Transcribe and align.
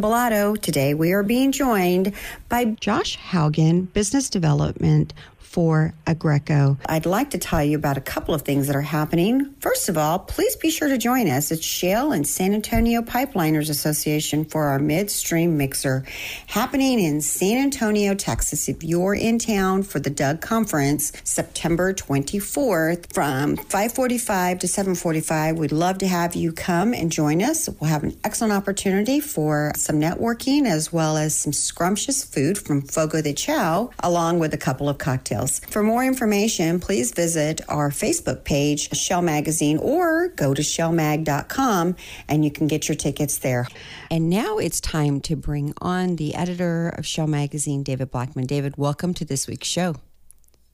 Bolado. 0.00 0.58
Today, 0.58 0.94
we 0.94 1.12
are 1.12 1.22
being 1.22 1.52
joined 1.52 2.14
by 2.48 2.64
Josh 2.64 3.18
Haugen, 3.18 3.92
Business 3.92 4.30
Development 4.30 5.12
for 5.52 5.92
Aggreko. 6.06 6.78
I'd 6.86 7.04
like 7.04 7.30
to 7.30 7.38
tell 7.38 7.62
you 7.62 7.76
about 7.76 7.98
a 7.98 8.00
couple 8.00 8.32
of 8.32 8.40
things 8.40 8.68
that 8.68 8.74
are 8.74 8.80
happening. 8.80 9.54
First 9.60 9.90
of 9.90 9.98
all, 9.98 10.18
please 10.18 10.56
be 10.56 10.70
sure 10.70 10.88
to 10.88 10.96
join 10.96 11.28
us 11.28 11.52
at 11.52 11.62
Shale 11.62 12.10
and 12.10 12.26
San 12.26 12.54
Antonio 12.54 13.02
Pipeliners 13.02 13.68
Association 13.68 14.46
for 14.46 14.64
our 14.64 14.78
midstream 14.78 15.58
mixer 15.58 16.04
happening 16.46 16.98
in 16.98 17.20
San 17.20 17.58
Antonio, 17.58 18.14
Texas. 18.14 18.66
If 18.66 18.82
you're 18.82 19.14
in 19.14 19.38
town 19.38 19.82
for 19.82 20.00
the 20.00 20.10
DUG 20.10 20.40
Conference, 20.40 21.12
September 21.22 21.92
24th 21.92 23.12
from 23.12 23.56
5:45 23.56 24.58
to 24.60 24.66
7:45, 24.66 25.58
we'd 25.58 25.70
love 25.70 25.98
to 25.98 26.08
have 26.08 26.34
you 26.34 26.52
come 26.52 26.94
and 26.94 27.12
join 27.12 27.42
us. 27.42 27.68
We'll 27.68 27.90
have 27.90 28.04
an 28.04 28.16
excellent 28.24 28.54
opportunity 28.54 29.20
for 29.20 29.72
some 29.76 30.00
networking 30.00 30.66
as 30.66 30.90
well 30.90 31.18
as 31.18 31.34
some 31.34 31.52
scrumptious 31.52 32.24
food 32.24 32.56
from 32.56 32.80
Fogo 32.80 33.20
de 33.20 33.34
Chao 33.34 33.90
along 34.02 34.38
with 34.38 34.54
a 34.54 34.58
couple 34.58 34.88
of 34.88 34.96
cocktails 34.96 35.41
details. 35.42 35.60
For 35.70 35.82
more 35.82 36.04
information, 36.04 36.80
please 36.80 37.12
visit 37.12 37.60
our 37.68 37.90
Facebook 37.90 38.44
page, 38.44 38.94
Shale 38.96 39.22
Magazine, 39.22 39.78
or 39.78 40.28
go 40.28 40.54
to 40.54 40.62
shalemag.com 40.62 41.96
and 42.28 42.44
you 42.44 42.50
can 42.50 42.66
get 42.66 42.88
your 42.88 42.96
tickets 42.96 43.38
there. 43.38 43.66
And 44.10 44.28
now 44.28 44.58
it's 44.58 44.80
time 44.80 45.20
to 45.22 45.36
bring 45.36 45.74
on 45.80 46.16
the 46.16 46.34
editor 46.34 46.88
of 46.90 47.06
Shale 47.06 47.26
Magazine, 47.26 47.82
David 47.82 48.10
Blackman. 48.10 48.46
David, 48.46 48.76
welcome 48.76 49.14
to 49.14 49.24
this 49.24 49.46
week's 49.46 49.68
show. 49.68 49.96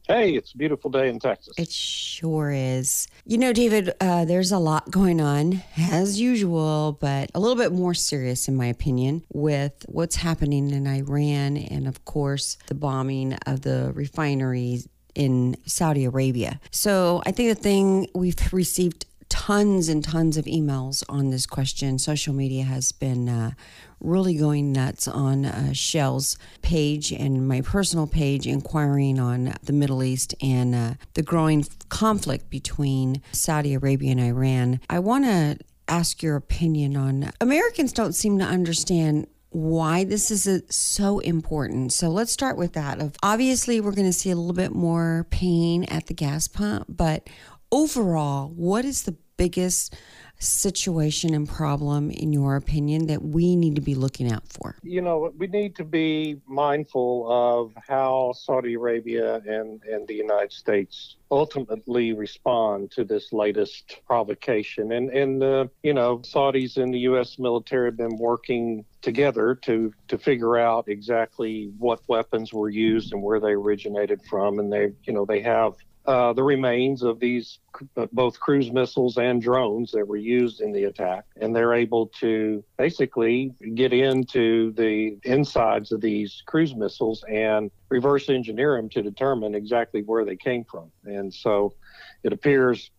Hey, 0.08 0.36
it's 0.36 0.54
a 0.54 0.56
beautiful 0.56 0.90
day 0.90 1.10
in 1.10 1.18
Texas. 1.18 1.52
It 1.58 1.70
sure 1.70 2.50
is. 2.50 3.08
You 3.26 3.36
know, 3.36 3.52
David, 3.52 3.92
uh, 4.00 4.24
there's 4.24 4.52
a 4.52 4.58
lot 4.58 4.90
going 4.90 5.20
on 5.20 5.62
as 5.76 6.18
usual, 6.18 6.96
but 6.98 7.30
a 7.34 7.40
little 7.40 7.56
bit 7.56 7.72
more 7.72 7.92
serious, 7.92 8.48
in 8.48 8.56
my 8.56 8.66
opinion, 8.66 9.22
with 9.34 9.84
what's 9.86 10.16
happening 10.16 10.70
in 10.70 10.86
Iran 10.86 11.58
and, 11.58 11.86
of 11.86 12.06
course, 12.06 12.56
the 12.68 12.74
bombing 12.74 13.34
of 13.46 13.60
the 13.60 13.92
refineries 13.94 14.88
in 15.14 15.58
Saudi 15.66 16.06
Arabia. 16.06 16.58
So 16.70 17.22
I 17.26 17.30
think 17.30 17.54
the 17.54 17.62
thing 17.62 18.08
we've 18.14 18.36
received 18.50 19.04
tons 19.28 19.90
and 19.90 20.02
tons 20.02 20.38
of 20.38 20.46
emails 20.46 21.02
on 21.08 21.28
this 21.28 21.44
question. 21.44 21.98
Social 21.98 22.32
media 22.32 22.64
has 22.64 22.92
been 22.92 23.28
uh, 23.28 23.50
really 24.00 24.36
going 24.36 24.72
nuts 24.72 25.08
on 25.08 25.44
uh, 25.44 25.72
Shale's 25.72 26.38
page 26.62 27.12
and 27.12 27.46
my 27.46 27.60
personal 27.60 28.06
page, 28.06 28.46
inquiring 28.46 29.18
on 29.18 29.54
the 29.62 29.72
Middle 29.72 30.02
East 30.02 30.34
and 30.42 30.74
uh, 30.74 30.94
the 31.14 31.22
growing 31.22 31.64
conflict 31.88 32.50
between 32.50 33.22
Saudi 33.32 33.74
Arabia 33.74 34.12
and 34.12 34.20
Iran. 34.20 34.80
I 34.88 34.98
want 34.98 35.24
to 35.24 35.58
ask 35.88 36.22
your 36.22 36.36
opinion 36.36 36.96
on 36.96 37.30
Americans 37.40 37.92
don't 37.92 38.12
seem 38.12 38.38
to 38.38 38.44
understand 38.44 39.26
why 39.50 40.04
this 40.04 40.30
is 40.30 40.46
a, 40.46 40.60
so 40.70 41.18
important. 41.20 41.92
So 41.92 42.10
let's 42.10 42.30
start 42.30 42.56
with 42.56 42.74
that. 42.74 43.00
Of 43.00 43.16
obviously 43.22 43.80
we're 43.80 43.92
going 43.92 44.06
to 44.06 44.12
see 44.12 44.30
a 44.30 44.36
little 44.36 44.52
bit 44.52 44.72
more 44.72 45.26
pain 45.30 45.84
at 45.84 46.06
the 46.06 46.14
gas 46.14 46.48
pump, 46.48 46.84
but 46.88 47.28
overall, 47.72 48.48
what 48.48 48.84
is 48.84 49.02
the 49.02 49.16
biggest 49.36 49.94
situation 50.38 51.34
and 51.34 51.48
problem, 51.48 52.10
in 52.10 52.32
your 52.32 52.56
opinion, 52.56 53.06
that 53.06 53.22
we 53.22 53.56
need 53.56 53.74
to 53.74 53.80
be 53.80 53.94
looking 53.94 54.30
out 54.30 54.46
for? 54.48 54.76
You 54.82 55.02
know, 55.02 55.32
we 55.36 55.46
need 55.48 55.74
to 55.76 55.84
be 55.84 56.40
mindful 56.46 57.26
of 57.30 57.72
how 57.86 58.32
Saudi 58.36 58.74
Arabia 58.74 59.36
and, 59.46 59.82
and 59.84 60.06
the 60.06 60.14
United 60.14 60.52
States 60.52 61.16
ultimately 61.30 62.12
respond 62.12 62.90
to 62.92 63.04
this 63.04 63.32
latest 63.32 64.00
provocation. 64.06 64.92
And, 64.92 65.10
and 65.10 65.42
uh, 65.42 65.66
you 65.82 65.92
know, 65.92 66.18
Saudis 66.18 66.76
and 66.76 66.94
the 66.94 67.00
U.S. 67.00 67.38
military 67.38 67.88
have 67.88 67.96
been 67.96 68.16
working 68.16 68.84
together 69.02 69.54
to, 69.62 69.92
to 70.08 70.18
figure 70.18 70.56
out 70.56 70.88
exactly 70.88 71.70
what 71.78 72.00
weapons 72.08 72.52
were 72.52 72.70
used 72.70 73.12
and 73.12 73.22
where 73.22 73.40
they 73.40 73.52
originated 73.52 74.22
from. 74.22 74.58
And 74.58 74.72
they, 74.72 74.92
you 75.04 75.12
know, 75.12 75.24
they 75.24 75.40
have 75.42 75.74
uh, 76.08 76.32
the 76.32 76.42
remains 76.42 77.02
of 77.02 77.20
these 77.20 77.58
uh, 77.98 78.06
both 78.12 78.40
cruise 78.40 78.72
missiles 78.72 79.18
and 79.18 79.42
drones 79.42 79.92
that 79.92 80.08
were 80.08 80.16
used 80.16 80.62
in 80.62 80.72
the 80.72 80.84
attack, 80.84 81.26
and 81.38 81.54
they're 81.54 81.74
able 81.74 82.06
to 82.06 82.64
basically 82.78 83.52
get 83.74 83.92
into 83.92 84.72
the 84.72 85.18
insides 85.24 85.92
of 85.92 86.00
these 86.00 86.42
cruise 86.46 86.74
missiles 86.74 87.22
and 87.28 87.70
reverse 87.90 88.30
engineer 88.30 88.76
them 88.76 88.88
to 88.88 89.02
determine 89.02 89.54
exactly 89.54 90.00
where 90.00 90.24
they 90.24 90.36
came 90.36 90.64
from. 90.64 90.90
And 91.04 91.32
so, 91.32 91.74
it 92.22 92.32
appears, 92.32 92.90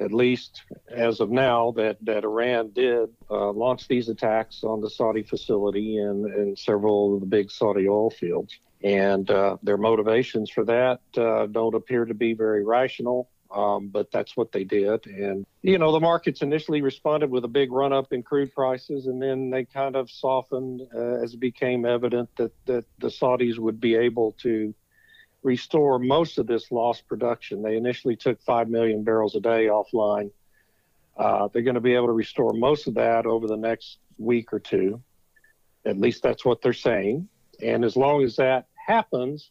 at 0.00 0.10
least 0.10 0.62
as 0.90 1.20
of 1.20 1.30
now, 1.30 1.72
that 1.72 1.98
that 2.00 2.24
Iran 2.24 2.70
did 2.70 3.10
uh, 3.30 3.50
launch 3.50 3.88
these 3.88 4.08
attacks 4.08 4.64
on 4.64 4.80
the 4.80 4.88
Saudi 4.88 5.22
facility 5.22 5.98
and, 5.98 6.24
and 6.24 6.58
several 6.58 7.14
of 7.14 7.20
the 7.20 7.26
big 7.26 7.50
Saudi 7.50 7.86
oil 7.86 8.08
fields 8.08 8.58
and 8.84 9.30
uh, 9.30 9.56
their 9.62 9.78
motivations 9.78 10.50
for 10.50 10.64
that 10.66 11.00
uh, 11.16 11.46
don't 11.46 11.74
appear 11.74 12.04
to 12.04 12.14
be 12.14 12.34
very 12.34 12.64
rational. 12.64 13.28
Um, 13.50 13.88
but 13.88 14.10
that's 14.10 14.36
what 14.36 14.50
they 14.50 14.64
did. 14.64 15.06
And, 15.06 15.46
you 15.62 15.78
know, 15.78 15.92
the 15.92 16.00
markets 16.00 16.42
initially 16.42 16.82
responded 16.82 17.30
with 17.30 17.44
a 17.44 17.48
big 17.48 17.70
run 17.70 17.92
up 17.92 18.12
in 18.12 18.24
crude 18.24 18.52
prices, 18.52 19.06
and 19.06 19.22
then 19.22 19.48
they 19.48 19.64
kind 19.64 19.94
of 19.94 20.10
softened 20.10 20.82
uh, 20.92 21.22
as 21.22 21.34
it 21.34 21.40
became 21.40 21.86
evident 21.86 22.28
that, 22.36 22.50
that 22.66 22.84
the 22.98 23.08
Saudis 23.08 23.58
would 23.58 23.80
be 23.80 23.94
able 23.94 24.32
to 24.42 24.74
restore 25.44 26.00
most 26.00 26.38
of 26.38 26.48
this 26.48 26.72
lost 26.72 27.06
production. 27.06 27.62
They 27.62 27.76
initially 27.76 28.16
took 28.16 28.42
5 28.42 28.68
million 28.68 29.04
barrels 29.04 29.36
a 29.36 29.40
day 29.40 29.66
offline. 29.66 30.32
Uh, 31.16 31.48
they're 31.52 31.62
going 31.62 31.74
to 31.76 31.80
be 31.80 31.94
able 31.94 32.08
to 32.08 32.12
restore 32.12 32.54
most 32.54 32.88
of 32.88 32.94
that 32.94 33.24
over 33.24 33.46
the 33.46 33.56
next 33.56 33.98
week 34.18 34.52
or 34.52 34.58
two. 34.58 35.00
At 35.84 36.00
least 36.00 36.24
that's 36.24 36.44
what 36.44 36.60
they're 36.60 36.72
saying. 36.72 37.28
And 37.62 37.84
as 37.84 37.94
long 37.94 38.24
as 38.24 38.34
that 38.36 38.66
happens, 38.86 39.50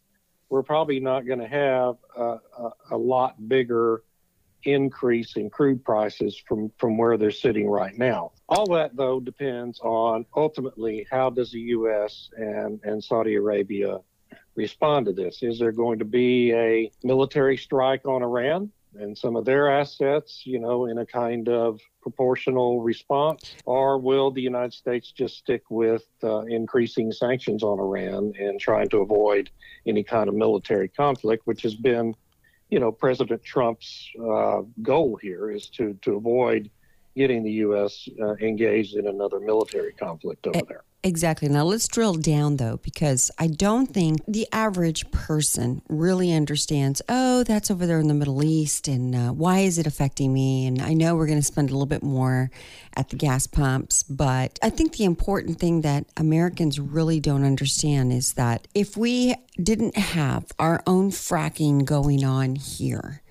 we're 0.50 0.64
probably 0.64 1.00
not 1.00 1.26
going 1.26 1.40
to 1.40 1.48
have 1.48 1.96
a, 2.16 2.38
a, 2.58 2.70
a, 2.92 2.98
lot 2.98 3.36
bigger 3.48 4.04
increase 4.64 5.36
in 5.36 5.50
crude 5.50 5.84
prices 5.84 6.42
from, 6.48 6.72
from 6.78 6.98
where 6.98 7.18
they're 7.18 7.32
sitting 7.32 7.70
right 7.70 7.98
now. 7.98 8.32
All 8.48 8.68
that, 8.74 8.96
though, 8.96 9.20
depends 9.20 9.80
on 9.80 10.26
ultimately 10.36 11.08
how 11.10 11.30
does 11.30 11.52
the 11.52 11.60
U.S. 11.60 12.30
and, 12.38 12.80
and 12.84 13.04
Saudi 13.04 13.36
Arabia 13.36 13.98
respond 14.56 15.08
to 15.08 15.14
this? 15.14 15.42
Is 15.42 15.60
there 15.60 15.72
going 15.72 16.00
to 16.00 16.06
be 16.06 16.54
a 16.54 16.92
military 17.04 17.58
strike 17.58 18.06
on 18.06 18.22
Iran? 18.22 18.72
And 19.00 19.18
some 19.18 19.36
of 19.36 19.46
their 19.46 19.70
assets, 19.70 20.44
you 20.46 20.60
know, 20.60 20.86
in 20.86 20.98
a 20.98 21.06
kind 21.06 21.50
of 21.50 21.80
proportional 22.02 22.82
response? 22.82 23.56
Or 23.66 23.98
will 23.98 24.32
the 24.32 24.42
United 24.42 24.74
States 24.74 25.12
just 25.12 25.38
stick 25.38 25.64
with 25.70 26.06
uh, 26.24 26.42
increasing 26.42 27.12
sanctions 27.12 27.64
on 27.64 27.80
Iran 27.80 28.34
and 28.40 28.60
trying 28.60 28.90
to 28.90 28.98
avoid 28.98 29.50
any 29.86 30.04
kind 30.04 30.30
of 30.30 30.36
military 30.36 30.88
conflict, 30.88 31.46
which 31.46 31.62
has 31.64 31.76
been, 31.76 32.16
you 32.70 32.80
know, 32.80 32.92
President 32.92 33.44
Trump's 33.44 34.10
uh, 34.20 34.62
goal 34.82 35.18
here 35.22 35.52
is 35.52 35.68
to, 35.68 35.94
to 36.02 36.16
avoid 36.16 36.70
getting 37.16 37.44
the 37.44 37.52
U.S. 37.52 38.08
Uh, 38.22 38.36
engaged 38.42 38.96
in 38.96 39.08
another 39.08 39.40
military 39.40 39.94
conflict 39.94 40.48
over 40.48 40.62
there. 40.68 40.84
Exactly. 41.06 41.50
Now 41.50 41.66
let's 41.66 41.90
drill 41.90 42.14
down 42.14 42.56
though, 42.56 42.78
because 42.78 43.30
I 43.38 43.48
don't 43.48 43.88
think 43.88 44.22
the 44.26 44.48
average 44.54 45.12
person 45.12 45.82
really 45.90 46.32
understands, 46.32 47.02
oh, 47.10 47.44
that's 47.44 47.70
over 47.70 47.86
there 47.86 48.00
in 48.00 48.08
the 48.08 48.14
Middle 48.14 48.42
East 48.42 48.88
and 48.88 49.14
uh, 49.14 49.32
why 49.34 49.60
is 49.60 49.78
it 49.78 49.86
affecting 49.86 50.34
me? 50.34 50.66
And 50.66 50.82
I 50.82 50.94
know 50.94 51.16
we're 51.16 51.28
going 51.28 51.40
to 51.40 51.44
spend 51.44 51.70
a 51.70 51.74
little 51.74 51.86
bit 51.86 52.04
more 52.04 52.50
at 52.96 53.10
the 53.10 53.18
gas 53.18 53.48
pumps, 53.48 54.04
but 54.04 54.58
I 54.64 54.70
think 54.70 54.96
the 54.96 55.04
important 55.04 55.60
thing 55.60 55.82
that 55.82 56.06
Americans 56.16 56.80
really 56.80 57.20
don't 57.20 57.44
understand 57.44 58.14
is 58.14 58.34
that 58.34 58.70
if 58.74 58.96
we 58.96 59.36
didn't 59.62 59.98
have 59.98 60.54
our 60.58 60.82
own 60.88 61.12
fracking 61.12 61.84
going 61.84 62.24
on 62.24 62.56
here, 62.56 63.23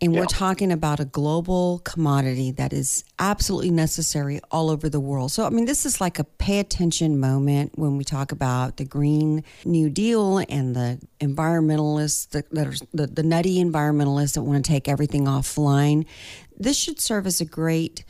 and 0.00 0.14
yeah. 0.14 0.20
we're 0.20 0.26
talking 0.26 0.70
about 0.70 1.00
a 1.00 1.04
global 1.04 1.80
commodity 1.80 2.52
that 2.52 2.72
is 2.72 3.04
absolutely 3.18 3.70
necessary 3.70 4.40
all 4.50 4.70
over 4.70 4.88
the 4.88 5.00
world. 5.00 5.32
So, 5.32 5.44
I 5.44 5.50
mean, 5.50 5.64
this 5.64 5.84
is 5.84 6.00
like 6.00 6.18
a 6.18 6.24
pay 6.24 6.60
attention 6.60 7.18
moment 7.18 7.72
when 7.76 7.96
we 7.96 8.04
talk 8.04 8.30
about 8.30 8.76
the 8.76 8.84
Green 8.84 9.42
New 9.64 9.90
Deal 9.90 10.38
and 10.48 10.76
the 10.76 11.00
environmentalists, 11.20 12.28
that, 12.30 12.48
that 12.50 12.66
are, 12.68 12.86
the, 12.94 13.08
the 13.08 13.22
nutty 13.24 13.62
environmentalists 13.62 14.34
that 14.34 14.42
want 14.42 14.64
to 14.64 14.70
take 14.70 14.88
everything 14.88 15.24
offline. 15.24 16.06
This 16.56 16.76
should 16.76 17.00
serve 17.00 17.26
as 17.26 17.40
a 17.40 17.44
great 17.44 18.04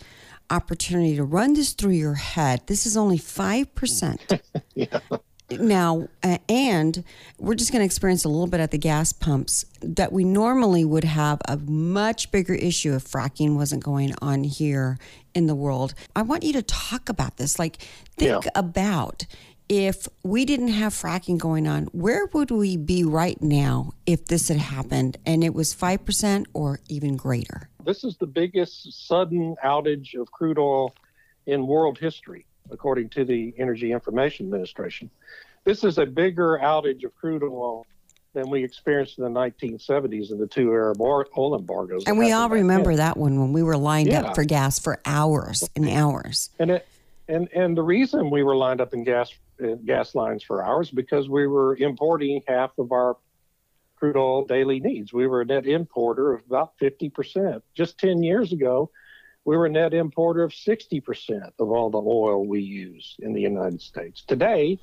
opportunity 0.50 1.16
to 1.16 1.24
run 1.24 1.54
this 1.54 1.72
through 1.72 1.92
your 1.92 2.14
head, 2.14 2.62
this 2.66 2.86
is 2.86 2.96
only 2.96 3.18
5%. 3.18 4.40
yeah. 4.74 5.00
Now, 5.50 6.08
uh, 6.22 6.38
and 6.48 7.02
we're 7.38 7.54
just 7.54 7.72
going 7.72 7.80
to 7.80 7.86
experience 7.86 8.24
a 8.24 8.28
little 8.28 8.46
bit 8.46 8.60
at 8.60 8.70
the 8.70 8.78
gas 8.78 9.12
pumps 9.12 9.64
that 9.80 10.12
we 10.12 10.24
normally 10.24 10.84
would 10.84 11.04
have 11.04 11.40
a 11.48 11.56
much 11.56 12.30
bigger 12.30 12.54
issue 12.54 12.94
if 12.94 13.04
fracking 13.04 13.56
wasn't 13.56 13.82
going 13.82 14.14
on 14.20 14.44
here 14.44 14.98
in 15.34 15.46
the 15.46 15.54
world. 15.54 15.94
I 16.14 16.22
want 16.22 16.42
you 16.42 16.52
to 16.54 16.62
talk 16.62 17.08
about 17.08 17.38
this. 17.38 17.58
Like, 17.58 17.78
think 18.16 18.44
yeah. 18.44 18.50
about 18.54 19.24
if 19.68 20.08
we 20.22 20.44
didn't 20.44 20.68
have 20.68 20.92
fracking 20.92 21.38
going 21.38 21.66
on, 21.66 21.84
where 21.92 22.26
would 22.26 22.50
we 22.50 22.76
be 22.76 23.04
right 23.04 23.40
now 23.40 23.92
if 24.06 24.26
this 24.26 24.48
had 24.48 24.58
happened 24.58 25.16
and 25.24 25.42
it 25.42 25.54
was 25.54 25.74
5% 25.74 26.46
or 26.52 26.80
even 26.88 27.16
greater? 27.16 27.68
This 27.84 28.04
is 28.04 28.16
the 28.16 28.26
biggest 28.26 29.06
sudden 29.06 29.56
outage 29.64 30.14
of 30.18 30.30
crude 30.30 30.58
oil 30.58 30.94
in 31.46 31.66
world 31.66 31.98
history 31.98 32.44
according 32.70 33.10
to 33.10 33.24
the 33.24 33.54
Energy 33.58 33.92
Information 33.92 34.46
Administration. 34.46 35.10
This 35.64 35.84
is 35.84 35.98
a 35.98 36.06
bigger 36.06 36.58
outage 36.62 37.04
of 37.04 37.14
crude 37.14 37.42
oil 37.42 37.86
than 38.34 38.50
we 38.50 38.62
experienced 38.62 39.18
in 39.18 39.24
the 39.24 39.30
1970s 39.30 40.30
in 40.30 40.38
the 40.38 40.46
two 40.46 40.70
Arab 40.72 41.00
oil 41.00 41.56
embargoes. 41.56 42.04
And 42.06 42.18
we 42.18 42.32
all 42.32 42.48
remember 42.48 42.96
that 42.96 43.16
one 43.16 43.40
when 43.40 43.52
we 43.52 43.62
were 43.62 43.76
lined 43.76 44.08
yeah. 44.08 44.22
up 44.22 44.34
for 44.34 44.44
gas 44.44 44.78
for 44.78 45.00
hours 45.04 45.68
and 45.74 45.88
hours. 45.88 46.50
And 46.58 46.70
it, 46.72 46.88
and 47.28 47.48
and 47.54 47.76
the 47.76 47.82
reason 47.82 48.30
we 48.30 48.42
were 48.42 48.56
lined 48.56 48.80
up 48.80 48.94
in 48.94 49.04
gas 49.04 49.32
in 49.58 49.84
gas 49.84 50.14
lines 50.14 50.42
for 50.42 50.64
hours 50.64 50.90
because 50.90 51.28
we 51.28 51.46
were 51.46 51.76
importing 51.76 52.42
half 52.46 52.70
of 52.78 52.92
our 52.92 53.16
crude 53.96 54.16
oil 54.16 54.44
daily 54.44 54.80
needs. 54.80 55.12
We 55.12 55.26
were 55.26 55.40
a 55.40 55.44
net 55.44 55.66
importer 55.66 56.34
of 56.34 56.44
about 56.46 56.78
50%. 56.78 57.60
Just 57.74 57.98
10 57.98 58.22
years 58.22 58.52
ago, 58.52 58.90
we 59.44 59.56
were 59.56 59.66
a 59.66 59.70
net 59.70 59.94
importer 59.94 60.42
of 60.42 60.52
60% 60.52 61.52
of 61.58 61.70
all 61.70 61.90
the 61.90 61.98
oil 61.98 62.46
we 62.46 62.60
use 62.60 63.16
in 63.20 63.32
the 63.32 63.40
United 63.40 63.80
States. 63.80 64.22
Today, 64.26 64.78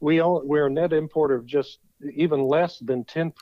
we 0.00 0.20
we're 0.20 0.66
a 0.66 0.70
net 0.70 0.92
importer 0.92 1.34
of 1.34 1.46
just 1.46 1.78
even 2.12 2.42
less 2.42 2.78
than 2.80 3.04
10% 3.04 3.32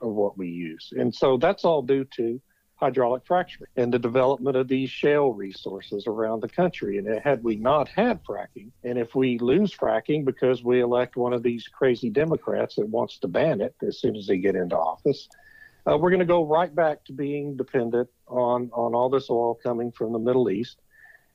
of 0.00 0.12
what 0.12 0.36
we 0.36 0.48
use. 0.48 0.92
And 0.96 1.14
so 1.14 1.36
that's 1.38 1.64
all 1.64 1.82
due 1.82 2.04
to 2.16 2.40
hydraulic 2.82 3.24
fracturing 3.24 3.70
and 3.76 3.94
the 3.94 3.98
development 3.98 4.56
of 4.56 4.66
these 4.66 4.90
shale 4.90 5.32
resources 5.32 6.08
around 6.08 6.40
the 6.40 6.48
country. 6.48 6.98
And 6.98 7.20
had 7.20 7.42
we 7.44 7.54
not 7.54 7.88
had 7.88 8.22
fracking, 8.24 8.72
and 8.82 8.98
if 8.98 9.14
we 9.14 9.38
lose 9.38 9.72
fracking 9.72 10.24
because 10.24 10.64
we 10.64 10.80
elect 10.80 11.16
one 11.16 11.32
of 11.32 11.44
these 11.44 11.68
crazy 11.68 12.10
Democrats 12.10 12.74
that 12.74 12.88
wants 12.88 13.18
to 13.20 13.28
ban 13.28 13.60
it 13.60 13.76
as 13.86 14.00
soon 14.00 14.16
as 14.16 14.26
they 14.26 14.36
get 14.36 14.56
into 14.56 14.76
office, 14.76 15.28
uh, 15.88 15.96
we're 15.98 16.10
going 16.10 16.20
to 16.20 16.26
go 16.26 16.44
right 16.44 16.74
back 16.74 17.04
to 17.04 17.12
being 17.12 17.56
dependent 17.56 18.08
on, 18.26 18.70
on 18.72 18.94
all 18.94 19.08
this 19.08 19.28
oil 19.30 19.54
coming 19.54 19.90
from 19.92 20.12
the 20.12 20.18
Middle 20.18 20.50
East. 20.50 20.80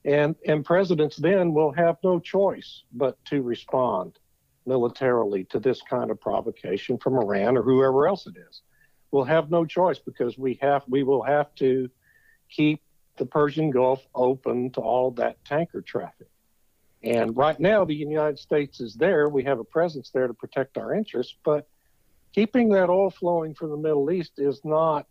And, 0.06 0.36
and 0.46 0.64
presidents 0.64 1.18
then 1.18 1.54
will 1.54 1.72
have 1.74 1.98
no 2.04 2.20
choice 2.20 2.84
but 2.94 3.24
to 3.26 3.42
respond 3.42 4.18
militarily 4.66 5.46
to 5.46 5.60
this 5.60 5.82
kind 5.82 6.12
of 6.12 6.20
provocation 6.22 6.98
from 6.98 7.18
Iran 7.18 7.58
or 7.58 7.64
whoever 7.64 8.08
else 8.08 8.28
it 8.28 8.36
is. 8.38 8.62
We'll 9.12 9.26
have 9.26 9.50
no 9.50 9.66
choice 9.66 10.00
because 10.00 10.38
we 10.38 10.60
have 10.62 10.84
we 10.88 11.04
will 11.04 11.24
have 11.24 11.56
to 11.56 11.90
keep 12.50 12.82
the 13.18 13.26
Persian 13.26 13.72
Gulf 13.72 14.06
open 14.14 14.70
to 14.72 14.82
all 14.82 15.12
that 15.12 15.44
tanker 15.46 15.82
traffic. 15.82 16.28
And 17.04 17.36
right 17.36 17.60
now, 17.60 17.86
the 17.86 17.96
United 17.96 18.40
States 18.40 18.82
is 18.82 18.96
there. 18.96 19.30
We 19.30 19.44
have 19.44 19.60
a 19.60 19.64
presence 19.64 20.10
there 20.10 20.28
to 20.28 20.34
protect 20.34 20.78
our 20.78 20.94
interests, 20.94 21.36
but 21.44 21.68
keeping 22.38 22.70
that 22.70 22.88
oil 22.88 23.10
flowing 23.10 23.56
from 23.56 23.72
the 23.72 23.78
Middle 23.78 24.12
East 24.12 24.34
is 24.38 24.62
not 24.64 25.08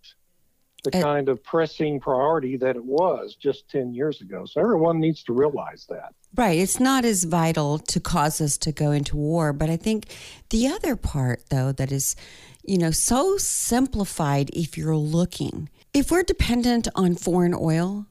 the 0.85 0.93
kind 0.93 1.29
of 1.29 1.43
pressing 1.43 1.99
priority 1.99 2.57
that 2.57 2.77
it 2.77 2.85
was 2.85 3.35
just 3.35 3.69
10 3.69 3.93
years 3.93 4.21
ago. 4.21 4.45
So 4.45 4.61
everyone 4.61 5.01
needs 5.01 5.25
to 5.25 5.33
realize 5.33 5.87
that. 5.89 6.15
Right. 6.37 6.57
It's 6.57 6.79
not 6.79 7.05
as 7.05 7.25
vital 7.25 7.81
to 7.81 7.99
cause 7.99 8.41
us 8.41 8.57
to 8.59 8.71
go 8.71 8.93
into 8.93 9.17
war. 9.17 9.53
But 9.53 9.71
I 9.71 9.77
think 9.77 10.05
the 10.51 10.69
other 10.69 10.95
part, 10.95 11.43
though, 11.51 11.73
that 11.73 11.91
is, 11.91 12.15
you 12.63 12.79
know, 12.79 12.93
so 12.93 13.37
simplified 13.39 14.51
if 14.53 14.79
you're 14.79 14.95
looking, 14.95 15.69
if 15.93 16.13
we're 16.13 16.23
dependent 16.23 16.87
on 16.95 17.17
foreign 17.17 17.57
oil, 17.59 18.07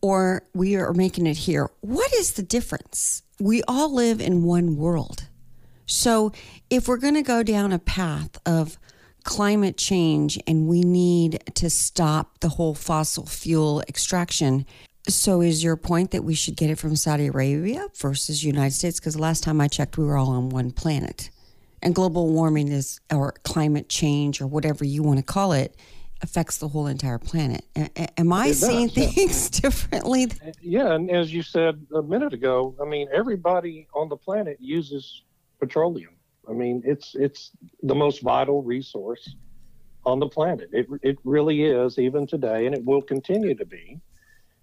or 0.00 0.44
we 0.54 0.76
are 0.76 0.92
making 0.92 1.26
it 1.26 1.36
here, 1.36 1.68
what 1.80 2.14
is 2.14 2.34
the 2.34 2.44
difference? 2.44 3.24
We 3.40 3.64
all 3.66 3.92
live 3.92 4.20
in 4.20 4.44
one 4.44 4.76
world. 4.76 5.26
So 5.86 6.32
if 6.70 6.88
we're 6.88 6.96
going 6.96 7.14
to 7.14 7.22
go 7.22 7.42
down 7.42 7.72
a 7.72 7.78
path 7.78 8.38
of 8.46 8.78
climate 9.24 9.76
change 9.76 10.38
and 10.46 10.66
we 10.66 10.80
need 10.82 11.42
to 11.54 11.70
stop 11.70 12.40
the 12.40 12.48
whole 12.50 12.74
fossil 12.74 13.26
fuel 13.26 13.82
extraction, 13.88 14.66
so 15.08 15.40
is 15.40 15.64
your 15.64 15.76
point 15.76 16.12
that 16.12 16.24
we 16.24 16.34
should 16.34 16.56
get 16.56 16.70
it 16.70 16.78
from 16.78 16.96
Saudi 16.96 17.26
Arabia 17.26 17.88
versus 17.96 18.44
United 18.44 18.74
States? 18.74 19.00
Because 19.00 19.18
last 19.18 19.42
time 19.42 19.60
I 19.60 19.68
checked, 19.68 19.98
we 19.98 20.04
were 20.04 20.16
all 20.16 20.30
on 20.30 20.48
one 20.48 20.70
planet. 20.70 21.30
And 21.82 21.94
global 21.94 22.28
warming 22.28 22.68
is, 22.68 23.00
or 23.12 23.32
climate 23.42 23.88
change, 23.88 24.40
or 24.40 24.46
whatever 24.46 24.84
you 24.84 25.02
want 25.02 25.18
to 25.18 25.24
call 25.24 25.52
it, 25.52 25.76
affects 26.22 26.58
the 26.58 26.68
whole 26.68 26.86
entire 26.86 27.18
planet. 27.18 27.64
A- 27.76 28.20
am 28.20 28.32
I 28.32 28.52
seeing 28.52 28.88
things 28.88 29.50
differently? 29.60 30.28
Yeah, 30.60 30.94
and 30.94 31.10
as 31.10 31.34
you 31.34 31.42
said 31.42 31.84
a 31.92 32.02
minute 32.02 32.32
ago, 32.32 32.76
I 32.80 32.84
mean, 32.84 33.08
everybody 33.12 33.88
on 33.92 34.08
the 34.08 34.16
planet 34.16 34.58
uses 34.60 35.22
petroleum. 35.62 36.16
I 36.50 36.52
mean, 36.52 36.82
it's 36.84 37.14
it's 37.14 37.52
the 37.84 37.94
most 37.94 38.20
vital 38.20 38.64
resource 38.64 39.36
on 40.04 40.18
the 40.18 40.26
planet. 40.26 40.68
It 40.72 40.88
it 41.02 41.18
really 41.22 41.62
is, 41.62 42.00
even 42.00 42.26
today, 42.26 42.66
and 42.66 42.74
it 42.74 42.84
will 42.84 43.00
continue 43.00 43.54
to 43.54 43.64
be 43.64 44.00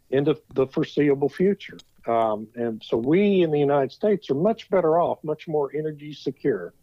into 0.09 0.37
the 0.53 0.67
foreseeable 0.67 1.29
future. 1.29 1.77
Um, 2.05 2.47
and 2.55 2.83
so 2.83 2.97
we 2.97 3.43
in 3.43 3.51
the 3.51 3.59
United 3.59 3.93
States 3.93 4.29
are 4.29 4.41
much 4.49 4.69
better 4.69 4.99
off, 4.99 5.19
much 5.23 5.47
more 5.47 5.71
energy 5.73 6.11
secure. 6.13 6.73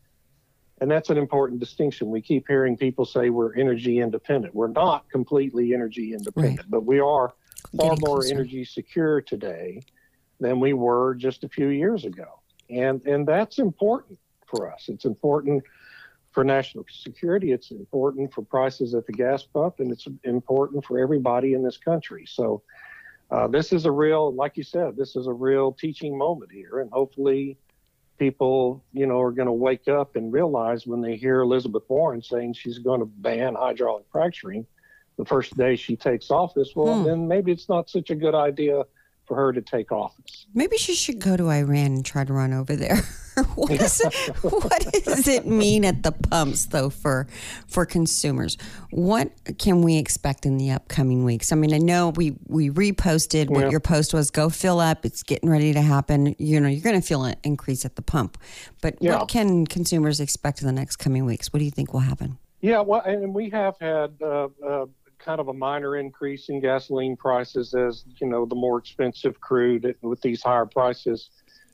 And 0.80 0.90
that's 0.90 1.10
an 1.10 1.19
important 1.19 1.60
distinction. 1.60 2.10
We 2.10 2.22
keep 2.22 2.46
hearing 2.48 2.76
people 2.76 3.04
say 3.04 3.28
we're 3.28 3.54
energy 3.54 3.98
independent. 4.00 4.54
We're 4.54 4.76
not 4.84 5.08
completely 5.10 5.74
energy 5.74 6.14
independent, 6.14 6.60
right. 6.60 6.70
but 6.70 6.84
we 6.84 7.00
are 7.00 7.34
far 7.76 7.96
more 8.00 8.24
energy 8.24 8.64
secure 8.64 9.20
today 9.20 9.82
than 10.38 10.60
we 10.60 10.72
were 10.74 11.14
just 11.14 11.44
a 11.44 11.48
few 11.48 11.69
years 11.69 12.04
ago. 12.04 12.28
And 12.70 13.04
and 13.06 13.26
that's 13.26 13.58
important 13.58 14.18
for 14.46 14.72
us. 14.72 14.88
It's 14.88 15.04
important 15.04 15.64
for 16.32 16.44
national 16.44 16.84
security. 16.90 17.52
It's 17.52 17.70
important 17.70 18.32
for 18.32 18.42
prices 18.42 18.94
at 18.94 19.06
the 19.06 19.12
gas 19.12 19.42
pump, 19.42 19.80
and 19.80 19.90
it's 19.90 20.06
important 20.24 20.84
for 20.84 20.98
everybody 20.98 21.54
in 21.54 21.62
this 21.62 21.78
country. 21.78 22.24
So, 22.26 22.62
uh, 23.30 23.48
this 23.48 23.72
is 23.72 23.86
a 23.86 23.90
real, 23.90 24.34
like 24.34 24.56
you 24.56 24.62
said, 24.62 24.96
this 24.96 25.16
is 25.16 25.26
a 25.26 25.32
real 25.32 25.72
teaching 25.72 26.16
moment 26.16 26.52
here, 26.52 26.80
and 26.80 26.90
hopefully, 26.92 27.56
people, 28.18 28.84
you 28.92 29.06
know, 29.06 29.20
are 29.20 29.32
going 29.32 29.46
to 29.46 29.52
wake 29.52 29.88
up 29.88 30.17
and 30.17 30.32
realize 30.32 30.86
when 30.86 31.00
they 31.00 31.17
hear 31.17 31.41
Elizabeth 31.41 31.84
Warren 31.88 32.22
saying 32.22 32.52
she's 32.52 32.79
going 32.79 33.00
to 33.00 33.06
ban 33.06 33.55
hydraulic 33.55 34.05
fracturing 34.12 34.67
the 35.17 35.24
first 35.24 35.56
day 35.56 35.76
she 35.76 35.96
takes 35.96 36.31
office. 36.31 36.72
Well, 36.76 36.98
hmm. 36.98 37.05
then 37.05 37.29
maybe 37.29 37.50
it's 37.50 37.69
not 37.69 37.88
such 37.88 38.10
a 38.10 38.14
good 38.14 38.34
idea 38.34 38.84
for 39.26 39.36
her 39.36 39.52
to 39.52 39.60
take 39.60 39.92
office. 39.92 40.46
Maybe 40.54 40.76
she 40.76 40.94
should 40.94 41.18
go 41.18 41.36
to 41.36 41.50
Iran 41.50 41.86
and 41.86 42.04
try 42.04 42.24
to 42.24 42.32
run 42.32 42.52
over 42.52 42.76
there. 42.76 42.96
what, 43.54 43.70
is 43.72 44.00
it, 44.00 44.36
what 44.42 44.86
does 45.04 45.28
it 45.28 45.46
mean 45.46 45.84
at 45.84 46.02
the 46.02 46.12
pumps, 46.12 46.66
though, 46.66 46.88
for 46.88 47.26
for 47.66 47.84
consumers? 47.84 48.56
What 48.90 49.30
can 49.58 49.82
we 49.82 49.98
expect 49.98 50.46
in 50.46 50.56
the 50.56 50.70
upcoming 50.70 51.24
weeks? 51.24 51.52
I 51.52 51.56
mean, 51.56 51.74
I 51.74 51.78
know 51.78 52.10
we 52.10 52.36
we 52.46 52.70
reposted 52.70 53.50
what 53.50 53.64
yeah. 53.64 53.70
your 53.70 53.80
post 53.80 54.14
was. 54.14 54.30
Go 54.30 54.48
fill 54.48 54.80
up. 54.80 55.04
It's 55.04 55.22
getting 55.22 55.50
ready 55.50 55.72
to 55.74 55.82
happen. 55.82 56.34
You 56.38 56.60
know, 56.60 56.68
you're 56.68 56.82
going 56.82 57.00
to 57.00 57.06
feel 57.06 57.24
an 57.24 57.36
increase 57.42 57.84
at 57.84 57.96
the 57.96 58.02
pump. 58.02 58.38
But 58.80 58.96
yeah. 59.00 59.18
what 59.18 59.28
can 59.28 59.66
consumers 59.66 60.20
expect 60.20 60.62
in 60.62 60.66
the 60.66 60.72
next 60.72 60.96
coming 60.96 61.26
weeks? 61.26 61.52
What 61.52 61.58
do 61.58 61.64
you 61.64 61.70
think 61.70 61.92
will 61.92 62.00
happen? 62.00 62.38
Yeah, 62.62 62.80
well, 62.80 63.02
and 63.02 63.34
we 63.34 63.50
have 63.50 63.76
had 63.80 64.14
uh, 64.22 64.48
uh, 64.66 64.86
kind 65.26 65.40
of 65.40 65.48
a 65.48 65.52
minor 65.52 65.96
increase 65.96 66.48
in 66.48 66.60
gasoline 66.60 67.16
prices 67.16 67.74
as 67.74 68.04
you 68.20 68.28
know 68.28 68.46
the 68.46 68.54
more 68.54 68.78
expensive 68.78 69.40
crude 69.40 69.96
with 70.00 70.20
these 70.22 70.40
higher 70.40 70.64
prices 70.64 71.30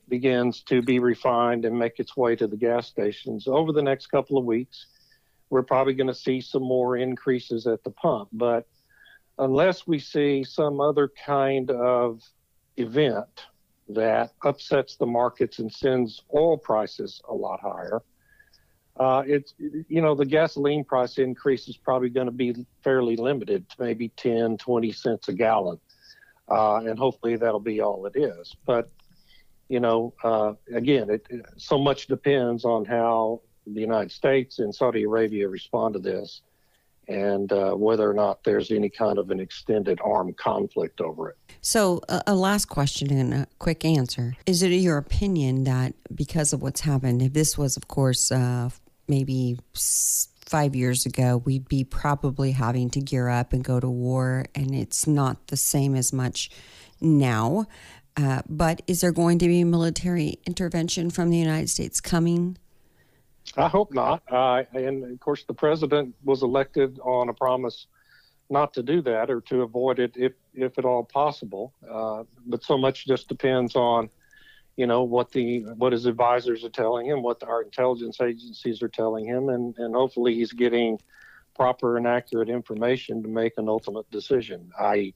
begins 0.09 0.63
to 0.63 0.81
be 0.81 0.99
refined 0.99 1.67
and 1.67 1.79
make 1.79 2.01
its 2.01 2.17
way 2.17 2.35
to 2.35 2.47
the 2.47 2.57
gas 2.57 2.87
stations. 2.87 3.47
Over 3.47 3.73
the 3.73 3.83
next 3.83 4.07
couple 4.07 4.39
of 4.39 4.47
weeks 4.47 4.87
we're 5.51 5.63
probably 5.63 5.93
going 5.93 6.09
to 6.09 6.15
see 6.15 6.41
some 6.41 6.63
more 6.63 6.97
increases 6.97 7.67
at 7.67 7.85
the 7.85 7.91
pump. 7.91 8.31
But 8.33 8.67
unless 9.39 9.87
we 9.87 9.99
see 9.99 10.45
some 10.45 10.81
other 10.81 11.11
kind 11.27 11.71
of 11.71 12.23
event 12.79 13.47
that 13.91 14.33
upsets 14.43 14.97
the 14.97 15.05
markets 15.05 15.59
and 15.59 15.71
sends 15.71 16.23
oil 16.35 16.57
prices 16.57 17.21
a 17.29 17.35
lot 17.35 17.61
higher 17.61 18.03
uh, 18.99 19.23
it's 19.27 19.55
you 19.59 20.01
know 20.03 20.15
the 20.15 20.25
gasoline 20.25 20.85
price 20.85 21.19
increase 21.19 21.69
is 21.69 21.77
probably 21.77 22.11
going 22.11 22.27
to 22.27 22.33
be 22.33 22.67
fairly 22.85 23.17
limited 23.17 23.69
to 23.71 23.77
maybe 23.79 24.09
10 24.11 24.59
20 24.59 24.93
cents 24.93 25.29
a 25.29 25.33
gallon. 25.33 25.79
Uh, 26.49 26.83
and 26.85 26.99
hopefully 26.99 27.37
that'll 27.37 27.61
be 27.61 27.81
all 27.81 28.05
it 28.05 28.17
is. 28.17 28.55
But 28.67 28.91
you 29.73 29.81
know 29.81 30.13
uh, 30.23 30.53
again 30.75 31.09
it, 31.09 31.27
so 31.57 31.79
much 31.79 32.07
depends 32.07 32.65
on 32.65 32.85
how 32.85 33.41
the 33.67 33.81
united 33.81 34.13
states 34.13 34.59
and 34.59 34.75
saudi 34.75 35.05
arabia 35.05 35.49
respond 35.49 35.95
to 35.95 36.01
this 36.01 36.43
and 37.13 37.53
uh, 37.53 37.73
whether 37.73 38.09
or 38.09 38.15
not 38.15 38.43
there's 38.45 38.71
any 38.71 38.89
kind 38.89 39.19
of 39.19 39.31
an 39.31 39.39
extended 39.39 40.01
armed 40.03 40.37
conflict 40.37 41.01
over 41.01 41.31
it. 41.31 41.37
So, 41.61 42.01
uh, 42.09 42.23
a 42.27 42.35
last 42.35 42.67
question 42.67 43.13
and 43.13 43.35
a 43.35 43.47
quick 43.59 43.85
answer. 43.85 44.35
Is 44.47 44.63
it 44.63 44.69
your 44.69 44.99
opinion 44.99 45.65
that 45.65 45.95
because 46.15 46.53
of 46.53 46.63
what's 46.63 46.81
happened, 46.81 47.23
if 47.23 47.33
this 47.33 47.57
was, 47.57 47.77
of 47.77 47.89
course, 47.89 48.33
uh, 48.33 48.71
maybe 49.09 49.59
five 50.47 50.75
years 50.75 51.07
ago, 51.07 51.43
we'd 51.45 51.69
be 51.69 51.85
probably 51.85 52.53
having 52.53 52.91
to 52.91 53.01
gear 53.01 53.29
up 53.29 53.53
and 53.53 53.63
go 53.63 53.79
to 53.79 53.89
war, 53.89 54.47
and 54.55 54.75
it's 54.75 55.07
not 55.07 55.49
the 55.49 55.57
same 55.57 55.95
as 55.95 56.13
much 56.13 56.51
now. 57.01 57.67
Uh, 58.17 58.43
but 58.49 58.83
is 58.87 59.01
there 59.01 59.13
going 59.13 59.39
to 59.39 59.47
be 59.47 59.65
military 59.65 60.39
intervention 60.47 61.09
from 61.11 61.31
the 61.31 61.39
United 61.39 61.71
States 61.71 62.01
coming? 62.01 62.59
I 63.57 63.69
hope 63.69 63.93
not. 63.93 64.23
Uh, 64.31 64.63
and 64.73 65.05
of 65.05 65.21
course, 65.21 65.45
the 65.45 65.55
president 65.55 66.15
was 66.25 66.43
elected 66.43 66.99
on 67.01 67.29
a 67.29 67.35
promise 67.35 67.87
not 68.51 68.75
to 68.75 68.83
do 68.83 69.01
that 69.03 69.31
or 69.31 69.41
to 69.41 69.63
avoid 69.63 69.99
it 69.99 70.13
if, 70.17 70.33
if 70.55 70.79
at 70.79 70.85
all 70.85 71.05
possible. 71.05 71.73
Uh, 71.89 72.25
but 72.47 72.63
so 72.63 72.77
much 72.77 73.07
just 73.07 73.29
depends 73.29 73.77
on, 73.77 74.11
you 74.77 74.87
know, 74.87 75.03
what 75.03 75.31
the 75.33 75.61
what 75.77 75.93
his 75.93 76.07
advisors 76.07 76.65
are 76.65 76.71
telling 76.71 77.07
him, 77.07 77.23
what 77.23 77.43
our 77.43 77.63
intelligence 77.63 78.21
agencies 78.21 78.83
are 78.83 78.89
telling 78.89 79.27
him, 79.27 79.49
and, 79.49 79.77
and 79.79 79.95
hopefully 79.95 80.35
he's 80.35 80.53
getting 80.53 80.99
proper 81.55 81.99
and 81.99 82.07
accurate 82.07 82.49
information 82.49 83.23
to 83.23 83.29
make 83.29 83.53
an 83.59 83.69
ultimate 83.69 84.11
decision. 84.11 84.71
I 84.79 85.13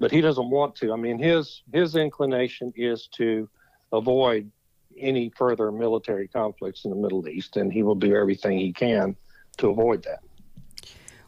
but 0.00 0.10
he 0.10 0.22
doesn't 0.22 0.50
want 0.50 0.74
to. 0.76 0.92
I 0.92 0.96
mean, 0.96 1.18
his 1.18 1.62
his 1.72 1.94
inclination 1.94 2.72
is 2.74 3.08
to 3.12 3.48
avoid 3.92 4.50
any 4.98 5.30
further 5.30 5.70
military 5.72 6.28
conflicts 6.28 6.84
in 6.84 6.90
the 6.90 6.96
Middle 6.96 7.28
East, 7.28 7.56
and 7.56 7.72
he 7.72 7.82
will 7.82 7.94
do 7.94 8.14
everything 8.14 8.58
he 8.58 8.72
can 8.72 9.16
to 9.58 9.68
avoid 9.68 10.04
that. 10.04 10.20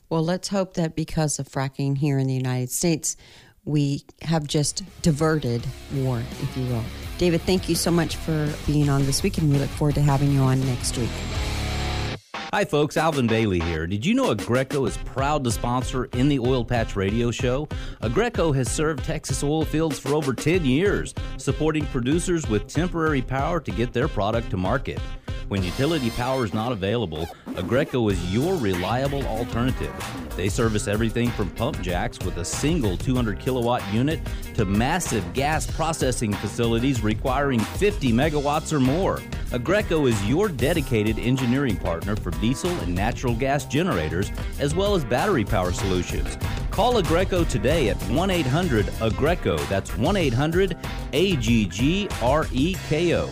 Well, 0.09 0.25
let's 0.25 0.49
hope 0.49 0.75
that 0.75 0.95
because 0.95 1.39
of 1.39 1.49
fracking 1.49 1.97
here 1.97 2.19
in 2.19 2.27
the 2.27 2.35
United 2.35 2.71
States, 2.71 3.17
we 3.65 4.05
have 4.23 4.47
just 4.47 4.83
diverted 5.03 5.67
war, 5.95 6.23
if 6.43 6.57
you 6.57 6.67
will. 6.67 6.85
David, 7.19 7.43
thank 7.43 7.69
you 7.69 7.75
so 7.75 7.91
much 7.91 8.17
for 8.17 8.53
being 8.67 8.89
on 8.89 9.07
this 9.07 9.23
week, 9.23 9.39
and 9.39 9.51
we 9.51 9.59
look 9.59 9.71
forward 9.71 9.95
to 9.95 10.03
having 10.03 10.33
you 10.33 10.41
on 10.41 10.61
next 10.67 10.99
week. 10.99 11.11
Hi, 12.55 12.67
folks. 12.67 12.99
Alvin 12.99 13.27
Bailey 13.27 13.61
here. 13.61 13.87
Did 13.87 14.05
you 14.05 14.13
know 14.13 14.35
Aggreko 14.35 14.87
is 14.87 14.99
proud 14.99 15.43
to 15.45 15.51
sponsor 15.51 16.05
in 16.05 16.29
the 16.29 16.39
Oil 16.39 16.67
Patch 16.67 16.97
Radio 16.97 17.31
Show? 17.31 17.65
Aggreko 18.03 18.55
has 18.55 18.71
served 18.71 19.03
Texas 19.07 19.43
oil 19.43 19.65
fields 19.65 19.99
for 19.99 20.13
over 20.13 20.35
10 20.35 20.63
years, 20.63 21.15
supporting 21.39 21.87
producers 21.87 22.47
with 22.51 22.67
temporary 22.67 23.23
power 23.23 23.59
to 23.59 23.71
get 23.71 23.95
their 23.95 24.07
product 24.07 24.51
to 24.51 24.59
market. 24.59 24.99
When 25.49 25.63
utility 25.63 26.11
power 26.11 26.45
is 26.45 26.53
not 26.53 26.73
available, 26.73 27.27
Aggreko 27.53 28.13
is 28.13 28.35
your 28.35 28.57
reliable 28.57 29.27
alternative. 29.29 29.95
They 30.37 30.51
service 30.51 30.89
everything 30.89 31.31
from 31.31 31.49
pump 31.53 31.81
jacks 31.81 32.19
with 32.19 32.37
a 32.37 32.45
single 32.45 32.99
200 32.99 33.39
kilowatt 33.39 33.83
unit 33.95 34.21
to 34.57 34.67
massive 34.67 35.33
gas 35.33 35.71
processing 35.71 36.35
facilities 36.35 37.03
requiring 37.03 37.61
50 37.61 38.13
megawatts 38.13 38.75
or 38.75 38.81
more. 38.81 39.23
Aggreko 39.53 40.09
is 40.09 40.27
your 40.27 40.49
dedicated 40.49 41.19
engineering 41.19 41.77
partner 41.77 42.17
for 42.17 42.31
diesel 42.31 42.71
and 42.81 42.95
natural 42.95 43.35
gas 43.35 43.67
generators, 43.67 44.33
as 44.59 44.75
well 44.75 44.95
as 44.95 45.05
battery 45.05 45.45
power 45.45 45.73
solutions. 45.73 46.39
Call 46.71 46.95
Aggreko 46.95 47.47
today 47.47 47.91
at 47.91 47.99
1 48.05 48.31
800 48.31 48.87
Aggreko. 48.87 49.59
That's 49.69 49.95
1 49.99 50.17
800 50.17 50.79
A 51.13 51.37
G 51.37 51.67
G 51.67 52.09
R 52.23 52.47
E 52.51 52.75
K 52.89 53.15
O. 53.15 53.29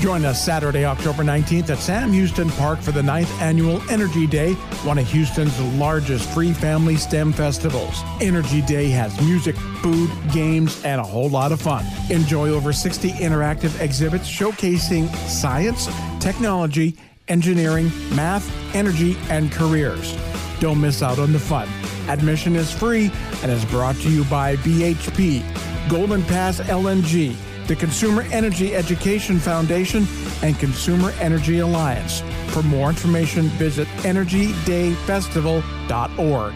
Join 0.00 0.24
us 0.24 0.44
Saturday, 0.44 0.84
October 0.84 1.22
19th 1.22 1.70
at 1.70 1.78
Sam 1.78 2.12
Houston 2.12 2.50
Park 2.50 2.80
for 2.80 2.90
the 2.90 3.02
9th 3.02 3.30
Annual 3.40 3.80
Energy 3.90 4.26
Day, 4.26 4.54
one 4.84 4.98
of 4.98 5.08
Houston's 5.10 5.58
largest 5.76 6.28
free 6.30 6.52
family 6.52 6.96
STEM 6.96 7.32
festivals. 7.32 8.02
Energy 8.20 8.62
Day 8.62 8.88
has 8.88 9.18
music, 9.20 9.56
food, 9.80 10.10
games, 10.32 10.84
and 10.84 11.00
a 11.00 11.04
whole 11.04 11.30
lot 11.30 11.52
of 11.52 11.60
fun. 11.60 11.84
Enjoy 12.10 12.48
over 12.48 12.72
60 12.72 13.10
interactive 13.12 13.80
exhibits 13.80 14.28
showcasing 14.28 15.08
science, 15.28 15.88
technology, 16.18 16.96
engineering, 17.28 17.90
math, 18.14 18.50
energy, 18.74 19.16
and 19.28 19.52
careers. 19.52 20.16
Don't 20.58 20.80
miss 20.80 21.02
out 21.02 21.18
on 21.18 21.32
the 21.32 21.38
fun. 21.38 21.68
Admission 22.08 22.56
is 22.56 22.72
free 22.72 23.10
and 23.42 23.50
is 23.50 23.64
brought 23.66 23.96
to 23.96 24.10
you 24.10 24.24
by 24.24 24.56
BHP, 24.56 25.42
Golden 25.88 26.22
Pass 26.24 26.60
LNG, 26.60 27.36
the 27.72 27.76
Consumer 27.76 28.22
Energy 28.32 28.74
Education 28.76 29.38
Foundation, 29.38 30.06
and 30.42 30.58
Consumer 30.58 31.14
Energy 31.20 31.60
Alliance. 31.60 32.22
For 32.48 32.62
more 32.62 32.90
information, 32.90 33.44
visit 33.44 33.88
EnergyDayFestival.org. 34.02 36.54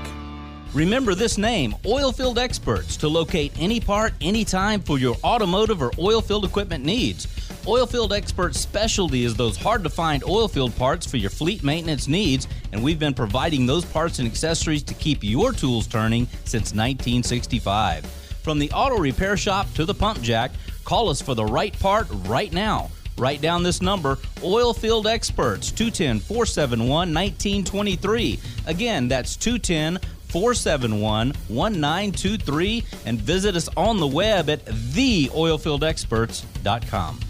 Remember 0.75 1.15
this 1.15 1.39
name, 1.39 1.73
Oilfield 1.85 2.37
Experts, 2.37 2.99
to 2.99 3.09
locate 3.09 3.51
any 3.59 3.81
part, 3.81 4.13
anytime 4.21 4.83
for 4.83 4.99
your 4.99 5.17
automotive 5.25 5.81
or 5.81 5.91
oilfield 5.93 6.45
equipment 6.45 6.85
needs. 6.85 7.25
Oilfield 7.65 8.13
Experts' 8.13 8.61
specialty 8.61 9.25
is 9.25 9.35
those 9.35 9.57
hard 9.57 9.83
to 9.85 9.89
find 9.89 10.23
oilfield 10.23 10.77
parts 10.77 11.07
for 11.07 11.17
your 11.17 11.31
fleet 11.31 11.65
maintenance 11.65 12.09
needs, 12.09 12.47
and 12.73 12.85
we've 12.85 12.99
been 12.99 13.15
providing 13.15 13.65
those 13.65 13.87
parts 13.87 14.19
and 14.19 14.29
accessories 14.29 14.83
to 14.83 14.93
keep 14.93 15.25
your 15.25 15.53
tools 15.53 15.87
turning 15.87 16.27
since 16.45 16.75
1965. 16.75 18.05
From 18.43 18.59
the 18.59 18.71
auto 18.73 18.99
repair 18.99 19.39
shop 19.39 19.67
to 19.75 19.87
the 19.87 19.95
pump 19.95 20.21
jack, 20.21 20.51
call 20.87 21.11
us 21.11 21.21
for 21.21 21.35
the 21.35 21.45
right 21.45 21.79
part 21.79 22.07
right 22.27 22.51
now. 22.53 22.91
Write 23.19 23.43
down 23.43 23.63
this 23.63 23.83
number 23.83 24.17
Oilfield 24.37 25.05
Experts 25.07 25.71
210 25.73 26.21
471 26.21 27.13
1923. 27.13 28.41
Again, 28.67 29.09
that's 29.09 29.37
210 29.37 29.99
471 30.29 31.35
1923 31.49 32.85
and 33.05 33.21
visit 33.21 33.57
us 33.57 33.69
on 33.77 33.99
the 33.99 34.07
web 34.07 34.49
at 34.49 34.65
theoilfieldexperts.com. 34.65 37.21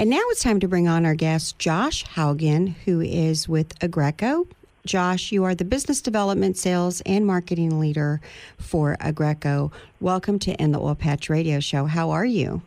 And 0.00 0.08
now 0.08 0.22
it's 0.28 0.42
time 0.42 0.60
to 0.60 0.66
bring 0.66 0.88
on 0.88 1.04
our 1.04 1.14
guest, 1.14 1.58
Josh 1.58 2.06
Haugen, 2.06 2.74
who 2.86 3.02
is 3.02 3.46
with 3.46 3.78
Aggreko. 3.80 4.48
Josh, 4.86 5.30
you 5.30 5.44
are 5.44 5.54
the 5.54 5.66
business 5.66 6.00
development, 6.00 6.56
sales, 6.56 7.02
and 7.04 7.26
marketing 7.26 7.78
leader 7.78 8.22
for 8.56 8.96
Aggreko. 8.98 9.70
Welcome 10.00 10.38
to 10.38 10.52
In 10.52 10.72
the 10.72 10.80
Oil 10.80 10.94
Patch 10.94 11.28
Radio 11.28 11.60
Show. 11.60 11.84
How 11.84 12.12
are 12.12 12.24
you? 12.24 12.62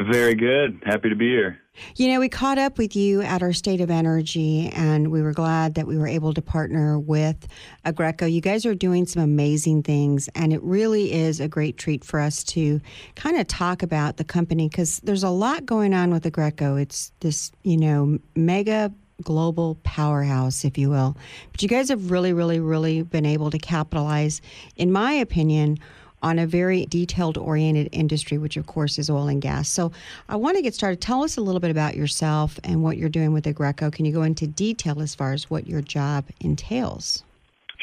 Very 0.00 0.34
good. 0.34 0.80
Happy 0.86 1.10
to 1.10 1.14
be 1.14 1.28
here. 1.28 1.60
You 1.96 2.08
know, 2.08 2.20
we 2.20 2.28
caught 2.28 2.58
up 2.58 2.78
with 2.78 2.94
you 2.96 3.22
at 3.22 3.42
our 3.42 3.52
State 3.52 3.80
of 3.80 3.90
Energy, 3.90 4.68
and 4.74 5.10
we 5.10 5.22
were 5.22 5.32
glad 5.32 5.74
that 5.74 5.86
we 5.86 5.96
were 5.96 6.06
able 6.06 6.34
to 6.34 6.42
partner 6.42 6.98
with 6.98 7.46
Aggreko. 7.84 8.30
You 8.30 8.40
guys 8.40 8.66
are 8.66 8.74
doing 8.74 9.06
some 9.06 9.22
amazing 9.22 9.82
things, 9.82 10.28
and 10.34 10.52
it 10.52 10.62
really 10.62 11.12
is 11.12 11.40
a 11.40 11.48
great 11.48 11.76
treat 11.76 12.04
for 12.04 12.20
us 12.20 12.44
to 12.44 12.80
kind 13.14 13.38
of 13.38 13.46
talk 13.46 13.82
about 13.82 14.16
the 14.16 14.24
company 14.24 14.68
because 14.68 15.00
there's 15.00 15.22
a 15.22 15.30
lot 15.30 15.66
going 15.66 15.94
on 15.94 16.10
with 16.10 16.24
Aggreko. 16.24 16.80
It's 16.80 17.12
this, 17.20 17.52
you 17.62 17.76
know, 17.76 18.18
mega 18.34 18.92
global 19.22 19.76
powerhouse, 19.82 20.64
if 20.64 20.78
you 20.78 20.90
will. 20.90 21.16
But 21.50 21.62
you 21.62 21.68
guys 21.68 21.88
have 21.88 22.10
really, 22.10 22.32
really, 22.32 22.60
really 22.60 23.02
been 23.02 23.26
able 23.26 23.50
to 23.50 23.58
capitalize, 23.58 24.40
in 24.76 24.92
my 24.92 25.12
opinion, 25.12 25.78
on 26.22 26.38
a 26.38 26.46
very 26.46 26.86
detailed 26.86 27.38
oriented 27.38 27.88
industry, 27.92 28.38
which 28.38 28.56
of 28.56 28.66
course 28.66 28.98
is 28.98 29.10
oil 29.10 29.28
and 29.28 29.42
gas. 29.42 29.68
So 29.68 29.92
I 30.28 30.36
want 30.36 30.56
to 30.56 30.62
get 30.62 30.74
started. 30.74 31.00
Tell 31.00 31.22
us 31.22 31.36
a 31.36 31.40
little 31.40 31.60
bit 31.60 31.70
about 31.70 31.96
yourself 31.96 32.58
and 32.64 32.82
what 32.82 32.96
you're 32.96 33.08
doing 33.08 33.32
with 33.32 33.44
Aggreko. 33.44 33.92
Can 33.92 34.04
you 34.04 34.12
go 34.12 34.22
into 34.22 34.46
detail 34.46 35.00
as 35.00 35.14
far 35.14 35.32
as 35.32 35.50
what 35.50 35.66
your 35.66 35.80
job 35.80 36.26
entails? 36.40 37.22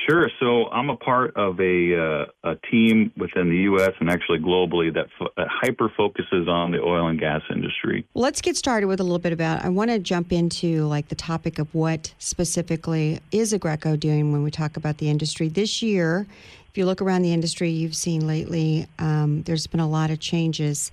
Sure. 0.07 0.29
So 0.39 0.67
I'm 0.69 0.89
a 0.89 0.97
part 0.97 1.35
of 1.35 1.59
a, 1.59 1.95
uh, 2.43 2.51
a 2.51 2.55
team 2.69 3.11
within 3.17 3.49
the 3.49 3.55
U.S. 3.63 3.91
and 3.99 4.09
actually 4.09 4.39
globally 4.39 4.93
that, 4.93 5.07
fo- 5.17 5.29
that 5.37 5.47
hyper 5.49 5.91
focuses 5.95 6.47
on 6.47 6.71
the 6.71 6.79
oil 6.79 7.07
and 7.07 7.19
gas 7.19 7.41
industry. 7.49 8.05
Let's 8.13 8.41
get 8.41 8.55
started 8.57 8.87
with 8.87 8.99
a 8.99 9.03
little 9.03 9.19
bit 9.19 9.33
about. 9.33 9.63
I 9.63 9.69
want 9.69 9.89
to 9.91 9.99
jump 9.99 10.31
into 10.31 10.85
like 10.85 11.07
the 11.07 11.15
topic 11.15 11.59
of 11.59 11.73
what 11.73 12.13
specifically 12.19 13.19
is 13.31 13.53
Aggreko 13.53 13.99
doing 13.99 14.31
when 14.31 14.43
we 14.43 14.51
talk 14.51 14.77
about 14.77 14.97
the 14.97 15.09
industry 15.09 15.47
this 15.47 15.81
year. 15.81 16.27
If 16.75 16.79
you 16.79 16.85
look 16.85 17.01
around 17.01 17.21
the 17.21 17.31
industry, 17.31 17.69
you've 17.69 17.95
seen 17.95 18.27
lately 18.27 18.85
um, 18.99 19.43
there's 19.43 19.65
been 19.65 19.79
a 19.79 19.87
lot 19.87 20.11
of 20.11 20.19
changes. 20.19 20.91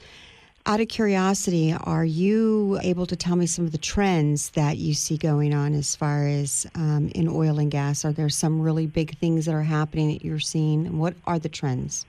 Out 0.65 0.79
of 0.79 0.87
curiosity, 0.87 1.75
are 1.77 2.05
you 2.05 2.79
able 2.85 3.05
to 3.07 3.17
tell 3.17 3.35
me 3.35 3.47
some 3.47 3.65
of 3.65 3.73
the 3.73 3.79
trends 3.79 4.51
that 4.51 4.77
you 4.77 4.95
see 4.95 5.17
going 5.17 5.53
on 5.53 5.75
as 5.75 5.97
far 5.97 6.29
as 6.29 6.69
um, 6.77 7.11
in 7.17 7.27
oil 7.27 7.59
and 7.59 7.69
gas? 7.69 8.05
Are 8.05 8.13
there 8.13 8.29
some 8.29 8.61
really 8.61 8.87
big 8.87 9.19
things 9.19 9.47
that 9.47 9.57
are 9.57 9.65
happening 9.65 10.13
that 10.13 10.25
you're 10.25 10.39
seeing? 10.39 10.99
What 10.99 11.17
are 11.27 11.41
the 11.41 11.49
trends? 11.49 12.07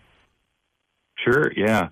Sure, 1.17 1.51
yeah. 1.57 1.89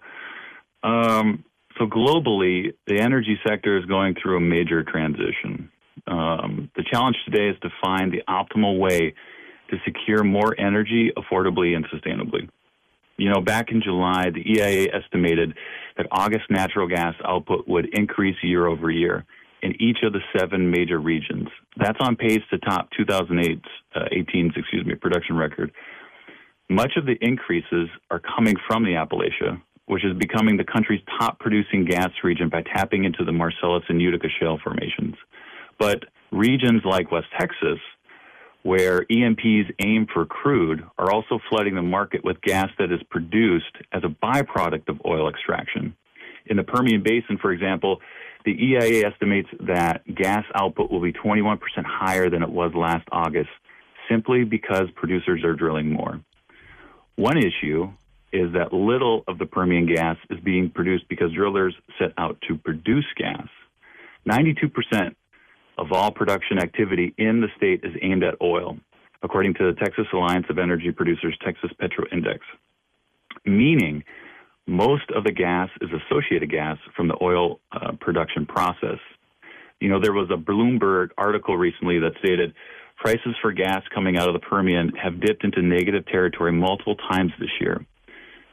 Um, 0.84 1.44
so 1.80 1.88
globally, 1.88 2.76
the 2.86 3.00
energy 3.00 3.40
sector 3.44 3.76
is 3.76 3.86
going 3.86 4.14
through 4.22 4.38
a 4.38 4.40
major 4.40 4.84
transition. 4.84 5.72
Um, 6.06 6.70
the 6.76 6.84
challenge 6.84 7.18
today 7.26 7.50
is 7.50 7.58
to 7.64 7.72
find 7.84 8.14
the 8.14 8.22
optimal 8.30 8.78
way 8.78 9.16
to 9.72 9.78
secure 9.86 10.24
more 10.24 10.54
energy 10.60 11.12
affordably 11.18 11.75
and 11.75 11.86
sustainably. 11.88 12.48
You 13.18 13.30
know, 13.30 13.42
back 13.42 13.72
in 13.72 13.82
July, 13.82 14.30
the 14.30 14.42
EIA 14.42 14.88
estimated 14.94 15.56
that 15.98 16.08
August 16.12 16.46
natural 16.50 16.88
gas 16.88 17.16
output 17.25 17.68
would 17.68 17.94
increase 17.94 18.36
year 18.42 18.68
over 18.68 18.90
year 18.90 19.25
in 19.62 19.80
each 19.82 20.00
of 20.04 20.13
the 20.13 20.22
seven 20.38 20.72
major 20.72 21.00
regions. 21.00 21.48
That's 21.78 22.00
on 22.01 22.16
pace 22.16 22.42
to 22.50 22.58
top 22.58 22.90
2008's 23.00 23.62
uh, 23.96 24.06
18's, 24.12 24.56
excuse 24.58 24.86
me, 24.86 24.96
production 24.96 25.38
record. 25.38 25.72
Much 26.70 26.94
of 26.98 27.06
the 27.06 27.18
increases 27.22 27.90
are 28.10 28.20
coming 28.20 28.56
from 28.68 28.84
the 28.84 28.92
Appalachia, 28.92 29.62
which 29.86 30.06
is 30.06 30.18
becoming 30.18 30.58
the 30.58 30.63
country's 30.63 31.01
top 31.20 31.40
producing 31.40 31.86
gas 31.86 32.10
region 32.24 32.50
by 32.50 32.63
tapping 32.63 33.04
into 33.04 33.24
the 33.24 33.32
Marcellus 33.32 33.84
and 33.90 34.01
Utica 34.01 34.28
shale 34.40 34.58
formations. 34.63 35.16
But 35.78 36.06
regions 36.32 36.82
like 36.86 37.12
West 37.12 37.28
Texas, 37.38 37.80
where 38.63 39.03
E&Ps 39.10 39.72
aim 39.80 40.08
for 40.13 40.25
crude, 40.25 40.84
are 40.98 41.12
also 41.12 41.39
flooding 41.50 41.75
the 41.75 41.82
market 41.82 42.24
with 42.24 42.41
gas 42.41 42.70
that 42.77 42.91
is 42.91 43.01
produced 43.10 43.75
as 43.91 44.03
a 44.03 44.08
byproduct 44.08 44.88
of 44.88 45.01
oil 45.06 45.30
extraction. 45.30 45.96
In 46.46 46.58
the 46.58 46.63
Permian 46.63 47.01
Basin, 47.03 47.38
for 47.39 47.51
example, 47.51 48.01
the 48.46 48.51
EIA 48.51 49.08
estimates 49.08 49.50
that 49.62 50.03
gas 50.13 50.46
output 50.56 50.91
will 50.91 51.01
be 51.01 51.13
21% 51.13 51.60
higher 51.86 52.30
than 52.30 52.44
it 52.44 52.50
was 52.50 52.72
last 52.75 53.08
August, 53.12 53.50
simply 54.10 54.44
because 54.44 54.89
producers 54.96 55.44
are 55.44 55.53
drilling 55.53 55.91
more. 55.91 56.20
One 57.15 57.38
issue 57.38 57.91
is 58.34 58.53
that 58.53 58.74
little 58.74 59.24
of 59.27 59.38
the 59.38 59.46
Permian 59.46 59.86
gas 59.86 60.18
is 60.30 60.39
being 60.39 60.70
produced 60.70 61.08
because 61.10 61.32
drillers 61.34 61.75
set 62.00 62.13
out 62.18 62.38
to 62.48 62.58
produce 62.58 63.06
gas. 63.18 63.48
92% 64.27 65.15
of 65.78 65.92
all 65.92 66.12
production 66.12 66.60
activity 66.60 67.13
in 67.18 67.42
the 67.42 67.48
state 67.58 67.82
is 67.84 67.96
aimed 68.01 68.24
at 68.24 68.36
oil, 68.42 68.78
according 69.24 69.54
to 69.56 69.72
the 69.72 69.80
Texas 69.80 70.06
Alliance 70.13 70.46
of 70.50 70.58
Energy 70.58 70.92
Producers 70.92 71.38
Texas 71.44 71.72
Petro 71.80 72.06
Index, 72.12 72.40
meaning 73.46 74.04
most 74.68 75.10
of 75.16 75.24
the 75.24 75.32
gas 75.32 75.70
is 75.82 75.90
associated 75.90 76.51
gas 76.51 76.78
from 76.96 77.08
the 77.08 77.18
oil 77.22 77.60
uh, 77.72 77.92
production 78.00 78.46
process. 78.46 79.00
You 79.80 79.90
know, 79.90 80.00
there 80.00 80.13
was 80.13 80.30
a 80.30 80.38
Bloomberg 80.38 81.10
article 81.18 81.58
recently 81.58 82.00
that 82.00 82.13
stated 82.20 82.54
prices 82.98 83.36
for 83.42 83.51
gas 83.51 83.82
coming 83.94 84.18
out 84.18 84.28
of 84.28 84.34
the 84.34 84.40
Permian 84.40 84.90
have 84.90 85.20
dipped 85.20 85.44
into 85.44 85.62
negative 85.62 86.06
territory 86.06 86.51
multiple 86.51 86.96
times 86.96 87.32
this 87.40 87.50
year, 87.60 87.84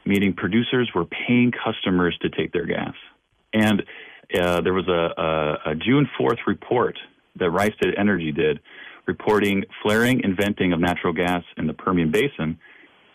meaning 0.05 0.33
producers 0.33 0.89
were 0.95 1.05
paying 1.05 1.51
customers 1.51 2.17
to 2.21 2.29
take 2.29 2.51
their 2.51 2.65
gas. 2.65 2.95
And 3.53 3.83
uh, 4.35 4.61
there 4.61 4.73
was 4.73 4.87
a, 4.87 5.21
a, 5.21 5.71
a 5.71 5.75
June 5.75 6.07
4th 6.19 6.39
report 6.47 6.97
that 7.35 7.49
Rystad 7.49 7.97
Energy 7.97 8.31
did 8.31 8.59
reporting 9.07 9.63
flaring 9.81 10.23
and 10.23 10.37
venting 10.37 10.71
of 10.71 10.79
natural 10.79 11.13
gas 11.13 11.43
in 11.57 11.65
the 11.65 11.73
Permian 11.73 12.11
Basin 12.11 12.59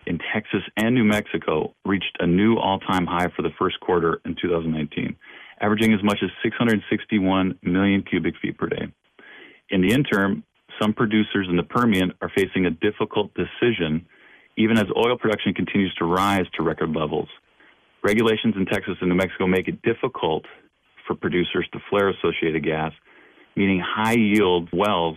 in 0.07 0.19
Texas 0.33 0.63
and 0.77 0.95
New 0.95 1.05
Mexico 1.05 1.73
reached 1.85 2.17
a 2.21 2.27
new 2.27 2.57
all 2.57 2.79
time 2.81 3.07
high 3.07 3.29
for 3.35 3.43
the 3.43 3.51
first 3.59 3.79
quarter 3.81 4.21
in 4.25 4.35
2019, 4.41 5.17
averaging 5.61 5.93
as 5.95 6.03
much 6.03 6.19
as 6.23 6.31
661 6.43 7.59
million 7.63 8.03
cubic 8.03 8.35
feet 8.43 8.59
per 8.59 8.67
day. 8.67 8.93
In 9.71 9.81
the 9.81 9.95
interim, 9.95 10.45
some 10.81 10.93
producers 10.93 11.47
in 11.49 11.57
the 11.57 11.63
Permian 11.63 12.13
are 12.21 12.31
facing 12.35 12.67
a 12.67 12.71
difficult 12.71 13.31
decision, 13.35 14.05
even 14.57 14.77
as 14.77 14.87
oil 14.97 15.17
production 15.17 15.55
continues 15.55 15.95
to 15.95 16.05
rise 16.05 16.47
to 16.55 16.63
record 16.63 16.95
levels. 16.95 17.29
Regulations 18.03 18.55
in 18.57 18.67
Texas 18.67 18.97
and 19.01 19.09
New 19.09 19.17
Mexico 19.17 19.47
make 19.47 19.69
it 19.69 19.81
difficult 19.83 20.45
for 21.07 21.15
producers 21.15 21.69
to 21.73 21.79
flare 21.91 22.09
associated 22.09 22.65
gas, 22.65 22.93
meaning 23.57 23.81
high 23.81 24.17
yield 24.17 24.69
wells 24.73 25.17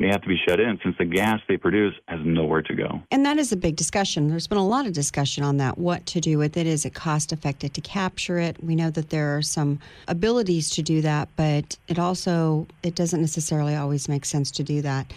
may 0.00 0.08
have 0.08 0.22
to 0.22 0.28
be 0.28 0.36
shut 0.48 0.58
in 0.58 0.78
since 0.82 0.96
the 0.98 1.04
gas 1.04 1.40
they 1.48 1.56
produce 1.56 1.94
has 2.08 2.18
nowhere 2.24 2.62
to 2.62 2.74
go. 2.74 3.00
And 3.10 3.24
that 3.24 3.38
is 3.38 3.52
a 3.52 3.56
big 3.56 3.76
discussion. 3.76 4.28
There's 4.28 4.46
been 4.46 4.58
a 4.58 4.66
lot 4.66 4.86
of 4.86 4.92
discussion 4.92 5.44
on 5.44 5.58
that. 5.58 5.78
What 5.78 6.04
to 6.06 6.20
do 6.20 6.36
with 6.36 6.56
it? 6.56 6.66
Is 6.66 6.84
it 6.84 6.94
cost 6.94 7.32
effective 7.32 7.72
to 7.74 7.80
capture 7.80 8.38
it? 8.38 8.62
We 8.62 8.74
know 8.74 8.90
that 8.90 9.10
there 9.10 9.36
are 9.36 9.42
some 9.42 9.78
abilities 10.08 10.70
to 10.70 10.82
do 10.82 11.00
that, 11.02 11.28
but 11.36 11.78
it 11.88 11.98
also 11.98 12.66
it 12.82 12.96
doesn't 12.96 13.20
necessarily 13.20 13.76
always 13.76 14.08
make 14.08 14.24
sense 14.24 14.50
to 14.52 14.64
do 14.64 14.82
that. 14.82 15.12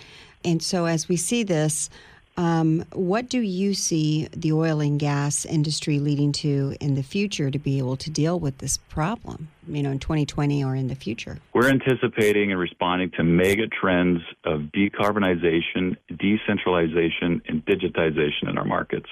And 0.46 0.62
so 0.62 0.86
as 0.86 1.10
we 1.10 1.18
see 1.18 1.44
this, 1.44 1.90
um, 2.38 2.86
what 2.94 3.30
do 3.30 3.40
you 3.40 3.74
see 3.74 4.28
the 4.32 4.54
oil 4.54 4.80
and 4.80 5.00
gas 5.00 5.44
industry 5.44 6.00
leading 6.00 6.32
to 6.34 6.76
in 6.80 6.94
the 6.94 7.02
future 7.02 7.50
to 7.50 7.58
be 7.58 7.80
able 7.80 7.98
to 7.98 8.12
deal 8.12 8.40
with 8.40 8.60
this 8.60 8.78
problem, 8.78 9.50
you 9.68 9.82
know, 9.82 9.90
in 9.90 9.98
2020 9.98 10.64
or 10.64 10.76
in 10.76 10.88
the 10.88 10.96
future? 10.96 11.40
We're 11.54 11.70
anticipating 11.70 12.52
and 12.52 12.60
responding 12.60 13.10
to 13.18 13.24
mega 13.24 13.68
trends 13.68 14.22
of 14.44 14.62
decarbonization, 14.76 15.98
decentralization, 16.16 17.42
and 17.48 17.66
digitization 17.66 18.50
in 18.50 18.58
our 18.58 18.66
markets. 18.66 19.10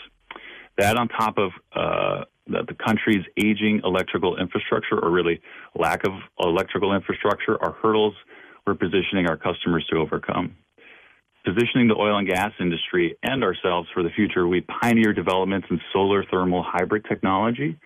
That 0.77 0.95
on 0.95 1.07
top 1.07 1.39
of 1.39 1.51
uh, 1.73 2.25
the, 2.45 2.63
the 2.67 2.75
country's 2.75 3.25
aging 3.37 3.81
electrical 3.83 4.37
infrastructure, 4.37 4.99
or 4.99 5.09
really 5.09 5.41
lack 5.73 6.05
of 6.05 6.13
electrical 6.39 6.93
infrastructure, 6.93 7.57
are 7.63 7.71
hurdles 7.81 8.13
we're 8.67 8.75
positioning 8.75 9.27
our 9.27 9.37
customers 9.37 9.85
to 9.89 9.97
overcome 9.97 10.55
positioning 11.45 11.87
the 11.87 11.95
oil 11.95 12.17
and 12.17 12.27
gas 12.27 12.51
industry 12.59 13.17
and 13.23 13.43
ourselves 13.43 13.87
for 13.93 14.03
the 14.03 14.09
future, 14.09 14.47
we 14.47 14.61
pioneer 14.61 15.13
developments 15.13 15.67
in 15.69 15.79
solar 15.93 16.23
thermal 16.25 16.63
hybrid 16.63 17.05
technology, 17.07 17.79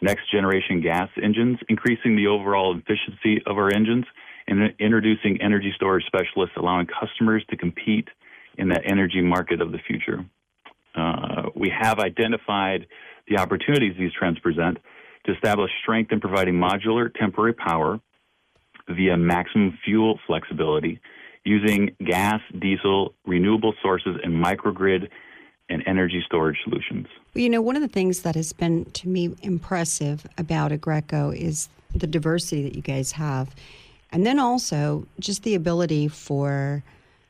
next 0.00 0.30
generation 0.30 0.80
gas 0.80 1.08
engines, 1.20 1.58
increasing 1.68 2.16
the 2.16 2.26
overall 2.26 2.76
efficiency 2.76 3.42
of 3.46 3.56
our 3.56 3.72
engines, 3.72 4.04
and 4.46 4.74
introducing 4.78 5.40
energy 5.42 5.72
storage 5.74 6.04
specialists, 6.06 6.54
allowing 6.56 6.86
customers 6.86 7.44
to 7.50 7.56
compete 7.56 8.08
in 8.56 8.68
that 8.68 8.82
energy 8.84 9.20
market 9.20 9.60
of 9.60 9.72
the 9.72 9.78
future. 9.86 10.24
Uh, 10.94 11.50
we 11.54 11.70
have 11.70 11.98
identified 11.98 12.86
the 13.28 13.38
opportunities 13.38 13.94
these 13.98 14.12
trends 14.12 14.38
present 14.40 14.78
to 15.24 15.32
establish 15.32 15.70
strength 15.82 16.12
in 16.12 16.20
providing 16.20 16.54
modular 16.54 17.12
temporary 17.14 17.52
power 17.52 18.00
via 18.88 19.16
maximum 19.16 19.78
fuel 19.84 20.18
flexibility 20.26 21.00
using 21.48 21.96
gas, 22.04 22.40
diesel, 22.58 23.14
renewable 23.26 23.74
sources, 23.80 24.16
and 24.22 24.44
microgrid 24.44 25.08
and 25.70 25.82
energy 25.86 26.22
storage 26.24 26.58
solutions. 26.62 27.06
You 27.34 27.48
know, 27.48 27.62
one 27.62 27.76
of 27.76 27.82
the 27.82 27.88
things 27.88 28.20
that 28.20 28.34
has 28.34 28.52
been 28.52 28.84
to 28.92 29.08
me 29.08 29.34
impressive 29.42 30.26
about 30.36 30.70
Aggreko 30.72 31.34
is 31.34 31.68
the 31.94 32.06
diversity 32.06 32.62
that 32.62 32.74
you 32.74 32.82
guys 32.82 33.12
have. 33.12 33.54
And 34.12 34.26
then 34.26 34.38
also 34.38 35.06
just 35.18 35.42
the 35.42 35.54
ability 35.54 36.08
for 36.08 36.82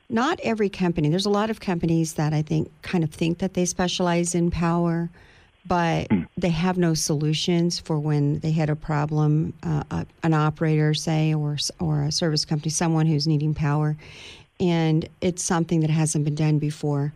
not 0.09 0.39
every 0.41 0.69
company, 0.69 1.09
there's 1.09 1.25
a 1.25 1.29
lot 1.29 1.49
of 1.49 1.59
companies 1.59 2.13
that 2.13 2.33
I 2.33 2.41
think 2.41 2.71
kind 2.81 3.03
of 3.03 3.11
think 3.11 3.37
that 3.39 3.53
they 3.53 3.65
specialize 3.65 4.35
in 4.35 4.51
power 4.51 5.09
but 5.69 6.11
hmm. 6.11 6.23
they 6.35 6.49
have 6.49 6.77
no 6.77 6.93
solutions 6.93 7.79
for 7.79 7.97
when 7.97 8.39
they 8.39 8.51
had 8.51 8.69
a 8.69 8.75
problem, 8.75 9.53
uh, 9.63 9.83
a, 9.91 10.05
an 10.23 10.33
operator, 10.33 10.93
say, 10.93 11.33
or 11.33 11.57
or 11.79 12.03
a 12.03 12.11
service 12.11 12.43
company, 12.43 12.71
someone 12.71 13.05
who's 13.05 13.27
needing 13.27 13.53
power, 13.53 13.95
and 14.59 15.07
it's 15.21 15.43
something 15.43 15.79
that 15.79 15.89
hasn't 15.89 16.25
been 16.25 16.35
done 16.35 16.59
before, 16.59 17.13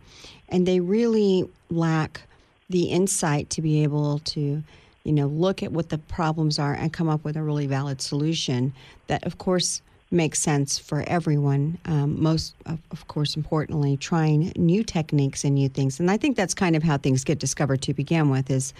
and 0.48 0.66
they 0.66 0.80
really 0.80 1.46
lack 1.68 2.22
the 2.70 2.84
insight 2.84 3.50
to 3.50 3.60
be 3.60 3.82
able 3.82 4.20
to 4.20 4.62
you 5.02 5.12
know 5.12 5.26
look 5.26 5.62
at 5.62 5.72
what 5.72 5.90
the 5.90 5.98
problems 5.98 6.58
are 6.58 6.72
and 6.72 6.92
come 6.92 7.08
up 7.08 7.24
with 7.24 7.36
a 7.36 7.42
really 7.42 7.66
valid 7.66 8.00
solution 8.00 8.72
that 9.08 9.22
of 9.24 9.36
course 9.36 9.82
makes 10.14 10.38
sense 10.38 10.78
for 10.78 11.04
everyone. 11.06 11.78
Um, 11.84 12.22
most, 12.22 12.54
of, 12.66 12.78
of, 12.90 13.08
course, 13.08 13.36
importantly, 13.36 13.96
trying 13.96 14.52
new 14.56 14.84
techniques 14.84 15.44
and 15.44 15.54
new 15.54 15.68
things. 15.68 16.00
And 16.00 16.10
I 16.10 16.16
think 16.16 16.36
that's 16.36 16.54
kind 16.54 16.76
of 16.76 16.82
how 16.82 16.96
things 16.96 17.24
get 17.24 17.38
discovered 17.38 17.82
to 17.82 17.94
begin 17.94 18.30
with. 18.30 18.50
Is, 18.50 18.72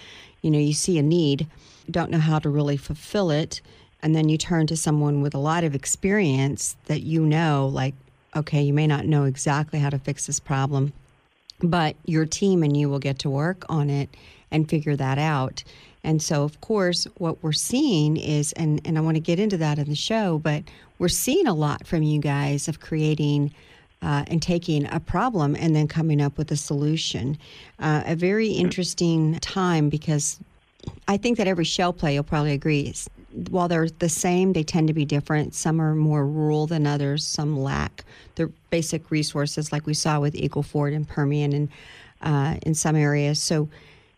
you 0.43 0.51
know, 0.51 0.59
you 0.59 0.73
see 0.73 0.99
a 0.99 1.03
need, 1.03 1.47
don't 1.91 2.11
know 2.11 2.19
how 2.19 2.39
to 2.39 2.49
really 2.49 2.77
fulfill 2.77 3.31
it, 3.31 3.61
and 4.03 4.15
then 4.15 4.29
you 4.29 4.39
turn 4.39 4.67
to 4.69 4.77
someone 4.77 5.23
with 5.23 5.35
a 5.35 5.39
lot 5.39 5.65
of 5.65 5.75
experience 5.75 6.77
that 6.87 7.03
you 7.03 7.25
know, 7.25 7.69
like, 7.73 7.95
okay, 8.37 8.63
you 8.63 8.73
may 8.73 8.87
not 8.87 9.07
know 9.07 9.25
exactly 9.25 9.79
how 9.79 9.91
to 9.91 9.99
fix 9.99 10.27
this 10.27 10.41
problem, 10.41 10.93
but 11.61 11.97
your 12.05 12.27
team 12.27 12.63
and 12.63 12.77
you 12.77 12.89
will 12.89 12.99
get 12.99 13.19
to 13.21 13.31
work 13.31 13.65
on 13.69 13.91
it 13.91 14.11
and 14.51 14.69
figure 14.69 14.97
that 14.97 15.19
out. 15.19 15.65
And 16.05 16.23
so, 16.23 16.45
of 16.45 16.61
course, 16.61 17.07
what 17.17 17.43
we're 17.43 17.53
seeing 17.53 18.17
is, 18.17 18.53
and, 18.53 18.81
and 18.85 18.97
I 18.97 19.01
want 19.01 19.17
to 19.17 19.21
get 19.21 19.41
into 19.41 19.57
that 19.57 19.79
in 19.79 19.89
the 19.89 19.97
show, 19.97 20.39
but 20.39 20.63
we're 20.99 21.09
seeing 21.09 21.47
a 21.47 21.55
lot 21.55 21.87
from 21.87 22.03
you 22.03 22.21
guys 22.21 22.69
of 22.69 22.79
creating 22.79 23.53
uh, 24.03 24.25
and 24.29 24.43
taking 24.43 24.87
a 24.93 25.01
problem 25.01 25.57
and 25.57 25.75
then 25.75 25.89
coming 25.89 26.21
up 26.21 26.37
with 26.37 26.51
a 26.53 26.57
solution. 26.57 27.39
Uh, 27.79 28.03
a 28.05 28.15
very 28.15 28.49
interesting 28.49 29.39
time 29.41 29.89
because 29.89 30.39
I 31.09 31.17
think 31.17 31.39
that 31.39 31.49
every 31.49 31.65
shale 31.65 31.95
play, 31.95 32.15
you'll 32.15 32.23
probably 32.23 32.53
agree, 32.53 32.83
is, 32.83 33.09
while 33.51 33.67
they're 33.67 33.89
the 33.89 34.11
same, 34.11 34.53
they 34.53 34.63
tend 34.63 34.89
to 34.89 34.95
be 34.95 35.07
different. 35.07 35.55
Some 35.55 35.81
are 35.81 35.95
more 35.95 36.27
rural 36.27 36.67
than 36.67 36.87
others, 36.87 37.27
some 37.27 37.59
lack 37.59 38.05
the 38.35 38.53
basic 38.71 39.11
resources, 39.11 39.73
like 39.73 39.87
we 39.87 39.95
saw 39.95 40.21
with 40.21 40.35
Eagle 40.35 40.63
Ford 40.63 40.93
and 40.93 41.09
Permian 41.09 41.53
and 41.53 41.69
uh, 42.23 42.57
in 42.63 42.75
some 42.75 42.97
areas. 42.97 43.41
So, 43.41 43.69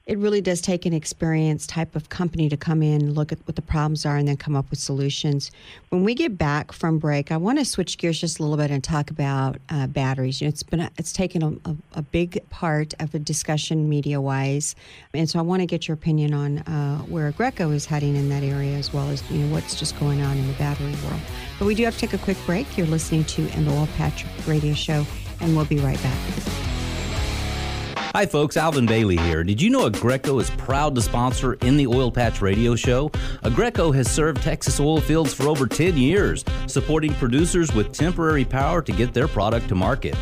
it 0.06 0.18
really 0.18 0.40
does 0.40 0.60
take 0.60 0.86
an 0.86 0.92
experienced 0.92 1.68
type 1.68 1.96
of 1.96 2.08
company 2.08 2.48
to 2.48 2.56
come 2.56 2.80
in, 2.80 3.12
look 3.14 3.32
at 3.32 3.38
what 3.44 3.56
the 3.56 3.62
problems 3.62 4.06
are, 4.06 4.16
and 4.16 4.28
then 4.28 4.36
come 4.36 4.54
up 4.54 4.70
with 4.70 4.78
solutions. 4.78 5.50
When 5.88 6.04
we 6.04 6.14
get 6.14 6.38
back 6.38 6.70
from 6.70 7.00
break, 7.00 7.32
I 7.32 7.36
want 7.36 7.58
to 7.58 7.64
switch 7.64 7.98
gears 7.98 8.20
just 8.20 8.38
a 8.38 8.42
little 8.42 8.56
bit 8.56 8.70
and 8.70 8.84
talk 8.84 9.10
about 9.10 9.56
uh, 9.68 9.88
batteries. 9.88 10.40
You 10.40 10.46
know, 10.46 10.50
it's 10.50 10.62
been 10.62 10.80
a, 10.80 10.90
it's 10.96 11.12
taken 11.12 11.42
a, 11.42 11.70
a, 11.70 11.76
a, 11.94 12.02
big 12.02 12.48
part 12.50 12.94
of 13.00 13.10
the 13.10 13.18
discussion 13.18 13.88
media 13.88 14.20
wise, 14.20 14.76
and 15.12 15.28
so 15.28 15.40
I 15.40 15.42
want 15.42 15.60
to 15.62 15.66
get 15.66 15.88
your 15.88 15.96
opinion 15.96 16.32
on 16.32 16.58
uh, 16.58 16.98
where 17.00 17.32
Aggreko 17.32 17.74
is 17.74 17.84
heading 17.84 18.14
in 18.14 18.28
that 18.28 18.44
area, 18.44 18.76
as 18.76 18.92
well 18.92 19.08
as 19.10 19.28
you 19.28 19.38
know 19.38 19.52
what's 19.52 19.74
just 19.74 19.98
going 19.98 20.22
on 20.22 20.36
in 20.36 20.46
the 20.46 20.54
battery 20.54 20.94
world. 21.04 21.20
But 21.58 21.64
we 21.64 21.74
do 21.74 21.84
have 21.84 21.94
to 21.94 22.00
take 22.00 22.12
a 22.12 22.18
quick 22.18 22.38
break. 22.46 22.78
You're 22.78 22.86
listening 22.86 23.24
to 23.24 23.42
the 23.42 23.70
Oil 23.72 23.88
Patch 23.96 24.24
Radio 24.46 24.72
Show, 24.72 25.04
and 25.40 25.56
we'll 25.56 25.64
be 25.64 25.78
right 25.78 26.00
back. 26.00 26.65
Hi, 28.14 28.24
folks. 28.24 28.56
Alvin 28.56 28.86
Bailey 28.86 29.16
here. 29.16 29.44
Did 29.44 29.60
you 29.60 29.68
know 29.68 29.90
Aggreko 29.90 30.40
is 30.40 30.48
proud 30.50 30.94
to 30.94 31.02
sponsor 31.02 31.54
in 31.54 31.76
the 31.76 31.86
Oil 31.86 32.10
Patch 32.10 32.40
Radio 32.40 32.74
Show? 32.74 33.10
Aggreko 33.42 33.94
has 33.94 34.10
served 34.10 34.42
Texas 34.42 34.80
oil 34.80 35.00
fields 35.00 35.34
for 35.34 35.48
over 35.48 35.66
10 35.66 35.98
years, 35.98 36.44
supporting 36.66 37.12
producers 37.14 37.74
with 37.74 37.92
temporary 37.92 38.44
power 38.44 38.80
to 38.80 38.92
get 38.92 39.12
their 39.12 39.28
product 39.28 39.68
to 39.68 39.74
market. 39.74 40.14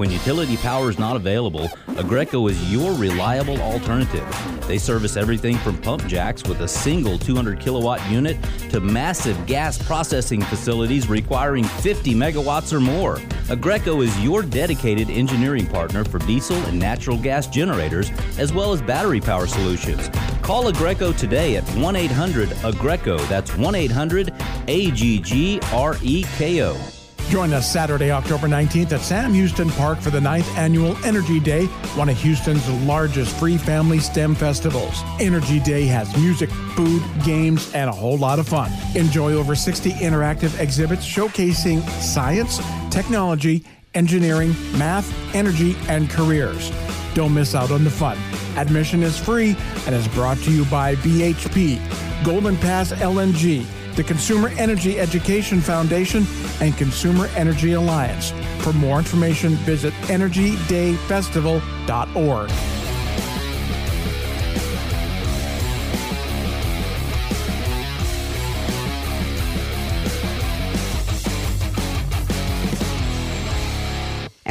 When 0.00 0.10
utility 0.10 0.56
power 0.56 0.88
is 0.88 0.98
not 0.98 1.14
available, 1.14 1.68
Aggreko 1.88 2.50
is 2.50 2.72
your 2.72 2.94
reliable 2.94 3.60
alternative. 3.60 4.26
They 4.66 4.78
service 4.78 5.14
everything 5.14 5.58
from 5.58 5.76
pump 5.76 6.06
jacks 6.06 6.42
with 6.42 6.62
a 6.62 6.68
single 6.68 7.18
200 7.18 7.60
kilowatt 7.60 8.00
unit 8.10 8.38
to 8.70 8.80
massive 8.80 9.36
gas 9.44 9.76
processing 9.76 10.40
facilities 10.40 11.10
requiring 11.10 11.64
50 11.64 12.14
megawatts 12.14 12.72
or 12.72 12.80
more. 12.80 13.16
Aggreko 13.48 14.02
is 14.02 14.18
your 14.24 14.40
dedicated 14.40 15.10
engineering 15.10 15.66
partner 15.66 16.02
for 16.02 16.18
diesel 16.20 16.56
and 16.56 16.78
natural 16.78 17.18
gas 17.18 17.46
generators, 17.46 18.10
as 18.38 18.54
well 18.54 18.72
as 18.72 18.80
battery 18.80 19.20
power 19.20 19.46
solutions. 19.46 20.08
Call 20.40 20.72
Aggreko 20.72 21.14
today 21.14 21.56
at 21.56 21.68
1 21.76 21.94
800 21.94 22.48
Aggreko. 22.64 23.20
That's 23.28 23.54
1 23.54 23.74
800 23.74 24.32
A 24.66 24.90
G 24.92 25.18
G 25.18 25.60
R 25.74 25.94
E 26.00 26.24
K 26.38 26.62
O. 26.62 26.99
Join 27.30 27.52
us 27.52 27.70
Saturday, 27.70 28.10
October 28.10 28.48
19th 28.48 28.90
at 28.90 29.02
Sam 29.02 29.32
Houston 29.32 29.70
Park 29.70 30.00
for 30.00 30.10
the 30.10 30.18
9th 30.18 30.52
Annual 30.56 30.96
Energy 31.04 31.38
Day, 31.38 31.66
one 31.94 32.08
of 32.08 32.18
Houston's 32.18 32.68
largest 32.82 33.38
free 33.38 33.56
family 33.56 34.00
STEM 34.00 34.34
festivals. 34.34 35.00
Energy 35.20 35.60
Day 35.60 35.86
has 35.86 36.12
music, 36.16 36.50
food, 36.74 37.00
games, 37.24 37.72
and 37.72 37.88
a 37.88 37.92
whole 37.92 38.18
lot 38.18 38.40
of 38.40 38.48
fun. 38.48 38.72
Enjoy 38.96 39.34
over 39.34 39.54
60 39.54 39.92
interactive 39.92 40.58
exhibits 40.58 41.06
showcasing 41.06 41.88
science, 42.02 42.60
technology, 42.90 43.64
engineering, 43.94 44.52
math, 44.76 45.08
energy, 45.32 45.76
and 45.86 46.10
careers. 46.10 46.72
Don't 47.14 47.32
miss 47.32 47.54
out 47.54 47.70
on 47.70 47.84
the 47.84 47.90
fun. 47.90 48.18
Admission 48.56 49.04
is 49.04 49.16
free 49.16 49.56
and 49.86 49.94
is 49.94 50.08
brought 50.08 50.38
to 50.38 50.50
you 50.50 50.64
by 50.64 50.96
BHP, 50.96 51.78
Golden 52.24 52.56
Pass 52.56 52.90
LNG, 52.90 53.64
the 53.96 54.04
Consumer 54.04 54.50
Energy 54.56 54.98
Education 54.98 55.60
Foundation, 55.60 56.24
and 56.60 56.74
Consumer 56.76 57.28
Energy 57.36 57.72
Alliance. 57.72 58.32
For 58.58 58.72
more 58.72 58.98
information, 58.98 59.52
visit 59.56 59.92
EnergyDayFestival.org. 60.08 62.50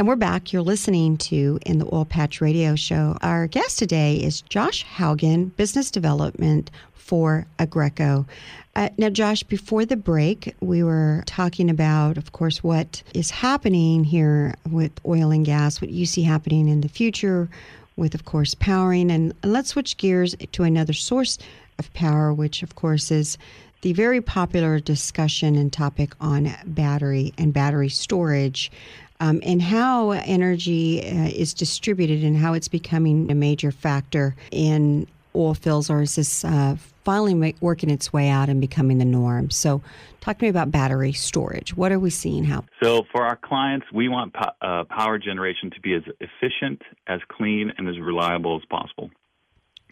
And 0.00 0.08
we're 0.08 0.16
back. 0.16 0.50
You're 0.50 0.62
listening 0.62 1.18
to 1.18 1.58
In 1.66 1.78
the 1.78 1.84
Oil 1.94 2.06
Patch 2.06 2.40
Radio 2.40 2.74
Show. 2.74 3.18
Our 3.20 3.46
guest 3.46 3.78
today 3.78 4.16
is 4.16 4.40
Josh 4.40 4.82
Haugen, 4.82 5.54
Business 5.56 5.90
Development 5.90 6.70
for 7.10 7.44
Aggreko. 7.58 8.24
Uh, 8.76 8.88
now, 8.96 9.08
Josh, 9.10 9.42
before 9.42 9.84
the 9.84 9.96
break, 9.96 10.54
we 10.60 10.84
were 10.84 11.24
talking 11.26 11.68
about, 11.68 12.16
of 12.16 12.30
course, 12.30 12.62
what 12.62 13.02
is 13.14 13.30
happening 13.32 14.04
here 14.04 14.54
with 14.70 14.92
oil 15.04 15.32
and 15.32 15.44
gas, 15.44 15.80
what 15.80 15.90
you 15.90 16.06
see 16.06 16.22
happening 16.22 16.68
in 16.68 16.82
the 16.82 16.88
future 16.88 17.48
with, 17.96 18.14
of 18.14 18.26
course, 18.26 18.54
powering. 18.54 19.10
And, 19.10 19.34
and 19.42 19.52
let's 19.52 19.70
switch 19.70 19.96
gears 19.96 20.36
to 20.52 20.62
another 20.62 20.92
source 20.92 21.36
of 21.80 21.92
power, 21.94 22.32
which, 22.32 22.62
of 22.62 22.76
course, 22.76 23.10
is 23.10 23.36
the 23.80 23.92
very 23.92 24.20
popular 24.20 24.78
discussion 24.78 25.56
and 25.56 25.72
topic 25.72 26.14
on 26.20 26.54
battery 26.64 27.34
and 27.38 27.52
battery 27.52 27.88
storage. 27.88 28.70
Um, 29.18 29.40
and 29.42 29.60
how 29.60 30.12
energy 30.12 31.04
uh, 31.04 31.30
is 31.34 31.54
distributed 31.54 32.22
and 32.22 32.36
how 32.36 32.54
it's 32.54 32.68
becoming 32.68 33.28
a 33.32 33.34
major 33.34 33.72
factor 33.72 34.36
in 34.52 35.08
oil 35.34 35.54
fields, 35.54 35.90
or 35.90 36.02
is 36.02 36.14
this 36.14 36.44
uh, 36.44 36.76
finally 37.04 37.54
working 37.60 37.90
its 37.90 38.12
way 38.12 38.28
out 38.28 38.48
and 38.48 38.60
becoming 38.60 38.98
the 38.98 39.04
norm? 39.04 39.50
So, 39.50 39.82
talk 40.20 40.38
to 40.38 40.44
me 40.44 40.48
about 40.48 40.70
battery 40.70 41.12
storage. 41.12 41.76
What 41.76 41.92
are 41.92 41.98
we 41.98 42.10
seeing? 42.10 42.44
How? 42.44 42.64
So, 42.82 43.04
for 43.12 43.24
our 43.24 43.36
clients, 43.36 43.86
we 43.92 44.08
want 44.08 44.34
po- 44.34 44.52
uh, 44.60 44.84
power 44.84 45.18
generation 45.18 45.70
to 45.70 45.80
be 45.80 45.94
as 45.94 46.02
efficient, 46.20 46.82
as 47.06 47.20
clean, 47.30 47.72
and 47.76 47.88
as 47.88 47.98
reliable 47.98 48.56
as 48.56 48.62
possible. 48.70 49.10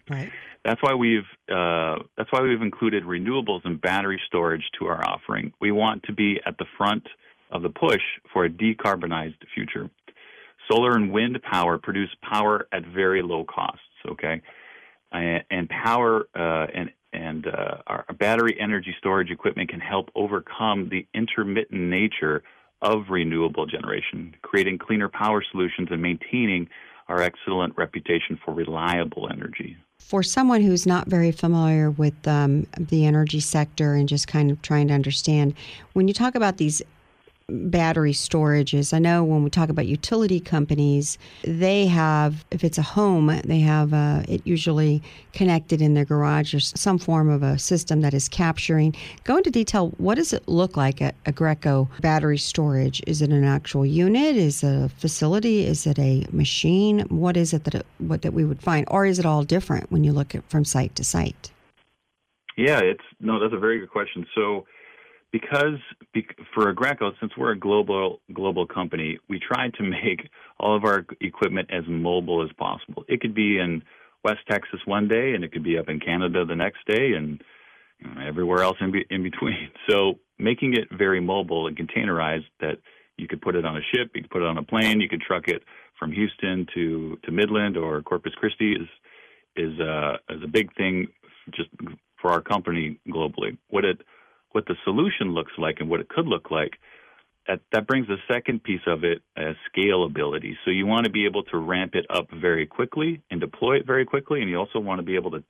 Right. 0.09 0.31
That's 0.65 0.81
why 0.81 0.93
we've 0.93 1.23
uh, 1.49 2.03
that's 2.17 2.31
why 2.31 2.41
we've 2.41 2.61
included 2.61 3.03
renewables 3.03 3.61
and 3.63 3.79
battery 3.79 4.19
storage 4.27 4.63
to 4.79 4.87
our 4.87 5.07
offering. 5.07 5.53
We 5.61 5.71
want 5.71 6.03
to 6.03 6.13
be 6.13 6.39
at 6.45 6.57
the 6.57 6.65
front 6.77 7.07
of 7.51 7.61
the 7.61 7.69
push 7.69 8.01
for 8.33 8.45
a 8.45 8.49
decarbonized 8.49 9.37
future. 9.53 9.89
Solar 10.69 10.95
and 10.95 11.11
wind 11.11 11.39
power 11.49 11.77
produce 11.77 12.09
power 12.21 12.67
at 12.71 12.85
very 12.85 13.21
low 13.21 13.45
costs. 13.45 13.81
Okay, 14.09 14.41
and 15.11 15.69
power 15.69 16.27
uh, 16.35 16.67
and 16.73 16.91
and 17.29 17.47
uh, 17.47 17.77
our 17.87 18.05
battery 18.17 18.57
energy 18.59 18.95
storage 18.97 19.29
equipment 19.29 19.69
can 19.69 19.79
help 19.79 20.09
overcome 20.15 20.89
the 20.89 21.05
intermittent 21.13 21.79
nature 21.79 22.43
of 22.81 23.09
renewable 23.09 23.65
generation, 23.65 24.35
creating 24.41 24.77
cleaner 24.77 25.09
power 25.09 25.43
solutions 25.51 25.89
and 25.91 26.01
maintaining 26.01 26.67
our 27.07 27.21
excellent 27.21 27.75
reputation 27.77 28.39
for 28.43 28.53
reliable 28.53 29.27
energy. 29.29 29.77
For 29.99 30.23
someone 30.23 30.61
who's 30.61 30.87
not 30.87 31.07
very 31.07 31.31
familiar 31.31 31.91
with 31.91 32.27
um, 32.27 32.65
the 32.77 33.05
energy 33.05 33.41
sector 33.41 33.93
and 33.93 34.07
just 34.07 34.27
kind 34.27 34.49
of 34.49 34.61
trying 34.61 34.87
to 34.87 34.93
understand, 34.93 35.53
when 35.93 36.07
you 36.07 36.13
talk 36.13 36.35
about 36.35 36.57
these 36.57 36.81
battery 37.51 38.13
storages. 38.13 38.93
I 38.93 38.99
know 38.99 39.23
when 39.23 39.43
we 39.43 39.49
talk 39.49 39.69
about 39.69 39.87
utility 39.87 40.39
companies, 40.39 41.17
they 41.43 41.85
have, 41.87 42.45
if 42.51 42.63
it's 42.63 42.77
a 42.77 42.83
home, 42.83 43.27
they 43.45 43.59
have 43.59 43.93
uh, 43.93 44.23
it 44.27 44.41
usually 44.45 45.01
connected 45.33 45.81
in 45.81 45.93
their 45.93 46.05
garage 46.05 46.53
or 46.53 46.59
some 46.59 46.97
form 46.97 47.29
of 47.29 47.43
a 47.43 47.57
system 47.59 48.01
that 48.01 48.13
is 48.13 48.29
capturing. 48.29 48.95
Go 49.23 49.37
into 49.37 49.51
detail. 49.51 49.89
What 49.97 50.15
does 50.15 50.33
it 50.33 50.47
look 50.47 50.77
like 50.77 51.01
at 51.01 51.21
Aggreko 51.25 51.87
battery 52.01 52.37
storage? 52.37 53.01
Is 53.07 53.21
it 53.21 53.29
an 53.29 53.43
actual 53.43 53.85
unit? 53.85 54.35
Is 54.35 54.63
it 54.63 54.85
a 54.85 54.89
facility? 54.89 55.65
Is 55.65 55.85
it 55.85 55.99
a 55.99 56.25
machine? 56.31 57.01
What 57.09 57.37
is 57.37 57.53
it 57.53 57.63
that 57.65 57.75
it, 57.75 57.85
what 57.97 58.21
that 58.21 58.33
we 58.33 58.45
would 58.45 58.61
find, 58.61 58.85
or 58.89 59.05
is 59.05 59.19
it 59.19 59.25
all 59.25 59.43
different 59.43 59.91
when 59.91 60.03
you 60.03 60.13
look 60.13 60.35
at 60.35 60.49
from 60.49 60.65
site 60.65 60.95
to 60.95 61.03
site? 61.03 61.51
Yeah, 62.57 62.79
it's 62.79 63.03
no. 63.21 63.39
That's 63.39 63.53
a 63.53 63.59
very 63.59 63.79
good 63.79 63.89
question. 63.89 64.25
So 64.35 64.65
because 65.31 65.79
for 66.53 66.73
Aggreko, 66.73 67.11
since 67.19 67.31
we're 67.37 67.51
a 67.51 67.59
global 67.59 68.19
global 68.33 68.65
company, 68.65 69.19
we 69.29 69.39
try 69.39 69.69
to 69.69 69.83
make 69.83 70.29
all 70.59 70.75
of 70.75 70.83
our 70.83 71.05
equipment 71.21 71.69
as 71.71 71.83
mobile 71.87 72.43
as 72.43 72.51
possible. 72.57 73.03
It 73.07 73.21
could 73.21 73.35
be 73.35 73.59
in 73.59 73.83
West 74.23 74.41
Texas 74.49 74.79
one 74.85 75.07
day, 75.07 75.33
and 75.33 75.43
it 75.43 75.51
could 75.51 75.63
be 75.63 75.77
up 75.77 75.89
in 75.89 75.99
Canada 75.99 76.45
the 76.45 76.55
next 76.55 76.85
day, 76.87 77.13
and 77.13 77.41
you 77.99 78.13
know, 78.13 78.21
everywhere 78.25 78.63
else 78.63 78.77
in, 78.81 78.91
be, 78.91 79.05
in 79.09 79.23
between. 79.23 79.69
So 79.89 80.19
making 80.37 80.73
it 80.73 80.87
very 80.95 81.19
mobile 81.19 81.67
and 81.67 81.77
containerized 81.77 82.45
that 82.59 82.77
you 83.17 83.27
could 83.27 83.41
put 83.41 83.55
it 83.55 83.65
on 83.65 83.75
a 83.75 83.81
ship, 83.93 84.11
you 84.15 84.21
could 84.21 84.31
put 84.31 84.41
it 84.41 84.47
on 84.47 84.57
a 84.57 84.63
plane, 84.63 85.01
you 85.01 85.09
could 85.09 85.21
truck 85.21 85.47
it 85.47 85.63
from 85.97 86.11
Houston 86.11 86.65
to 86.73 87.17
to 87.23 87.31
Midland 87.31 87.77
or 87.77 88.01
Corpus 88.01 88.33
Christi 88.35 88.73
is 88.73 88.87
is 89.55 89.79
uh, 89.79 90.17
is 90.29 90.41
a 90.43 90.47
big 90.47 90.73
thing 90.75 91.07
just 91.55 91.69
for 92.21 92.31
our 92.31 92.41
company 92.41 92.99
globally. 93.07 93.57
What 93.69 93.85
it 93.85 94.01
what 94.51 94.65
the 94.65 94.75
solution 94.83 95.33
looks 95.33 95.51
like 95.57 95.77
and 95.79 95.89
what 95.89 95.99
it 95.99 96.09
could 96.09 96.27
look 96.27 96.51
like, 96.51 96.79
that, 97.47 97.61
that 97.71 97.87
brings 97.87 98.07
the 98.07 98.17
second 98.31 98.63
piece 98.63 98.81
of 98.85 99.03
it 99.03 99.21
as 99.35 99.55
scalability. 99.75 100.53
So 100.63 100.71
you 100.71 100.85
want 100.85 101.05
to 101.05 101.11
be 101.11 101.25
able 101.25 101.43
to 101.43 101.57
ramp 101.57 101.95
it 101.95 102.05
up 102.09 102.27
very 102.31 102.67
quickly 102.67 103.21
and 103.31 103.41
deploy 103.41 103.77
it 103.77 103.87
very 103.87 104.05
quickly, 104.05 104.41
and 104.41 104.49
you 104.49 104.57
also 104.57 104.79
want 104.79 104.99
to 104.99 105.03
be 105.03 105.15
able 105.15 105.31
to, 105.31 105.43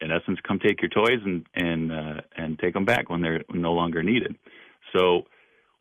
in 0.00 0.10
essence, 0.10 0.38
come 0.46 0.58
take 0.58 0.80
your 0.82 0.90
toys 0.90 1.20
and 1.24 1.46
and 1.54 1.92
uh, 1.92 2.20
and 2.36 2.58
take 2.58 2.74
them 2.74 2.84
back 2.84 3.10
when 3.10 3.20
they're 3.20 3.44
no 3.52 3.72
longer 3.72 4.02
needed. 4.02 4.34
So 4.96 5.22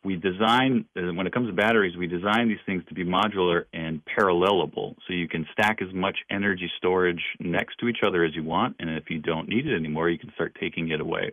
we 0.04 0.18
design 0.18 0.86
uh, 0.98 1.14
when 1.14 1.26
it 1.26 1.34
comes 1.34 1.48
to 1.48 1.54
batteries, 1.54 1.96
we 1.98 2.08
design 2.08 2.48
these 2.48 2.58
things 2.66 2.84
to 2.90 2.94
be 2.94 3.06
modular 3.06 3.64
and 3.74 4.02
parallelable, 4.06 4.96
so 5.08 5.14
you 5.14 5.28
can 5.28 5.48
stack 5.54 5.82
as 5.82 5.94
much 5.94 6.18
energy 6.30 6.70
storage 6.78 7.24
next 7.40 7.78
to 7.80 7.88
each 7.88 8.00
other 8.06 8.24
as 8.24 8.36
you 8.36 8.44
want, 8.44 8.76
and 8.80 8.90
if 8.90 9.10
you 9.10 9.20
don't 9.20 9.48
need 9.48 9.66
it 9.66 9.76
anymore, 9.76 10.10
you 10.10 10.20
can 10.20 10.32
start 10.36 10.56
taking 10.60 10.90
it 10.92 11.02
away. 11.02 11.32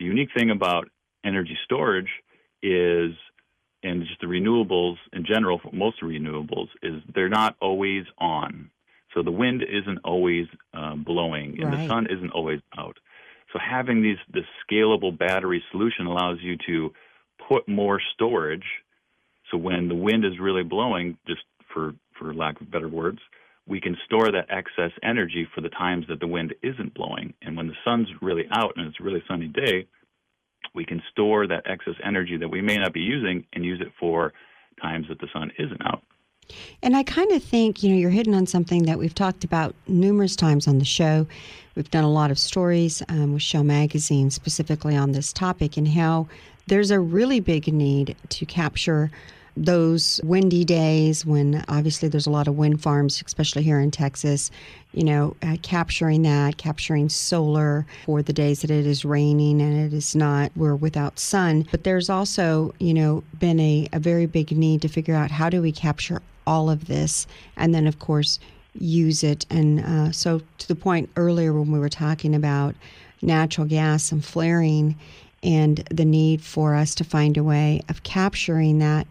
The 0.00 0.06
unique 0.06 0.30
thing 0.34 0.50
about 0.50 0.88
energy 1.24 1.56
storage 1.64 2.08
is, 2.62 3.12
and 3.82 4.02
just 4.06 4.20
the 4.20 4.26
renewables 4.26 4.96
in 5.12 5.24
general, 5.26 5.60
most 5.72 6.00
renewables, 6.02 6.68
is 6.82 7.02
they're 7.14 7.28
not 7.28 7.56
always 7.60 8.04
on. 8.18 8.70
So 9.14 9.22
the 9.22 9.30
wind 9.30 9.62
isn't 9.62 9.98
always 10.04 10.46
uh, 10.72 10.94
blowing 10.96 11.60
and 11.60 11.72
Right. 11.72 11.80
the 11.82 11.88
sun 11.88 12.06
isn't 12.10 12.30
always 12.30 12.60
out. 12.78 12.96
So 13.52 13.58
having 13.58 14.02
these 14.02 14.18
this 14.32 14.44
scalable 14.64 15.16
battery 15.16 15.62
solution 15.70 16.06
allows 16.06 16.38
you 16.40 16.56
to 16.66 16.94
put 17.48 17.68
more 17.68 18.00
storage. 18.14 18.66
So 19.50 19.58
when 19.58 19.88
the 19.88 19.94
wind 19.96 20.24
is 20.24 20.38
really 20.38 20.62
blowing, 20.62 21.18
just 21.26 21.42
for 21.74 21.94
for 22.18 22.32
lack 22.32 22.60
of 22.60 22.70
better 22.70 22.88
words, 22.88 23.18
we 23.66 23.80
can 23.80 23.96
store 24.04 24.32
that 24.32 24.46
excess 24.50 24.90
energy 25.02 25.46
for 25.54 25.60
the 25.60 25.68
times 25.68 26.06
that 26.08 26.20
the 26.20 26.26
wind 26.26 26.54
isn't 26.62 26.94
blowing. 26.94 27.34
And 27.42 27.56
when 27.56 27.68
the 27.68 27.74
sun's 27.84 28.08
really 28.20 28.46
out 28.50 28.72
and 28.76 28.86
it's 28.86 29.00
a 29.00 29.04
really 29.04 29.22
sunny 29.28 29.48
day, 29.48 29.86
we 30.74 30.84
can 30.84 31.02
store 31.10 31.46
that 31.46 31.62
excess 31.66 31.94
energy 32.04 32.36
that 32.36 32.48
we 32.48 32.60
may 32.60 32.76
not 32.76 32.92
be 32.92 33.00
using 33.00 33.46
and 33.52 33.64
use 33.64 33.80
it 33.80 33.92
for 33.98 34.32
times 34.80 35.06
that 35.08 35.20
the 35.20 35.28
sun 35.32 35.50
isn't 35.58 35.80
out. 35.84 36.02
And 36.82 36.96
I 36.96 37.02
kind 37.02 37.30
of 37.32 37.42
think, 37.44 37.82
you 37.82 37.90
know, 37.90 37.96
you're 37.96 38.10
hitting 38.10 38.34
on 38.34 38.46
something 38.46 38.84
that 38.84 38.98
we've 38.98 39.14
talked 39.14 39.44
about 39.44 39.74
numerous 39.86 40.34
times 40.34 40.66
on 40.66 40.78
the 40.78 40.84
show. 40.84 41.26
We've 41.76 41.90
done 41.90 42.04
a 42.04 42.10
lot 42.10 42.30
of 42.30 42.38
stories 42.38 43.02
um, 43.08 43.34
with 43.34 43.42
Shale 43.42 43.62
Magazine 43.62 44.30
specifically 44.30 44.96
on 44.96 45.12
this 45.12 45.32
topic 45.32 45.76
and 45.76 45.86
how 45.86 46.28
there's 46.66 46.90
a 46.90 46.98
really 46.98 47.40
big 47.40 47.72
need 47.72 48.16
to 48.30 48.46
capture 48.46 49.10
those 49.56 50.20
windy 50.24 50.64
days 50.64 51.26
when 51.26 51.64
obviously 51.68 52.08
there's 52.08 52.26
a 52.26 52.30
lot 52.30 52.48
of 52.48 52.56
wind 52.56 52.82
farms, 52.82 53.22
especially 53.26 53.62
here 53.62 53.80
in 53.80 53.90
Texas, 53.90 54.50
you 54.92 55.04
know, 55.04 55.36
uh, 55.42 55.56
capturing 55.62 56.22
that, 56.22 56.56
capturing 56.56 57.08
solar 57.08 57.86
for 58.04 58.22
the 58.22 58.32
days 58.32 58.62
that 58.62 58.70
it 58.70 58.86
is 58.86 59.04
raining 59.04 59.60
and 59.60 59.76
it 59.76 59.96
is 59.96 60.16
not, 60.16 60.50
we're 60.56 60.76
without 60.76 61.18
sun. 61.18 61.66
But 61.70 61.84
there's 61.84 62.08
also, 62.08 62.74
you 62.78 62.94
know, 62.94 63.22
been 63.38 63.60
a, 63.60 63.88
a 63.92 63.98
very 63.98 64.26
big 64.26 64.52
need 64.52 64.82
to 64.82 64.88
figure 64.88 65.14
out 65.14 65.30
how 65.30 65.50
do 65.50 65.62
we 65.62 65.72
capture 65.72 66.22
all 66.46 66.70
of 66.70 66.86
this 66.86 67.26
and 67.56 67.74
then, 67.74 67.86
of 67.86 67.98
course, 67.98 68.38
use 68.74 69.22
it. 69.22 69.46
And 69.50 69.80
uh, 69.80 70.12
so, 70.12 70.42
to 70.58 70.68
the 70.68 70.74
point 70.74 71.10
earlier 71.16 71.52
when 71.52 71.72
we 71.72 71.78
were 71.78 71.88
talking 71.88 72.34
about 72.34 72.74
natural 73.22 73.66
gas 73.66 74.12
and 74.12 74.24
flaring 74.24 74.96
and 75.42 75.78
the 75.90 76.04
need 76.04 76.42
for 76.42 76.74
us 76.74 76.94
to 76.96 77.04
find 77.04 77.36
a 77.36 77.44
way 77.44 77.82
of 77.88 78.02
capturing 78.02 78.78
that 78.78 79.06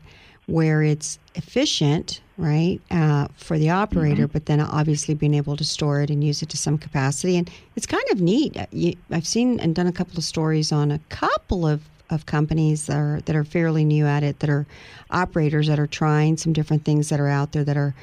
where 0.50 0.82
it's 0.82 1.20
efficient, 1.36 2.22
right, 2.38 2.80
uh, 2.92 3.28
for 3.36 3.58
the 3.58 3.70
operator, 3.70 4.28
but 4.28 4.46
then 4.46 4.60
obviously 4.60 5.14
being 5.14 5.34
able 5.34 5.56
to 5.56 5.64
store 5.64 6.02
it 6.02 6.10
and 6.10 6.24
use 6.24 6.42
it 6.42 6.50
to 6.50 6.58
some 6.58 6.78
capacity. 6.78 7.38
And 7.38 7.50
it's 7.76 7.86
kind 7.86 8.04
of 8.12 8.20
neat. 8.20 8.58
Uh, 8.58 8.66
I've 9.12 9.28
seen 9.28 9.60
and 9.60 9.76
done 9.76 9.88
a 9.88 9.92
couple 9.92 10.18
of 10.18 10.24
stories 10.24 10.72
on 10.72 10.92
a 10.92 11.00
couple 11.10 11.68
of, 11.68 11.82
of 12.10 12.26
companies 12.26 12.88
that 12.88 12.98
are, 12.98 13.22
that 13.26 13.36
are 13.36 13.44
fairly 13.44 13.86
new 13.86 14.06
at 14.06 14.24
it, 14.24 14.40
that 14.40 14.50
are 14.50 14.66
operators 15.12 15.68
that 15.68 15.80
are 15.80 15.88
trying 15.88 16.38
some 16.38 16.54
different 16.54 16.84
things 16.84 17.10
that 17.10 17.20
are 17.20 17.28
out 17.30 17.52
there 17.52 17.64
that 17.64 17.78
are 17.78 17.94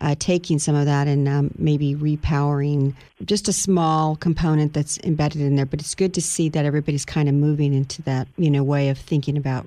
uh, 0.00 0.14
taking 0.18 0.58
some 0.60 0.76
of 0.76 0.86
that 0.86 1.08
and 1.08 1.26
um, 1.28 1.50
maybe 1.58 1.94
repowering 1.96 2.94
just 3.24 3.48
a 3.48 3.52
small 3.52 4.14
component 4.16 4.72
that's 4.72 4.98
embedded 4.98 5.40
in 5.40 5.56
there. 5.56 5.66
But 5.66 5.80
it's 5.80 5.96
good 5.96 6.14
to 6.14 6.22
see 6.22 6.48
that 6.50 6.64
everybody's 6.64 7.04
kind 7.04 7.28
of 7.28 7.34
moving 7.34 7.74
into 7.74 8.02
that, 8.02 8.28
you 8.36 8.50
know, 8.50 8.62
way 8.62 8.90
of 8.90 8.98
thinking 8.98 9.36
about 9.36 9.66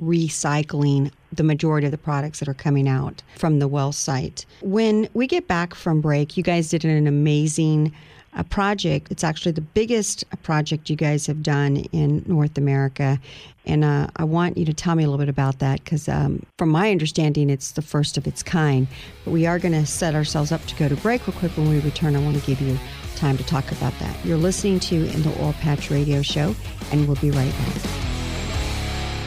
recycling 0.00 1.10
the 1.32 1.42
majority 1.42 1.86
of 1.86 1.90
the 1.90 1.98
products 1.98 2.38
that 2.40 2.48
are 2.48 2.54
coming 2.54 2.88
out 2.88 3.22
from 3.36 3.58
the 3.58 3.68
well 3.68 3.92
site. 3.92 4.44
When 4.60 5.08
we 5.14 5.26
get 5.26 5.48
back 5.48 5.74
from 5.74 6.00
break, 6.00 6.36
you 6.36 6.42
guys 6.42 6.68
did 6.70 6.84
an 6.84 7.06
amazing 7.06 7.92
uh, 8.34 8.42
project. 8.44 9.08
It's 9.10 9.24
actually 9.24 9.52
the 9.52 9.62
biggest 9.62 10.24
project 10.42 10.90
you 10.90 10.96
guys 10.96 11.26
have 11.26 11.42
done 11.42 11.78
in 11.92 12.22
North 12.26 12.58
America. 12.58 13.18
And 13.64 13.84
uh, 13.84 14.08
I 14.16 14.24
want 14.24 14.56
you 14.56 14.64
to 14.66 14.74
tell 14.74 14.94
me 14.94 15.02
a 15.02 15.06
little 15.06 15.18
bit 15.18 15.28
about 15.28 15.58
that 15.58 15.82
because, 15.82 16.08
um, 16.08 16.44
from 16.58 16.68
my 16.68 16.90
understanding, 16.90 17.50
it's 17.50 17.72
the 17.72 17.82
first 17.82 18.16
of 18.16 18.26
its 18.26 18.42
kind. 18.42 18.86
But 19.24 19.32
we 19.32 19.46
are 19.46 19.58
going 19.58 19.72
to 19.72 19.86
set 19.86 20.14
ourselves 20.14 20.52
up 20.52 20.64
to 20.66 20.76
go 20.76 20.88
to 20.88 20.96
break 20.96 21.26
real 21.26 21.36
quick. 21.36 21.56
When 21.56 21.68
we 21.68 21.80
return, 21.80 22.14
I 22.14 22.20
want 22.20 22.38
to 22.38 22.46
give 22.46 22.60
you 22.60 22.78
time 23.16 23.36
to 23.38 23.44
talk 23.44 23.72
about 23.72 23.98
that. 23.98 24.24
You're 24.24 24.36
listening 24.36 24.78
to 24.80 24.94
In 24.94 25.22
the 25.22 25.42
Oil 25.42 25.54
Patch 25.54 25.90
Radio 25.90 26.22
Show, 26.22 26.54
and 26.92 27.06
we'll 27.08 27.16
be 27.16 27.30
right 27.30 27.52
back. 27.52 28.05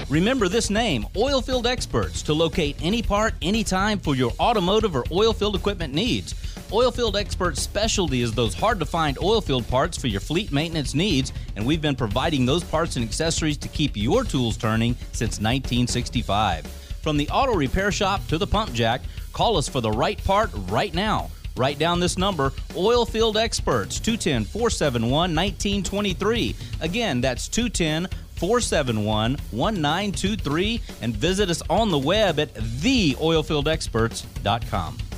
Remember 0.09 0.47
this 0.47 0.71
name, 0.71 1.05
Oilfield 1.13 1.67
Experts, 1.67 2.23
to 2.23 2.33
locate 2.33 2.75
any 2.81 3.03
part, 3.03 3.35
anytime 3.43 3.99
for 3.99 4.15
your 4.15 4.31
automotive 4.39 4.95
or 4.95 5.03
oilfield 5.03 5.53
equipment 5.53 5.93
needs. 5.93 6.33
Oilfield 6.71 7.15
Experts' 7.15 7.61
specialty 7.61 8.23
is 8.23 8.33
those 8.33 8.55
hard 8.55 8.79
to 8.79 8.87
find 8.87 9.17
oilfield 9.17 9.69
parts 9.69 9.99
for 9.99 10.07
your 10.07 10.19
fleet 10.19 10.51
maintenance 10.51 10.95
needs, 10.95 11.31
and 11.55 11.63
we've 11.63 11.81
been 11.81 11.95
providing 11.95 12.43
those 12.43 12.63
parts 12.63 12.95
and 12.95 13.05
accessories 13.05 13.57
to 13.57 13.67
keep 13.67 13.95
your 13.95 14.23
tools 14.23 14.57
turning 14.57 14.95
since 15.11 15.37
1965. 15.37 16.65
From 17.03 17.15
the 17.15 17.29
auto 17.29 17.53
repair 17.53 17.91
shop 17.91 18.25
to 18.29 18.39
the 18.39 18.47
pump 18.47 18.73
jack, 18.73 19.01
call 19.31 19.57
us 19.57 19.69
for 19.69 19.79
the 19.79 19.91
right 19.91 20.21
part 20.23 20.49
right 20.69 20.93
now. 20.93 21.29
Write 21.55 21.77
down 21.77 21.99
this 21.99 22.17
number 22.17 22.51
Oilfield 22.69 23.35
Experts, 23.35 23.99
210 23.99 24.45
471 24.45 25.11
1923. 25.11 26.55
Again, 26.81 27.21
that's 27.21 27.47
210 27.47 28.07
471 28.39 29.37
1923. 29.51 30.81
And 31.01 31.15
visit 31.15 31.49
us 31.49 31.61
on 31.69 31.91
the 31.91 31.99
web 31.99 32.39
at 32.39 32.53
theoilfieldexperts.com. 32.53 35.08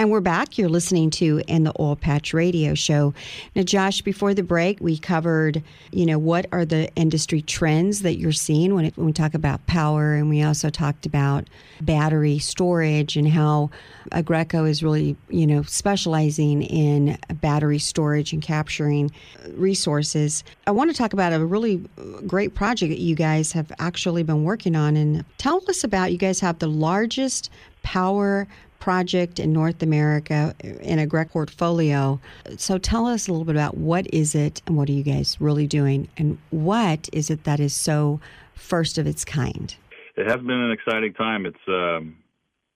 And 0.00 0.12
we're 0.12 0.20
back. 0.20 0.56
You're 0.56 0.68
listening 0.68 1.10
to 1.10 1.42
In 1.48 1.64
the 1.64 1.72
Oil 1.80 1.96
Patch 1.96 2.32
Radio 2.32 2.72
Show. 2.72 3.14
Now, 3.56 3.64
Josh, 3.64 4.00
before 4.00 4.32
the 4.32 4.44
break, 4.44 4.78
we 4.80 4.96
covered, 4.96 5.60
you 5.90 6.06
know, 6.06 6.20
what 6.20 6.46
are 6.52 6.64
the 6.64 6.88
industry 6.94 7.42
trends 7.42 8.02
that 8.02 8.16
you're 8.16 8.30
seeing 8.30 8.76
when, 8.76 8.84
it, 8.84 8.96
when 8.96 9.06
we 9.06 9.12
talk 9.12 9.34
about 9.34 9.66
power, 9.66 10.14
and 10.14 10.28
we 10.28 10.40
also 10.40 10.70
talked 10.70 11.04
about 11.04 11.48
battery 11.80 12.38
storage 12.38 13.16
and 13.16 13.26
how 13.26 13.70
Aggreko 14.12 14.68
is 14.68 14.84
really, 14.84 15.16
you 15.30 15.48
know, 15.48 15.62
specializing 15.62 16.62
in 16.62 17.18
battery 17.40 17.80
storage 17.80 18.32
and 18.32 18.40
capturing 18.40 19.10
resources. 19.54 20.44
I 20.68 20.70
want 20.70 20.92
to 20.92 20.96
talk 20.96 21.12
about 21.12 21.32
a 21.32 21.44
really 21.44 21.84
great 22.24 22.54
project 22.54 22.90
that 22.90 23.00
you 23.00 23.16
guys 23.16 23.50
have 23.50 23.72
actually 23.80 24.22
been 24.22 24.44
working 24.44 24.76
on, 24.76 24.96
and 24.96 25.24
tell 25.38 25.60
us 25.68 25.82
about. 25.82 26.12
You 26.12 26.18
guys 26.18 26.38
have 26.38 26.60
the 26.60 26.68
largest 26.68 27.50
power 27.82 28.46
project 28.78 29.38
in 29.38 29.52
North 29.52 29.82
America 29.82 30.54
in 30.60 30.98
Aggreko 30.98 31.38
portfolio. 31.38 32.20
So 32.56 32.78
tell 32.78 33.06
us 33.06 33.28
a 33.28 33.32
little 33.32 33.44
bit 33.44 33.54
about 33.54 33.76
what 33.76 34.12
is 34.12 34.34
it 34.34 34.60
and 34.66 34.76
what 34.76 34.88
are 34.88 34.92
you 34.92 35.04
guys 35.04 35.36
really 35.40 35.66
doing 35.66 36.08
and 36.16 36.38
what 36.50 37.08
is 37.12 37.30
it 37.30 37.44
that 37.44 37.60
is 37.60 37.74
so 37.74 38.20
first 38.54 38.98
of 38.98 39.06
its 39.06 39.24
kind? 39.24 39.74
It 40.16 40.26
has 40.26 40.40
been 40.40 40.50
an 40.50 40.72
exciting 40.72 41.14
time. 41.14 41.46
It's 41.46 41.68
um, 41.68 42.16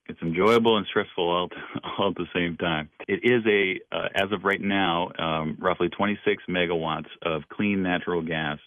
it's 0.06 0.22
enjoyable 0.22 0.76
and 0.76 0.86
stressful 0.86 1.28
all, 1.28 1.48
all 1.98 2.10
at 2.10 2.14
the 2.16 2.26
same 2.34 2.56
time. 2.56 2.88
It 3.08 3.20
is 3.24 3.42
a 3.46 3.80
uh, 3.94 4.08
as 4.14 4.30
of 4.30 4.44
right 4.44 4.60
now, 4.60 5.10
um, 5.18 5.56
roughly 5.58 5.88
26 5.88 6.44
megawatts 6.48 7.08
of 7.22 7.42
clean 7.48 7.82
natural 7.82 8.22
gas, 8.22 8.58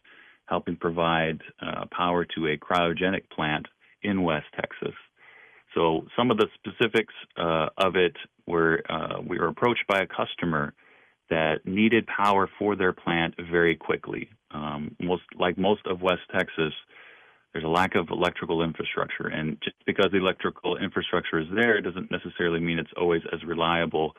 helping 0.47 0.75
provide 0.75 1.41
uh, 1.61 1.85
power 1.91 2.25
to 2.35 2.47
a 2.47 2.57
cryogenic 2.57 3.29
plant 3.29 3.67
in 4.03 4.23
West 4.23 4.47
Texas. 4.59 4.93
So 5.75 6.05
some 6.17 6.31
of 6.31 6.37
the 6.37 6.47
specifics 6.55 7.13
uh, 7.37 7.67
of 7.77 7.95
it 7.95 8.15
were 8.47 8.81
uh, 8.89 9.21
we 9.27 9.37
were 9.37 9.47
approached 9.47 9.85
by 9.87 9.99
a 9.99 10.07
customer 10.07 10.73
that 11.29 11.65
needed 11.65 12.07
power 12.07 12.49
for 12.57 12.75
their 12.75 12.93
plant 12.93 13.35
very 13.51 13.75
quickly. 13.75 14.29
Um, 14.51 14.95
most 15.01 15.23
like 15.37 15.57
most 15.57 15.85
of 15.85 16.01
West 16.01 16.21
Texas, 16.33 16.73
there's 17.51 17.65
a 17.65 17.69
lack 17.69 17.95
of 17.95 18.07
electrical 18.09 18.63
infrastructure, 18.63 19.27
and 19.27 19.57
just 19.63 19.75
because 19.85 20.07
the 20.11 20.17
electrical 20.17 20.77
infrastructure 20.77 21.39
is 21.39 21.47
there, 21.53 21.81
doesn't 21.81 22.09
necessarily 22.09 22.59
mean 22.59 22.79
it's 22.79 22.93
always 22.97 23.21
as 23.33 23.43
reliable 23.43 24.13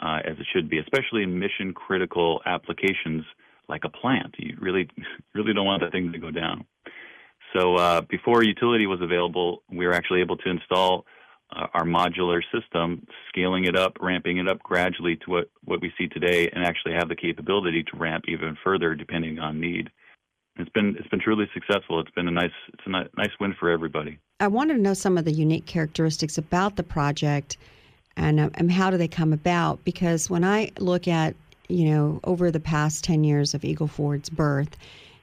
uh, 0.00 0.18
as 0.24 0.38
it 0.38 0.46
should 0.52 0.70
be, 0.70 0.78
especially 0.78 1.22
in 1.22 1.38
mission 1.38 1.72
critical 1.74 2.40
applications 2.46 3.24
like 3.68 3.82
a 3.84 3.88
plant. 3.88 4.34
You 4.38 4.56
really, 4.60 4.88
really 5.34 5.52
don't 5.52 5.66
want 5.66 5.82
that 5.82 5.92
thing 5.92 6.12
to 6.12 6.18
go 6.18 6.30
down. 6.30 6.64
So 7.54 7.76
uh, 7.76 8.00
before 8.02 8.42
utility 8.42 8.86
was 8.86 9.00
available, 9.00 9.62
we 9.70 9.86
were 9.86 9.92
actually 9.92 10.20
able 10.20 10.36
to 10.38 10.50
install 10.50 11.04
uh, 11.54 11.66
our 11.74 11.84
modular 11.84 12.40
system, 12.52 13.06
scaling 13.28 13.64
it 13.64 13.76
up, 13.76 13.98
ramping 14.00 14.38
it 14.38 14.48
up 14.48 14.62
gradually 14.62 15.16
to 15.16 15.30
what, 15.30 15.50
what 15.64 15.80
we 15.82 15.92
see 15.98 16.08
today, 16.08 16.48
and 16.50 16.64
actually 16.64 16.94
have 16.94 17.08
the 17.08 17.16
capability 17.16 17.82
to 17.82 17.96
ramp 17.96 18.24
even 18.28 18.56
further 18.64 18.94
depending 18.94 19.38
on 19.38 19.60
need. 19.60 19.90
It's 20.56 20.70
been 20.70 20.96
it's 20.98 21.08
been 21.08 21.20
truly 21.20 21.46
successful. 21.54 21.98
It's 22.00 22.10
been 22.10 22.28
a 22.28 22.30
nice 22.30 22.50
it's 22.68 22.82
a 22.84 22.90
ni- 22.90 23.08
nice 23.16 23.30
win 23.40 23.54
for 23.58 23.70
everybody. 23.70 24.18
I 24.38 24.48
wanted 24.48 24.74
to 24.74 24.80
know 24.80 24.92
some 24.92 25.16
of 25.16 25.24
the 25.24 25.32
unique 25.32 25.64
characteristics 25.64 26.36
about 26.36 26.76
the 26.76 26.82
project 26.82 27.56
and, 28.16 28.40
uh, 28.40 28.50
and 28.54 28.70
how 28.70 28.90
do 28.90 28.96
they 28.96 29.08
come 29.08 29.32
about 29.32 29.82
because 29.84 30.28
when 30.28 30.44
I 30.44 30.70
look 30.78 31.08
at, 31.08 31.34
you 31.68 31.90
know, 31.90 32.20
over 32.24 32.50
the 32.50 32.60
past 32.60 33.04
10 33.04 33.24
years 33.24 33.54
of 33.54 33.64
Eagle 33.64 33.86
Ford's 33.86 34.28
birth, 34.28 34.76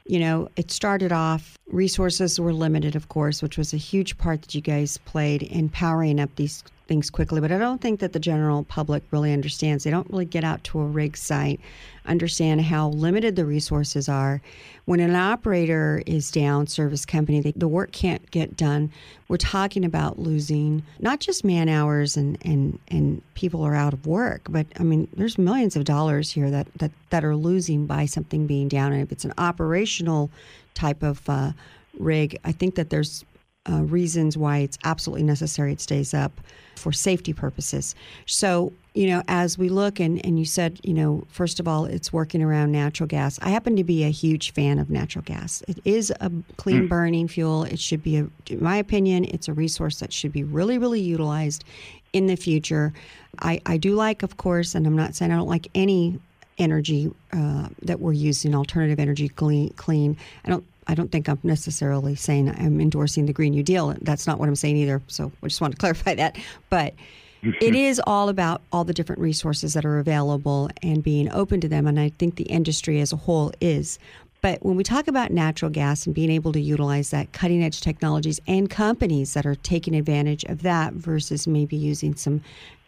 you 0.09 0.19
know, 0.19 0.49
it 0.55 0.71
started 0.71 1.11
off, 1.11 1.55
resources 1.67 2.39
were 2.39 2.51
limited, 2.51 2.95
of 2.95 3.09
course, 3.09 3.43
which 3.43 3.59
was 3.59 3.75
a 3.75 3.77
huge 3.77 4.17
part 4.17 4.41
that 4.41 4.55
you 4.55 4.61
guys 4.61 4.97
played 4.97 5.43
in 5.43 5.69
powering 5.69 6.19
up 6.19 6.35
these 6.35 6.63
things 6.89 7.09
quickly, 7.09 7.39
but 7.39 7.51
I 7.51 7.57
don't 7.57 7.79
think 7.79 8.01
that 8.01 8.11
the 8.13 8.19
general 8.19 8.63
public 8.65 9.03
really 9.11 9.31
understands. 9.31 9.83
They 9.85 9.91
don't 9.91 10.09
really 10.09 10.25
get 10.25 10.43
out 10.43 10.61
to 10.65 10.79
a 10.79 10.85
rig 10.85 11.15
site, 11.15 11.61
understand 12.05 12.61
how 12.61 12.89
limited 12.89 13.35
the 13.37 13.45
resources 13.45 14.09
are. 14.09 14.41
When 14.85 14.99
an 14.99 15.15
operator 15.15 16.01
is 16.07 16.31
down, 16.31 16.65
service 16.65 17.05
company, 17.05 17.41
they, 17.41 17.51
the 17.51 17.67
work 17.67 17.91
can't 17.91 18.29
get 18.31 18.57
done. 18.57 18.91
We're 19.27 19.37
talking 19.37 19.85
about 19.85 20.17
losing 20.17 20.83
not 20.99 21.19
just 21.19 21.45
man 21.45 21.69
hours 21.69 22.17
and, 22.17 22.37
and, 22.41 22.79
and 22.87 23.21
people 23.35 23.61
are 23.61 23.75
out 23.75 23.93
of 23.93 24.07
work, 24.07 24.41
but 24.49 24.65
I 24.79 24.83
mean, 24.83 25.07
there's 25.15 25.37
millions 25.37 25.75
of 25.75 25.85
dollars 25.85 26.31
here 26.31 26.49
that, 26.49 26.67
that, 26.79 26.91
that 27.11 27.23
are 27.23 27.35
losing 27.35 27.85
by 27.85 28.07
something 28.07 28.47
being 28.47 28.67
down. 28.67 28.91
And 28.91 29.03
if 29.03 29.11
it's 29.11 29.25
an 29.25 29.33
operational 29.37 30.31
type 30.73 31.03
of 31.03 31.29
uh, 31.29 31.51
rig, 31.99 32.39
I 32.43 32.51
think 32.51 32.73
that 32.75 32.89
there's 32.89 33.23
uh, 33.69 33.83
reasons 33.83 34.37
why 34.37 34.59
it's 34.59 34.77
absolutely 34.83 35.23
necessary 35.23 35.71
it 35.71 35.81
stays 35.81 36.13
up 36.13 36.39
for 36.75 36.91
safety 36.91 37.33
purposes. 37.33 37.93
So, 38.25 38.71
you 38.93 39.07
know, 39.07 39.21
as 39.27 39.57
we 39.57 39.69
look 39.69 39.99
and, 39.99 40.25
and 40.25 40.39
you 40.39 40.45
said, 40.45 40.79
you 40.83 40.93
know, 40.93 41.25
first 41.29 41.59
of 41.59 41.67
all, 41.67 41.85
it's 41.85 42.11
working 42.11 42.41
around 42.41 42.71
natural 42.71 43.07
gas. 43.07 43.37
I 43.41 43.49
happen 43.49 43.75
to 43.75 43.83
be 43.83 44.03
a 44.03 44.09
huge 44.09 44.53
fan 44.53 44.79
of 44.79 44.89
natural 44.89 45.23
gas. 45.23 45.61
It 45.67 45.79
is 45.85 46.11
a 46.21 46.31
clean 46.57 46.83
mm. 46.83 46.89
burning 46.89 47.27
fuel. 47.27 47.63
It 47.63 47.79
should 47.79 48.01
be, 48.01 48.17
a, 48.17 48.27
in 48.47 48.63
my 48.63 48.77
opinion, 48.77 49.25
it's 49.25 49.47
a 49.47 49.53
resource 49.53 49.99
that 49.99 50.13
should 50.13 50.31
be 50.31 50.43
really, 50.43 50.77
really 50.77 51.01
utilized 51.01 51.65
in 52.13 52.27
the 52.27 52.35
future. 52.35 52.93
I, 53.39 53.61
I 53.65 53.77
do 53.77 53.93
like, 53.93 54.23
of 54.23 54.37
course, 54.37 54.73
and 54.73 54.87
I'm 54.87 54.95
not 54.95 55.15
saying 55.15 55.31
I 55.31 55.35
don't 55.35 55.49
like 55.49 55.67
any 55.75 56.19
energy 56.57 57.11
uh, 57.33 57.69
that 57.83 57.99
we're 57.99 58.13
using, 58.13 58.55
alternative 58.55 58.99
energy 58.99 59.29
clean, 59.29 59.69
clean. 59.75 60.17
I 60.45 60.49
don't 60.49 60.65
I 60.89 60.95
don't 60.95 61.11
think 61.11 61.29
I'm 61.29 61.39
necessarily 61.43 62.15
saying 62.15 62.49
I'm 62.49 62.81
endorsing 62.81 63.27
the 63.27 63.33
Green 63.33 63.53
New 63.53 63.61
Deal. 63.61 63.95
That's 64.01 64.25
not 64.25 64.39
what 64.39 64.49
I'm 64.49 64.55
saying 64.55 64.75
either. 64.77 65.03
So 65.07 65.31
I 65.43 65.47
just 65.47 65.61
want 65.61 65.73
to 65.73 65.77
clarify 65.79 66.15
that. 66.15 66.35
But 66.71 66.95
it 67.43 67.75
is 67.75 68.01
all 68.07 68.27
about 68.27 68.61
all 68.73 68.83
the 68.83 68.93
different 68.93 69.21
resources 69.21 69.75
that 69.75 69.85
are 69.85 69.99
available 69.99 70.69
and 70.81 71.03
being 71.03 71.31
open 71.31 71.61
to 71.61 71.67
them. 71.67 71.85
And 71.85 71.99
I 71.99 72.09
think 72.17 72.35
the 72.35 72.45
industry 72.45 72.99
as 73.01 73.13
a 73.13 73.17
whole 73.17 73.51
is. 73.61 73.99
But 74.41 74.65
when 74.65 74.75
we 74.75 74.83
talk 74.83 75.07
about 75.07 75.31
natural 75.31 75.69
gas 75.69 76.07
and 76.07 76.15
being 76.15 76.31
able 76.31 76.53
to 76.53 76.59
utilize 76.59 77.11
that 77.11 77.33
cutting 77.33 77.63
edge 77.63 77.81
technologies 77.81 78.41
and 78.47 78.67
companies 78.67 79.35
that 79.35 79.45
are 79.45 79.55
taking 79.55 79.95
advantage 79.95 80.43
of 80.45 80.63
that 80.63 80.93
versus 80.93 81.45
maybe 81.45 81.75
using 81.75 82.15
some 82.15 82.41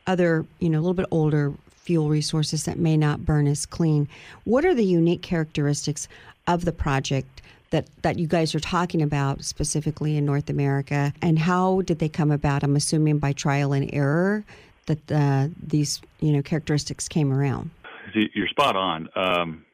other, 0.08 0.46
you 0.60 0.70
know, 0.70 0.80
a 0.80 0.82
little 0.82 0.96
bit 0.96 1.06
older 1.12 1.54
fuel 1.70 2.10
resources 2.10 2.64
that 2.66 2.80
may 2.80 2.98
not 2.98 3.26
burn 3.26 3.48
as 3.48 3.66
clean, 3.68 4.08
what 4.46 4.66
are 4.66 4.74
the 4.74 4.86
unique 4.86 5.22
characteristics 5.22 6.08
of 6.48 6.66
the 6.66 6.72
project 6.72 7.41
that, 7.72 7.88
that 8.04 8.20
you 8.20 8.28
guys 8.28 8.54
are 8.54 8.60
talking 8.60 9.02
about 9.02 9.44
specifically 9.44 10.16
in 10.16 10.26
North 10.26 10.50
America, 10.50 11.14
and 11.22 11.40
how 11.40 11.82
did 11.82 12.00
they 12.00 12.10
come 12.10 12.32
about? 12.32 12.64
I'm 12.64 12.76
assuming 12.76 13.18
by 13.18 13.34
trial 13.34 13.74
and 13.74 13.90
error 13.94 14.44
that 14.86 15.08
the, 15.08 15.52
these 15.62 16.02
you 16.20 16.32
know 16.32 16.42
characteristics 16.42 17.08
came 17.08 17.34
around. 17.34 17.72
You're 18.14 18.48
spot 18.48 18.76
on. 18.76 19.10
Um, 19.16 19.66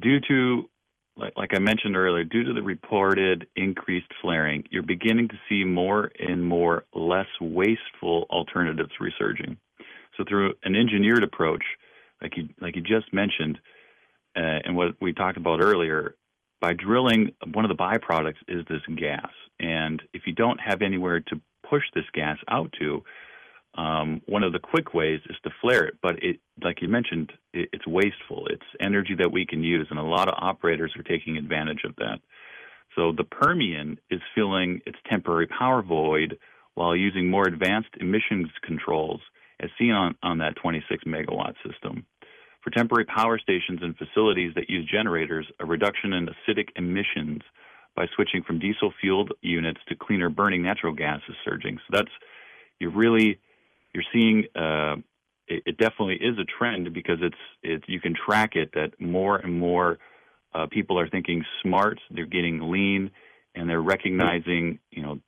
due 0.00 0.20
to 0.28 0.68
like, 1.16 1.32
like, 1.36 1.54
I 1.54 1.58
mentioned 1.58 1.96
earlier, 1.96 2.24
due 2.24 2.44
to 2.44 2.52
the 2.52 2.62
reported 2.62 3.46
increased 3.56 4.12
flaring, 4.20 4.64
you're 4.70 4.82
beginning 4.82 5.28
to 5.28 5.34
see 5.48 5.64
more 5.64 6.12
and 6.18 6.44
more 6.44 6.84
less 6.94 7.26
wasteful 7.40 8.26
alternatives 8.28 8.92
resurging. 9.00 9.56
So 10.16 10.24
through 10.28 10.54
an 10.64 10.76
engineered 10.76 11.22
approach, 11.22 11.64
like 12.22 12.36
you 12.36 12.48
like 12.60 12.76
you 12.76 12.82
just 12.82 13.12
mentioned, 13.12 13.58
uh, 14.36 14.60
and 14.64 14.76
what 14.76 14.94
we 15.00 15.12
talked 15.12 15.36
about 15.36 15.60
earlier, 15.60 16.14
by 16.60 16.72
drilling, 16.72 17.32
one 17.52 17.64
of 17.64 17.68
the 17.68 17.82
byproducts 17.82 18.42
is 18.48 18.64
this 18.68 18.82
gas. 18.96 19.30
And 19.60 20.02
if 20.12 20.22
you 20.26 20.32
don't 20.32 20.60
have 20.60 20.82
anywhere 20.82 21.20
to 21.20 21.40
push 21.68 21.82
this 21.94 22.04
gas 22.12 22.38
out 22.48 22.72
to, 22.80 23.02
um, 23.76 24.22
one 24.26 24.42
of 24.42 24.52
the 24.52 24.58
quick 24.58 24.94
ways 24.94 25.20
is 25.28 25.36
to 25.44 25.50
flare 25.60 25.84
it. 25.84 25.94
But 26.02 26.22
it, 26.22 26.40
like 26.62 26.80
you 26.80 26.88
mentioned, 26.88 27.32
it, 27.52 27.68
it's 27.72 27.86
wasteful. 27.86 28.46
It's 28.48 28.64
energy 28.80 29.14
that 29.18 29.32
we 29.32 29.44
can 29.46 29.62
use, 29.62 29.86
and 29.90 29.98
a 29.98 30.02
lot 30.02 30.28
of 30.28 30.34
operators 30.38 30.92
are 30.96 31.02
taking 31.02 31.36
advantage 31.36 31.82
of 31.84 31.94
that. 31.96 32.20
So 32.94 33.12
the 33.12 33.24
Permian 33.24 33.98
is 34.10 34.20
filling 34.34 34.80
its 34.86 34.96
temporary 35.08 35.46
power 35.46 35.82
void 35.82 36.38
while 36.74 36.96
using 36.96 37.28
more 37.28 37.46
advanced 37.46 37.90
emissions 38.00 38.48
controls, 38.62 39.20
as 39.60 39.70
seen 39.78 39.92
on, 39.92 40.14
on 40.22 40.38
that 40.38 40.56
26 40.56 41.04
megawatt 41.04 41.54
system. 41.68 42.06
For 42.66 42.70
temporary 42.70 43.04
power 43.04 43.38
stations 43.38 43.78
and 43.80 43.96
facilities 43.96 44.52
that 44.56 44.68
use 44.68 44.90
generators, 44.90 45.46
a 45.60 45.64
reduction 45.64 46.12
in 46.12 46.26
acidic 46.26 46.70
emissions 46.74 47.42
by 47.94 48.06
switching 48.16 48.42
from 48.42 48.58
diesel 48.58 48.92
fueled 49.00 49.30
units 49.40 49.78
to 49.88 49.94
cleaner 49.94 50.30
burning 50.30 50.64
natural 50.64 50.92
gas 50.92 51.20
is 51.28 51.36
surging. 51.44 51.78
So 51.78 51.96
that's 51.96 52.10
you're 52.80 52.90
really 52.90 53.38
you're 53.94 54.02
seeing 54.12 54.46
uh, 54.56 54.96
it, 55.46 55.62
it, 55.64 55.78
definitely 55.78 56.16
is 56.16 56.40
a 56.40 56.44
trend 56.44 56.92
because 56.92 57.18
it's 57.22 57.36
it 57.62 57.84
you 57.86 58.00
can 58.00 58.16
track 58.16 58.56
it 58.56 58.72
that 58.74 59.00
more 59.00 59.36
and 59.36 59.56
more 59.56 59.98
uh, 60.52 60.66
people 60.68 60.98
are 60.98 61.08
thinking 61.08 61.44
smart, 61.62 62.00
they're 62.10 62.26
getting 62.26 62.72
lean, 62.72 63.12
and 63.54 63.70
they're 63.70 63.80
recognizing 63.80 64.80
you 64.90 65.02
know 65.02 65.20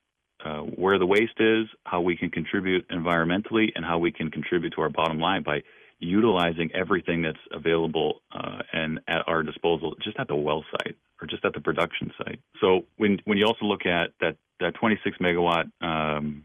uh, 0.44 0.62
where 0.62 0.98
the 0.98 1.06
waste 1.06 1.38
is, 1.38 1.66
how 1.84 2.00
we 2.00 2.16
can 2.16 2.30
contribute 2.30 2.88
environmentally, 2.88 3.68
and 3.76 3.84
how 3.84 3.96
we 3.96 4.10
can 4.10 4.28
contribute 4.28 4.72
to 4.74 4.80
our 4.80 4.90
bottom 4.90 5.20
line 5.20 5.44
by 5.44 5.62
utilizing 6.00 6.70
everything 6.74 7.22
that's 7.22 7.38
available 7.52 8.22
uh, 8.32 8.58
and 8.72 9.00
at 9.08 9.22
our 9.26 9.42
disposal 9.42 9.94
just 10.02 10.18
at 10.18 10.28
the 10.28 10.34
well 10.34 10.64
site 10.70 10.96
or 11.20 11.26
just 11.26 11.44
at 11.44 11.52
the 11.54 11.60
production 11.60 12.12
site. 12.18 12.40
So 12.60 12.82
when 12.96 13.18
when 13.24 13.38
you 13.38 13.46
also 13.46 13.64
look 13.64 13.86
at 13.86 14.10
that 14.20 14.36
that 14.60 14.74
26 14.74 15.18
megawatt 15.18 15.70
um, 15.80 16.44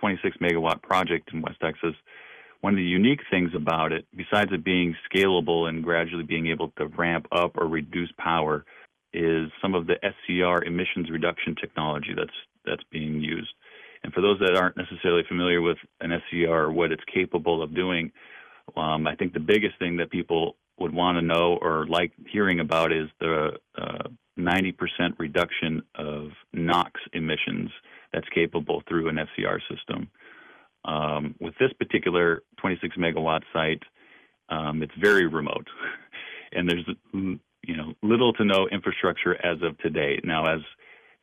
26 0.00 0.36
megawatt 0.38 0.82
project 0.82 1.30
in 1.32 1.42
West 1.42 1.60
Texas, 1.60 1.94
one 2.60 2.72
of 2.72 2.76
the 2.76 2.82
unique 2.82 3.20
things 3.30 3.50
about 3.54 3.92
it, 3.92 4.06
besides 4.16 4.50
it 4.52 4.64
being 4.64 4.96
scalable 5.12 5.68
and 5.68 5.84
gradually 5.84 6.24
being 6.24 6.48
able 6.48 6.72
to 6.78 6.86
ramp 6.86 7.26
up 7.30 7.56
or 7.56 7.66
reduce 7.68 8.10
power, 8.18 8.64
is 9.12 9.48
some 9.62 9.74
of 9.74 9.86
the 9.86 9.94
SCR 10.02 10.64
emissions 10.64 11.10
reduction 11.10 11.54
technology 11.54 12.14
that's 12.16 12.30
that's 12.64 12.82
being 12.90 13.20
used. 13.20 13.52
And 14.04 14.12
for 14.12 14.20
those 14.20 14.38
that 14.40 14.56
aren't 14.56 14.76
necessarily 14.76 15.22
familiar 15.28 15.60
with 15.60 15.78
an 16.00 16.10
SCR 16.10 16.70
what 16.70 16.92
it's 16.92 17.02
capable 17.12 17.62
of 17.62 17.74
doing, 17.74 18.12
um, 18.76 19.06
I 19.06 19.14
think 19.14 19.32
the 19.32 19.40
biggest 19.40 19.78
thing 19.78 19.96
that 19.96 20.10
people 20.10 20.56
would 20.78 20.94
want 20.94 21.16
to 21.16 21.22
know 21.22 21.58
or 21.60 21.86
like 21.86 22.12
hearing 22.30 22.60
about 22.60 22.92
is 22.92 23.08
the 23.20 23.52
uh, 23.76 24.08
90% 24.38 24.74
reduction 25.18 25.82
of 25.96 26.28
NOx 26.52 26.92
emissions 27.12 27.70
that's 28.12 28.28
capable 28.34 28.82
through 28.88 29.08
an 29.08 29.18
SCR 29.18 29.58
system. 29.68 30.08
Um, 30.84 31.34
with 31.40 31.54
this 31.58 31.72
particular 31.72 32.42
26 32.60 32.96
megawatt 32.96 33.42
site, 33.52 33.82
um, 34.48 34.82
it's 34.82 34.94
very 34.98 35.26
remote, 35.26 35.66
and 36.52 36.68
there's 36.68 36.86
you 37.12 37.76
know 37.76 37.92
little 38.02 38.32
to 38.34 38.44
no 38.44 38.68
infrastructure 38.68 39.34
as 39.44 39.60
of 39.62 39.76
today. 39.78 40.20
Now, 40.24 40.46
as 40.46 40.60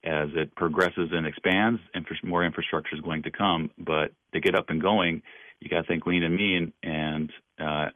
as 0.03 0.29
it 0.35 0.53
progresses 0.55 1.09
and 1.11 1.25
expands, 1.25 1.81
infra- 1.95 2.17
more 2.23 2.45
infrastructure 2.45 2.95
is 2.95 3.01
going 3.01 3.23
to 3.23 3.31
come. 3.31 3.71
But 3.79 4.11
to 4.33 4.39
get 4.39 4.53
up 4.53 4.69
and 4.69 4.79
going, 4.79 5.23
you 5.59 5.69
got 5.69 5.81
to 5.81 5.87
think 5.87 6.05
lean 6.05 6.23
and 6.23 6.35
mean. 6.35 6.73
And 6.83 7.31
uh, 7.59 7.87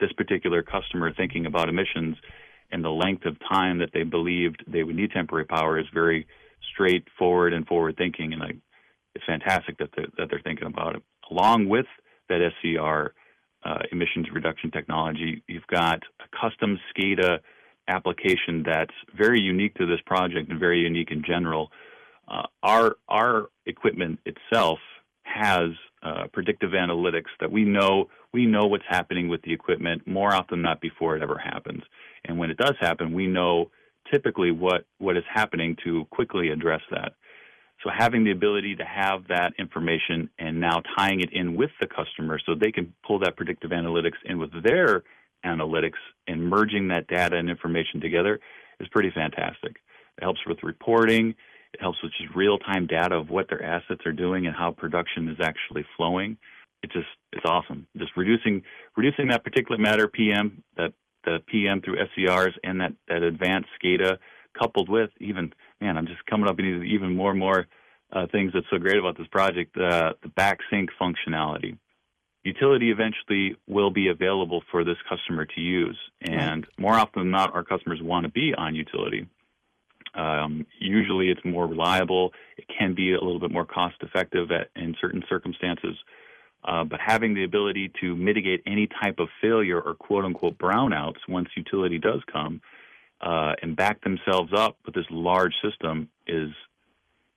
this 0.00 0.12
particular 0.12 0.62
customer 0.62 1.12
thinking 1.12 1.46
about 1.46 1.68
emissions 1.68 2.16
and 2.70 2.84
the 2.84 2.90
length 2.90 3.24
of 3.24 3.36
time 3.50 3.78
that 3.78 3.90
they 3.92 4.02
believed 4.02 4.64
they 4.66 4.82
would 4.82 4.96
need 4.96 5.10
temporary 5.12 5.46
power 5.46 5.78
is 5.78 5.86
very 5.92 6.26
straightforward 6.72 7.52
and 7.52 7.66
forward 7.66 7.96
thinking. 7.96 8.32
And 8.32 8.60
it's 9.14 9.24
fantastic 9.26 9.78
that 9.78 9.90
they're, 9.96 10.06
that 10.16 10.28
they're 10.30 10.42
thinking 10.42 10.66
about 10.66 10.96
it. 10.96 11.02
Along 11.30 11.68
with 11.68 11.86
that 12.28 12.40
SCR 12.60 13.14
uh, 13.64 13.78
emissions 13.90 14.26
reduction 14.32 14.70
technology, 14.70 15.42
you've 15.46 15.66
got 15.66 16.00
a 16.20 16.36
custom 16.36 16.78
SCADA 16.94 17.38
application 17.88 18.62
that's 18.64 18.94
very 19.16 19.40
unique 19.40 19.74
to 19.74 19.86
this 19.86 20.00
project 20.06 20.50
and 20.50 20.60
very 20.60 20.80
unique 20.80 21.10
in 21.10 21.22
general. 21.26 21.72
Uh, 22.28 22.46
our 22.62 22.96
our 23.08 23.48
equipment 23.64 24.20
itself 24.26 24.78
has 25.22 25.70
uh, 26.02 26.24
predictive 26.32 26.70
analytics 26.70 27.30
that 27.40 27.50
we 27.50 27.64
know 27.64 28.08
we 28.32 28.46
know 28.46 28.66
what's 28.66 28.84
happening 28.88 29.28
with 29.28 29.42
the 29.42 29.52
equipment 29.52 30.06
more 30.06 30.32
often 30.34 30.58
than 30.58 30.62
not 30.62 30.80
before 30.80 31.16
it 31.16 31.22
ever 31.22 31.38
happens. 31.38 31.82
And 32.24 32.38
when 32.38 32.50
it 32.50 32.56
does 32.56 32.74
happen, 32.80 33.12
we 33.12 33.26
know 33.26 33.70
typically 34.10 34.50
what 34.50 34.84
what 34.98 35.16
is 35.16 35.24
happening 35.32 35.76
to 35.84 36.04
quickly 36.10 36.50
address 36.50 36.82
that. 36.90 37.12
So 37.84 37.90
having 37.96 38.24
the 38.24 38.32
ability 38.32 38.74
to 38.76 38.84
have 38.84 39.28
that 39.28 39.52
information 39.58 40.28
and 40.38 40.60
now 40.60 40.82
tying 40.96 41.20
it 41.20 41.32
in 41.32 41.54
with 41.54 41.70
the 41.80 41.86
customer 41.86 42.40
so 42.44 42.54
they 42.54 42.72
can 42.72 42.92
pull 43.06 43.20
that 43.20 43.36
predictive 43.36 43.70
analytics 43.70 44.18
in 44.24 44.38
with 44.38 44.50
their 44.64 45.04
analytics 45.44 46.00
and 46.26 46.42
merging 46.42 46.88
that 46.88 47.06
data 47.06 47.36
and 47.36 47.48
information 47.48 48.00
together 48.00 48.40
is 48.80 48.88
pretty 48.88 49.10
fantastic. 49.14 49.76
It 50.16 50.24
helps 50.24 50.40
with 50.46 50.62
reporting. 50.64 51.34
It 51.74 51.80
helps 51.80 52.02
with 52.02 52.12
just 52.18 52.34
real-time 52.34 52.86
data 52.86 53.16
of 53.16 53.30
what 53.30 53.48
their 53.48 53.62
assets 53.62 54.06
are 54.06 54.12
doing 54.12 54.46
and 54.46 54.56
how 54.56 54.70
production 54.70 55.28
is 55.28 55.38
actually 55.40 55.84
flowing. 55.96 56.38
It's 56.82 56.92
just 56.92 57.08
it's 57.32 57.44
awesome. 57.44 57.86
Just 57.96 58.12
reducing 58.16 58.62
reducing 58.96 59.28
that 59.28 59.44
particulate 59.44 59.80
matter 59.80 60.08
PM, 60.08 60.62
that 60.76 60.92
the 61.24 61.38
PM 61.46 61.80
through 61.82 61.96
SCRs 61.96 62.52
and 62.62 62.80
that, 62.80 62.92
that 63.08 63.22
advanced 63.22 63.68
SCADA 63.82 64.18
coupled 64.58 64.88
with 64.88 65.10
even 65.20 65.52
man, 65.80 65.96
I'm 65.96 66.06
just 66.06 66.24
coming 66.26 66.48
up 66.48 66.56
with 66.56 66.66
even 66.84 67.14
more 67.14 67.30
and 67.30 67.40
more 67.40 67.66
uh, 68.12 68.26
things 68.32 68.52
that's 68.54 68.66
so 68.70 68.78
great 68.78 68.96
about 68.96 69.18
this 69.18 69.26
project, 69.26 69.76
uh, 69.76 70.14
the 70.22 70.28
back 70.28 70.58
sync 70.70 70.90
functionality. 71.00 71.76
Utility 72.44 72.90
eventually 72.90 73.56
will 73.66 73.90
be 73.90 74.08
available 74.08 74.62
for 74.70 74.84
this 74.84 74.96
customer 75.08 75.44
to 75.44 75.60
use, 75.60 75.98
and 76.22 76.66
more 76.78 76.94
often 76.94 77.22
than 77.22 77.30
not, 77.30 77.54
our 77.54 77.64
customers 77.64 78.00
want 78.00 78.24
to 78.24 78.32
be 78.32 78.54
on 78.56 78.74
utility. 78.74 79.26
Um, 80.14 80.66
usually, 80.78 81.28
it's 81.28 81.44
more 81.44 81.66
reliable. 81.66 82.32
It 82.56 82.66
can 82.76 82.94
be 82.94 83.12
a 83.12 83.20
little 83.20 83.40
bit 83.40 83.50
more 83.50 83.66
cost 83.66 83.96
effective 84.02 84.50
at, 84.50 84.70
in 84.76 84.94
certain 85.00 85.22
circumstances. 85.28 85.96
Uh, 86.64 86.84
but 86.84 86.98
having 87.04 87.34
the 87.34 87.44
ability 87.44 87.92
to 88.00 88.16
mitigate 88.16 88.62
any 88.66 88.88
type 89.02 89.18
of 89.18 89.28
failure 89.40 89.80
or 89.80 89.94
quote 89.94 90.24
unquote 90.24 90.58
brownouts 90.58 91.18
once 91.28 91.48
utility 91.56 91.98
does 91.98 92.20
come 92.30 92.60
uh, 93.20 93.52
and 93.62 93.76
back 93.76 94.02
themselves 94.02 94.52
up 94.56 94.76
with 94.84 94.94
this 94.94 95.06
large 95.10 95.54
system 95.62 96.08
is 96.26 96.50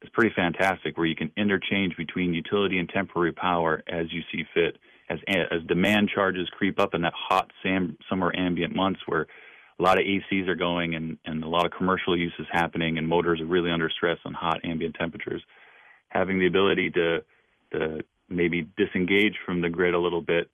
is 0.01 0.09
pretty 0.13 0.33
fantastic. 0.35 0.97
Where 0.97 1.05
you 1.05 1.15
can 1.15 1.31
interchange 1.37 1.95
between 1.95 2.33
utility 2.33 2.79
and 2.79 2.89
temporary 2.89 3.31
power 3.31 3.83
as 3.87 4.11
you 4.11 4.21
see 4.31 4.45
fit. 4.53 4.77
As 5.09 5.19
as 5.27 5.61
demand 5.67 6.09
charges 6.09 6.49
creep 6.49 6.79
up 6.79 6.93
in 6.93 7.01
that 7.01 7.13
hot 7.15 7.51
sam, 7.61 7.97
summer 8.09 8.31
ambient 8.35 8.75
months 8.75 9.01
where 9.05 9.27
a 9.81 9.83
lot 9.83 9.99
of 9.99 10.05
ACs 10.05 10.47
are 10.47 10.55
going 10.55 10.93
and, 10.93 11.17
and 11.25 11.43
a 11.43 11.47
lot 11.47 11.65
of 11.65 11.71
commercial 11.71 12.15
use 12.15 12.33
is 12.37 12.45
happening 12.51 12.99
and 12.99 13.07
motors 13.07 13.41
are 13.41 13.45
really 13.45 13.71
under 13.71 13.89
stress 13.89 14.19
on 14.25 14.33
hot 14.33 14.59
ambient 14.63 14.95
temperatures. 14.95 15.41
Having 16.09 16.39
the 16.39 16.45
ability 16.45 16.91
to 16.91 17.23
to 17.73 18.01
maybe 18.29 18.67
disengage 18.77 19.35
from 19.45 19.61
the 19.61 19.69
grid 19.69 19.93
a 19.93 19.99
little 19.99 20.21
bit 20.21 20.49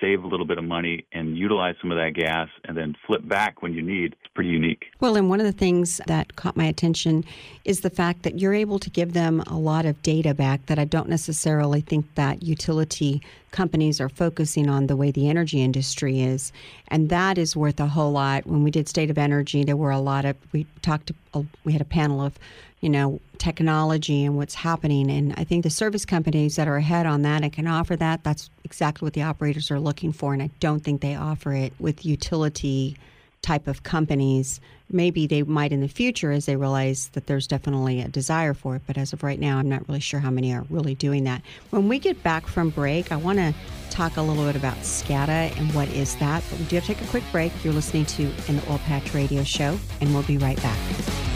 save 0.00 0.24
a 0.24 0.26
little 0.26 0.46
bit 0.46 0.58
of 0.58 0.64
money 0.64 1.06
and 1.12 1.36
utilize 1.36 1.74
some 1.80 1.90
of 1.90 1.98
that 1.98 2.14
gas 2.14 2.48
and 2.64 2.76
then 2.76 2.94
flip 3.06 3.26
back 3.26 3.62
when 3.62 3.74
you 3.74 3.82
need. 3.82 4.12
It's 4.12 4.32
pretty 4.34 4.50
unique. 4.50 4.86
Well, 5.00 5.16
and 5.16 5.28
one 5.28 5.40
of 5.40 5.46
the 5.46 5.52
things 5.52 6.00
that 6.06 6.36
caught 6.36 6.56
my 6.56 6.64
attention 6.64 7.24
is 7.64 7.80
the 7.80 7.90
fact 7.90 8.22
that 8.22 8.38
you're 8.38 8.54
able 8.54 8.78
to 8.78 8.90
give 8.90 9.12
them 9.12 9.40
a 9.42 9.58
lot 9.58 9.86
of 9.86 10.00
data 10.02 10.34
back 10.34 10.66
that 10.66 10.78
I 10.78 10.84
don't 10.84 11.08
necessarily 11.08 11.80
think 11.80 12.14
that 12.14 12.42
utility 12.42 13.22
companies 13.50 14.00
are 14.00 14.08
focusing 14.08 14.68
on 14.68 14.86
the 14.86 14.96
way 14.96 15.10
the 15.10 15.28
energy 15.28 15.62
industry 15.62 16.20
is. 16.20 16.52
And 16.88 17.08
that 17.08 17.38
is 17.38 17.56
worth 17.56 17.80
a 17.80 17.86
whole 17.86 18.12
lot. 18.12 18.46
When 18.46 18.62
we 18.62 18.70
did 18.70 18.88
State 18.88 19.10
of 19.10 19.18
Energy, 19.18 19.64
there 19.64 19.76
were 19.76 19.90
a 19.90 19.98
lot 19.98 20.24
of, 20.24 20.36
we 20.52 20.66
talked, 20.82 21.12
to, 21.32 21.46
we 21.64 21.72
had 21.72 21.80
a 21.80 21.86
panel 21.86 22.20
of 22.20 22.38
you 22.80 22.88
know, 22.88 23.20
technology 23.38 24.24
and 24.24 24.36
what's 24.36 24.54
happening. 24.54 25.10
And 25.10 25.34
I 25.36 25.44
think 25.44 25.64
the 25.64 25.70
service 25.70 26.04
companies 26.04 26.56
that 26.56 26.68
are 26.68 26.76
ahead 26.76 27.06
on 27.06 27.22
that 27.22 27.42
and 27.42 27.52
can 27.52 27.66
offer 27.66 27.96
that, 27.96 28.24
that's 28.24 28.50
exactly 28.64 29.06
what 29.06 29.14
the 29.14 29.22
operators 29.22 29.70
are 29.70 29.80
looking 29.80 30.12
for. 30.12 30.32
And 30.32 30.42
I 30.42 30.50
don't 30.60 30.80
think 30.80 31.00
they 31.00 31.14
offer 31.14 31.52
it 31.52 31.72
with 31.78 32.04
utility 32.04 32.96
type 33.42 33.66
of 33.66 33.82
companies. 33.82 34.60
Maybe 34.90 35.26
they 35.26 35.42
might 35.42 35.72
in 35.72 35.80
the 35.80 35.88
future 35.88 36.32
as 36.32 36.46
they 36.46 36.56
realize 36.56 37.08
that 37.10 37.26
there's 37.26 37.46
definitely 37.46 38.00
a 38.00 38.08
desire 38.08 38.54
for 38.54 38.76
it. 38.76 38.82
But 38.86 38.96
as 38.96 39.12
of 39.12 39.22
right 39.22 39.38
now, 39.38 39.58
I'm 39.58 39.68
not 39.68 39.86
really 39.88 40.00
sure 40.00 40.20
how 40.20 40.30
many 40.30 40.52
are 40.54 40.64
really 40.70 40.94
doing 40.94 41.24
that. 41.24 41.42
When 41.70 41.88
we 41.88 41.98
get 41.98 42.22
back 42.22 42.46
from 42.46 42.70
break, 42.70 43.12
I 43.12 43.16
want 43.16 43.38
to 43.38 43.54
talk 43.90 44.16
a 44.16 44.22
little 44.22 44.44
bit 44.44 44.56
about 44.56 44.76
SCADA 44.78 45.56
and 45.58 45.74
what 45.74 45.88
is 45.88 46.16
that. 46.16 46.42
But 46.50 46.58
we 46.58 46.64
do 46.66 46.76
have 46.76 46.86
to 46.86 46.94
take 46.94 47.04
a 47.04 47.10
quick 47.10 47.24
break. 47.32 47.52
You're 47.64 47.74
listening 47.74 48.06
to 48.06 48.26
the 48.26 48.62
Oil 48.70 48.78
Patch 48.78 49.14
Radio 49.14 49.44
Show, 49.44 49.78
and 50.00 50.14
we'll 50.14 50.22
be 50.24 50.38
right 50.38 50.60
back. 50.62 51.27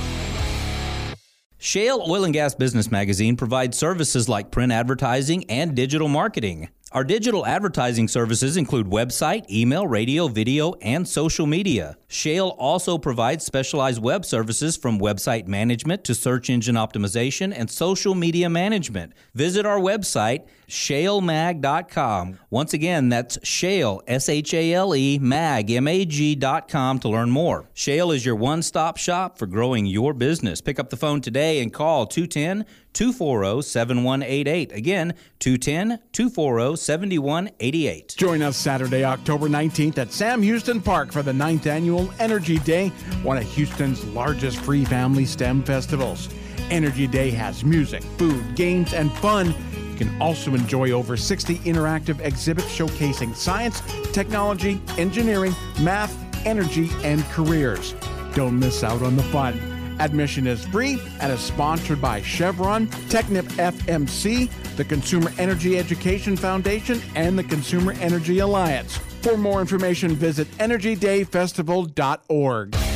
Shale 1.64 2.04
Oil 2.08 2.24
and 2.24 2.34
Gas 2.34 2.56
Business 2.56 2.90
Magazine 2.90 3.36
provides 3.36 3.78
services 3.78 4.28
like 4.28 4.50
print 4.50 4.72
advertising 4.72 5.48
and 5.48 5.76
digital 5.76 6.08
marketing. 6.08 6.70
Our 6.95 7.05
digital 7.05 7.47
advertising 7.47 8.07
services 8.07 8.59
include 8.59 8.86
website, 8.86 9.49
email, 9.51 9.86
radio, 9.86 10.28
video, 10.28 10.74
and 10.82 11.09
social 11.09 11.47
media. 11.47 11.97
Shale 12.07 12.49
also 12.59 12.99
provides 12.99 13.47
specialized 13.47 14.03
web 14.03 14.26
services 14.26 14.76
from 14.76 15.01
website 15.01 15.47
management 15.47 16.05
to 16.05 16.14
search 16.14 16.51
engine 16.51 16.74
optimization 16.74 17.55
and 17.57 17.70
social 17.70 18.14
media 18.14 18.51
management. 18.51 19.14
Visit 19.34 19.64
our 19.64 19.78
website, 19.78 20.47
shalemag.com. 20.68 22.38
Once 22.51 22.74
again, 22.74 23.09
that's 23.09 23.38
shale, 23.43 24.03
S 24.07 24.28
H 24.28 24.53
A 24.53 24.74
L 24.74 24.95
E, 24.95 25.18
mag, 25.18 25.70
M 25.70 25.88
A 25.88 26.05
G.com 26.05 26.99
to 26.99 27.09
learn 27.09 27.30
more. 27.30 27.70
Shale 27.72 28.12
is 28.12 28.26
your 28.26 28.36
one 28.36 28.61
stop 28.61 28.99
shop 28.99 29.38
for 29.38 29.47
growing 29.47 29.86
your 29.86 30.12
business. 30.12 30.61
Pick 30.61 30.78
up 30.78 30.90
the 30.90 30.99
phone 30.99 31.22
today 31.22 31.62
and 31.62 31.72
call 31.72 32.05
210 32.05 32.66
240 32.93 33.62
7188. 33.62 34.72
Again, 34.72 35.14
210 35.38 35.99
240 36.12 36.76
7188. 36.76 38.14
Join 38.16 38.43
us 38.43 38.57
Saturday, 38.57 39.05
October 39.05 39.49
19th 39.49 39.99
at 39.99 40.12
Sam 40.12 40.43
Houston 40.43 40.80
Park 40.80 41.12
for 41.12 41.22
the 41.22 41.32
9th 41.32 41.66
annual 41.66 42.12
Energy 42.18 42.59
Day, 42.59 42.88
one 43.22 43.36
of 43.36 43.45
Houston's 43.45 44.05
largest 44.07 44.59
free 44.59 44.84
family 44.84 45.24
STEM 45.24 45.62
festivals. 45.62 46.28
Energy 46.70 47.07
Day 47.07 47.30
has 47.30 47.64
music, 47.64 48.03
food, 48.18 48.55
games, 48.55 48.95
and 48.95 49.12
fun. 49.14 49.55
You 49.90 49.97
can 49.97 50.22
also 50.22 50.55
enjoy 50.55 50.90
over 50.90 51.16
60 51.16 51.57
interactive 51.59 52.20
exhibits 52.20 52.68
showcasing 52.68 53.34
science, 53.34 53.82
technology, 54.12 54.80
engineering, 54.99 55.55
math, 55.80 56.16
energy, 56.47 56.90
and 57.03 57.22
careers. 57.24 57.95
Don't 58.34 58.59
miss 58.59 58.82
out 58.82 59.03
on 59.03 59.16
the 59.16 59.22
fun. 59.24 59.71
Admission 59.99 60.47
is 60.47 60.64
free 60.66 61.01
and 61.20 61.32
is 61.32 61.40
sponsored 61.40 62.01
by 62.01 62.22
Chevron, 62.22 62.86
Technip 63.09 63.49
FMC, 63.53 64.49
the 64.76 64.84
Consumer 64.84 65.32
Energy 65.38 65.76
Education 65.78 66.36
Foundation, 66.36 67.01
and 67.14 67.38
the 67.38 67.45
Consumer 67.45 67.93
Energy 68.01 68.40
Alliance. 68.40 68.99
For 69.22 69.36
more 69.36 69.61
information, 69.61 70.16
visit 70.16 70.49
EnergyDayFestival.org. 70.59 72.91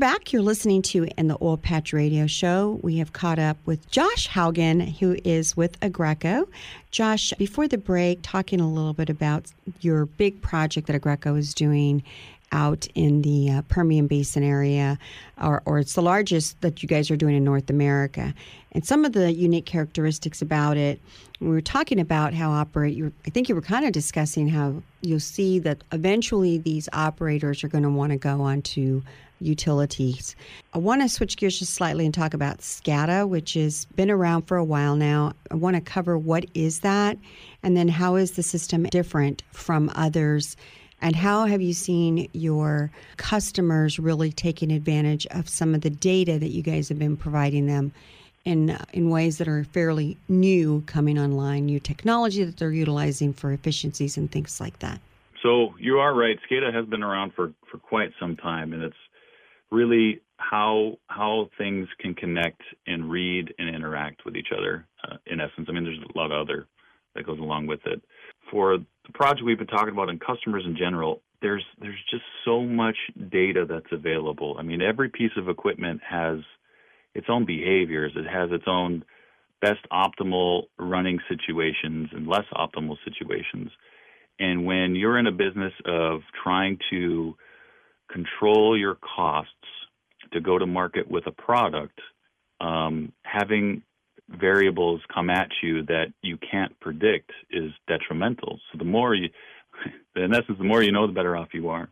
back. 0.00 0.32
You're 0.32 0.40
listening 0.40 0.80
to 0.82 1.06
In 1.18 1.28
the 1.28 1.36
Oil 1.42 1.58
Patch 1.58 1.92
Radio 1.92 2.26
Show. 2.26 2.80
We 2.82 2.96
have 2.96 3.12
caught 3.12 3.38
up 3.38 3.58
with 3.66 3.90
Josh 3.90 4.30
Haugen, 4.30 4.96
who 4.96 5.18
is 5.24 5.58
with 5.58 5.78
Aggreko. 5.80 6.48
Josh, 6.90 7.34
before 7.36 7.68
the 7.68 7.76
break, 7.76 8.20
talking 8.22 8.62
a 8.62 8.68
little 8.68 8.94
bit 8.94 9.10
about 9.10 9.52
your 9.82 10.06
big 10.06 10.40
project 10.40 10.86
that 10.86 10.98
Aggreko 10.98 11.36
is 11.38 11.52
doing 11.52 12.02
out 12.50 12.88
in 12.94 13.20
the 13.20 13.50
uh, 13.50 13.62
Permian 13.68 14.06
Basin 14.06 14.42
area, 14.42 14.98
or, 15.38 15.60
or 15.66 15.78
it's 15.78 15.92
the 15.92 16.02
largest 16.02 16.58
that 16.62 16.82
you 16.82 16.88
guys 16.88 17.10
are 17.10 17.16
doing 17.16 17.36
in 17.36 17.44
North 17.44 17.68
America. 17.68 18.32
And 18.72 18.86
some 18.86 19.04
of 19.04 19.12
the 19.12 19.30
unique 19.30 19.66
characteristics 19.66 20.40
about 20.40 20.78
it, 20.78 20.98
we 21.40 21.48
were 21.48 21.60
talking 21.60 22.00
about 22.00 22.32
how 22.32 22.50
operate. 22.50 22.96
You, 22.96 23.12
I 23.26 23.30
think 23.30 23.50
you 23.50 23.54
were 23.54 23.60
kind 23.60 23.84
of 23.84 23.92
discussing 23.92 24.48
how 24.48 24.82
you'll 25.02 25.20
see 25.20 25.58
that 25.58 25.84
eventually 25.92 26.56
these 26.56 26.88
operators 26.94 27.62
are 27.62 27.68
going 27.68 27.84
to 27.84 27.90
want 27.90 28.12
to 28.12 28.16
go 28.16 28.40
onto 28.40 29.02
utilities. 29.40 30.36
I 30.72 30.78
want 30.78 31.02
to 31.02 31.08
switch 31.08 31.36
gears 31.36 31.58
just 31.58 31.74
slightly 31.74 32.04
and 32.04 32.14
talk 32.14 32.34
about 32.34 32.58
SCADA, 32.58 33.28
which 33.28 33.54
has 33.54 33.86
been 33.96 34.10
around 34.10 34.42
for 34.42 34.56
a 34.56 34.64
while 34.64 34.96
now. 34.96 35.32
I 35.50 35.54
want 35.54 35.76
to 35.76 35.80
cover 35.80 36.16
what 36.16 36.44
is 36.54 36.80
that, 36.80 37.18
and 37.62 37.76
then 37.76 37.88
how 37.88 38.16
is 38.16 38.32
the 38.32 38.42
system 38.42 38.84
different 38.84 39.42
from 39.52 39.90
others, 39.94 40.56
and 41.02 41.16
how 41.16 41.46
have 41.46 41.62
you 41.62 41.72
seen 41.72 42.28
your 42.32 42.90
customers 43.16 43.98
really 43.98 44.32
taking 44.32 44.70
advantage 44.70 45.26
of 45.30 45.48
some 45.48 45.74
of 45.74 45.80
the 45.80 45.90
data 45.90 46.38
that 46.38 46.50
you 46.50 46.62
guys 46.62 46.88
have 46.88 46.98
been 46.98 47.16
providing 47.16 47.66
them 47.66 47.92
in 48.44 48.76
in 48.92 49.10
ways 49.10 49.38
that 49.38 49.48
are 49.48 49.64
fairly 49.64 50.16
new 50.28 50.82
coming 50.86 51.18
online, 51.18 51.66
new 51.66 51.80
technology 51.80 52.44
that 52.44 52.56
they're 52.56 52.72
utilizing 52.72 53.32
for 53.32 53.52
efficiencies 53.52 54.16
and 54.16 54.30
things 54.30 54.60
like 54.60 54.78
that. 54.78 55.00
So 55.42 55.74
you 55.78 55.98
are 55.98 56.14
right. 56.14 56.38
SCADA 56.50 56.72
has 56.74 56.86
been 56.86 57.02
around 57.02 57.32
for, 57.34 57.52
for 57.70 57.78
quite 57.78 58.12
some 58.20 58.36
time, 58.36 58.72
and 58.72 58.82
it's 58.82 58.96
really 59.70 60.20
how 60.36 60.98
how 61.08 61.50
things 61.58 61.88
can 61.98 62.14
connect 62.14 62.62
and 62.86 63.10
read 63.10 63.54
and 63.58 63.74
interact 63.74 64.24
with 64.24 64.36
each 64.36 64.48
other. 64.56 64.86
Uh, 65.04 65.16
in 65.26 65.40
essence, 65.40 65.66
I 65.68 65.72
mean, 65.72 65.84
there's 65.84 65.98
a 65.98 66.18
lot 66.18 66.32
of 66.32 66.40
other 66.40 66.66
that 67.14 67.26
goes 67.26 67.38
along 67.38 67.66
with 67.66 67.80
it. 67.86 68.02
For 68.50 68.78
the 68.78 69.12
project 69.12 69.44
we've 69.44 69.58
been 69.58 69.66
talking 69.66 69.92
about 69.92 70.08
and 70.08 70.20
customers 70.20 70.64
in 70.66 70.76
general, 70.76 71.22
there's 71.42 71.64
there's 71.80 72.02
just 72.10 72.24
so 72.44 72.62
much 72.62 72.96
data 73.30 73.66
that's 73.68 73.92
available. 73.92 74.56
I 74.58 74.62
mean, 74.62 74.82
every 74.82 75.08
piece 75.08 75.32
of 75.36 75.48
equipment 75.48 76.00
has 76.08 76.38
its 77.14 77.26
own 77.28 77.44
behaviors. 77.44 78.12
It 78.16 78.26
has 78.26 78.50
its 78.52 78.64
own 78.66 79.04
best 79.60 79.80
optimal 79.92 80.64
running 80.78 81.18
situations 81.28 82.08
and 82.12 82.26
less 82.26 82.46
optimal 82.54 82.96
situations. 83.04 83.70
And 84.38 84.64
when 84.64 84.94
you're 84.94 85.18
in 85.18 85.26
a 85.26 85.32
business 85.32 85.72
of 85.84 86.20
trying 86.42 86.78
to 86.90 87.36
control 88.10 88.78
your 88.78 88.96
costs 88.96 89.52
to 90.32 90.40
go 90.40 90.58
to 90.58 90.66
market 90.66 91.10
with 91.10 91.26
a 91.26 91.32
product, 91.32 91.98
um, 92.60 93.12
having 93.22 93.82
variables 94.28 95.00
come 95.12 95.30
at 95.30 95.48
you 95.62 95.82
that 95.86 96.12
you 96.22 96.38
can't 96.38 96.78
predict 96.80 97.30
is 97.50 97.72
detrimental. 97.88 98.60
So 98.70 98.78
the 98.78 98.84
more 98.84 99.14
you, 99.14 99.30
in 100.16 100.32
essence, 100.34 100.58
the 100.58 100.64
more 100.64 100.82
you 100.82 100.92
know, 100.92 101.06
the 101.06 101.12
better 101.12 101.36
off 101.36 101.48
you 101.52 101.68
are. 101.70 101.88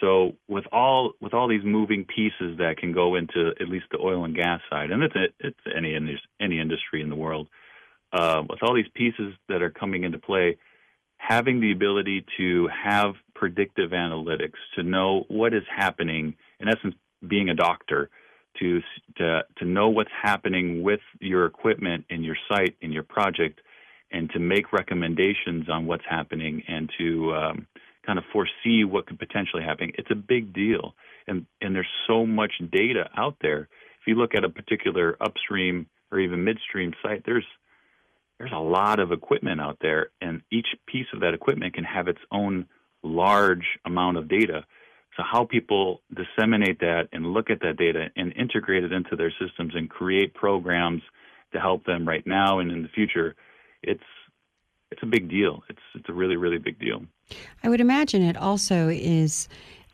So 0.00 0.32
with 0.48 0.64
all 0.72 1.12
with 1.20 1.32
all 1.32 1.46
these 1.46 1.64
moving 1.64 2.04
pieces 2.04 2.58
that 2.58 2.76
can 2.76 2.92
go 2.92 3.14
into 3.14 3.52
at 3.60 3.68
least 3.68 3.86
the 3.92 3.98
oil 3.98 4.24
and 4.24 4.34
gas 4.34 4.60
side, 4.68 4.90
and 4.90 5.02
it's 5.02 5.14
it's 5.38 5.60
any 5.76 5.94
any 6.40 6.60
industry 6.60 7.02
in 7.02 7.08
the 7.08 7.14
world, 7.14 7.48
uh, 8.12 8.42
with 8.48 8.58
all 8.62 8.74
these 8.74 8.90
pieces 8.94 9.32
that 9.48 9.62
are 9.62 9.70
coming 9.70 10.02
into 10.02 10.18
play, 10.18 10.56
having 11.18 11.60
the 11.60 11.70
ability 11.70 12.24
to 12.36 12.68
have 12.68 13.14
predictive 13.36 13.90
analytics, 13.90 14.58
to 14.74 14.82
know 14.82 15.24
what 15.28 15.54
is 15.54 15.62
happening, 15.74 16.34
in 16.58 16.68
essence, 16.68 16.96
being 17.26 17.48
a 17.48 17.54
doctor, 17.54 18.10
to, 18.58 18.80
to, 19.16 19.42
to 19.58 19.64
know 19.64 19.88
what's 19.88 20.10
happening 20.22 20.82
with 20.82 21.00
your 21.20 21.46
equipment 21.46 22.04
in 22.10 22.22
your 22.22 22.36
site, 22.50 22.76
in 22.80 22.92
your 22.92 23.02
project, 23.02 23.60
and 24.10 24.30
to 24.30 24.38
make 24.38 24.72
recommendations 24.72 25.68
on 25.70 25.86
what's 25.86 26.04
happening 26.08 26.62
and 26.68 26.90
to 26.98 27.34
um, 27.34 27.66
kind 28.04 28.18
of 28.18 28.24
foresee 28.32 28.84
what 28.84 29.06
could 29.06 29.18
potentially 29.18 29.62
happen. 29.62 29.92
It's 29.96 30.10
a 30.10 30.14
big 30.14 30.52
deal. 30.52 30.94
And, 31.26 31.46
and 31.60 31.74
there's 31.74 31.86
so 32.06 32.26
much 32.26 32.52
data 32.70 33.08
out 33.16 33.36
there. 33.40 33.68
If 34.00 34.06
you 34.06 34.16
look 34.16 34.34
at 34.34 34.44
a 34.44 34.50
particular 34.50 35.16
upstream 35.20 35.86
or 36.10 36.18
even 36.18 36.44
midstream 36.44 36.92
site, 37.02 37.22
there's 37.24 37.46
there's 38.38 38.52
a 38.52 38.58
lot 38.58 38.98
of 38.98 39.12
equipment 39.12 39.60
out 39.60 39.78
there, 39.80 40.10
and 40.20 40.42
each 40.50 40.66
piece 40.86 41.06
of 41.14 41.20
that 41.20 41.32
equipment 41.32 41.74
can 41.74 41.84
have 41.84 42.08
its 42.08 42.18
own 42.32 42.66
large 43.04 43.78
amount 43.84 44.16
of 44.16 44.26
data. 44.26 44.64
So, 45.16 45.22
how 45.30 45.44
people 45.44 46.00
disseminate 46.14 46.80
that 46.80 47.08
and 47.12 47.32
look 47.32 47.50
at 47.50 47.60
that 47.60 47.76
data 47.76 48.08
and 48.16 48.32
integrate 48.32 48.84
it 48.84 48.92
into 48.92 49.14
their 49.14 49.32
systems 49.40 49.74
and 49.74 49.88
create 49.88 50.32
programs 50.34 51.02
to 51.52 51.60
help 51.60 51.84
them 51.84 52.08
right 52.08 52.26
now 52.26 52.60
and 52.60 52.72
in 52.72 52.82
the 52.82 52.88
future, 52.88 53.34
it's 53.82 54.02
it's 54.90 55.02
a 55.02 55.06
big 55.06 55.28
deal. 55.28 55.62
It's 55.68 55.82
it's 55.94 56.08
a 56.08 56.12
really 56.12 56.36
really 56.36 56.58
big 56.58 56.78
deal. 56.78 57.02
I 57.62 57.68
would 57.68 57.80
imagine 57.80 58.22
it 58.22 58.36
also 58.36 58.88
is 58.88 59.48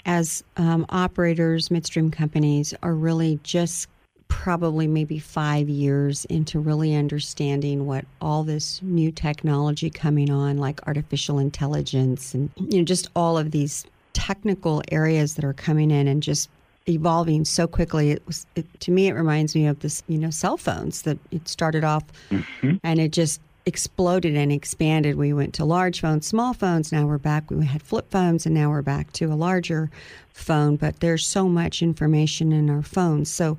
as 0.07 0.43
um, 0.57 0.87
operators, 0.89 1.71
midstream 1.71 2.11
companies 2.11 2.73
are 2.83 2.95
really 2.95 3.39
just 3.43 3.89
probably 4.29 4.87
maybe 4.87 5.19
five 5.19 5.69
years 5.69 6.25
into 6.27 6.61
really 6.61 6.95
understanding 6.95 7.87
what 7.87 8.05
all 8.21 8.45
this 8.45 8.81
new 8.83 9.11
technology 9.11 9.91
coming 9.91 10.31
on, 10.31 10.59
like 10.59 10.87
artificial 10.87 11.39
intelligence, 11.39 12.35
and 12.35 12.51
you 12.57 12.79
know, 12.79 12.85
just 12.85 13.09
all 13.16 13.37
of 13.37 13.51
these 13.51 13.85
technical 14.13 14.83
areas 14.91 15.35
that 15.35 15.45
are 15.45 15.53
coming 15.53 15.91
in 15.91 16.09
and 16.09 16.23
just 16.23 16.49
evolving 16.89 17.45
so 17.45 17.67
quickly. 17.67 18.11
It 18.11 18.23
was 18.27 18.47
it, 18.57 18.67
to 18.81 18.91
me, 18.91 19.09
it 19.09 19.15
reminds 19.15 19.55
me 19.55 19.67
of 19.67 19.81
this, 19.81 20.03
you 20.09 20.19
know, 20.19 20.31
cell 20.31 20.57
phones 20.57 21.03
that 21.03 21.19
it 21.31 21.49
started 21.49 21.85
off, 21.85 22.05
mm-hmm. 22.31 22.77
and 22.83 23.01
it 23.01 23.13
just 23.13 23.41
exploded 23.67 24.35
and 24.35 24.51
expanded. 24.51 25.17
We 25.17 25.33
went 25.33 25.53
to 25.55 25.65
large 25.65 26.01
phones, 26.01 26.27
small 26.27 26.55
phones. 26.55 26.91
Now 26.91 27.07
we're 27.07 27.19
back. 27.19 27.51
We 27.51 27.67
had 27.67 27.83
flip 27.83 28.11
phones, 28.11 28.47
and 28.47 28.55
now 28.55 28.71
we're 28.71 28.83
back 28.83 29.13
to 29.15 29.27
a 29.27 29.37
larger 29.37 29.91
phone. 30.33 30.77
But 30.77 31.01
there's 31.01 31.27
so 31.27 31.49
much 31.49 31.83
information 31.83 32.53
in 32.53 32.71
our 32.71 32.83
phones. 32.83 33.31
So 33.31 33.59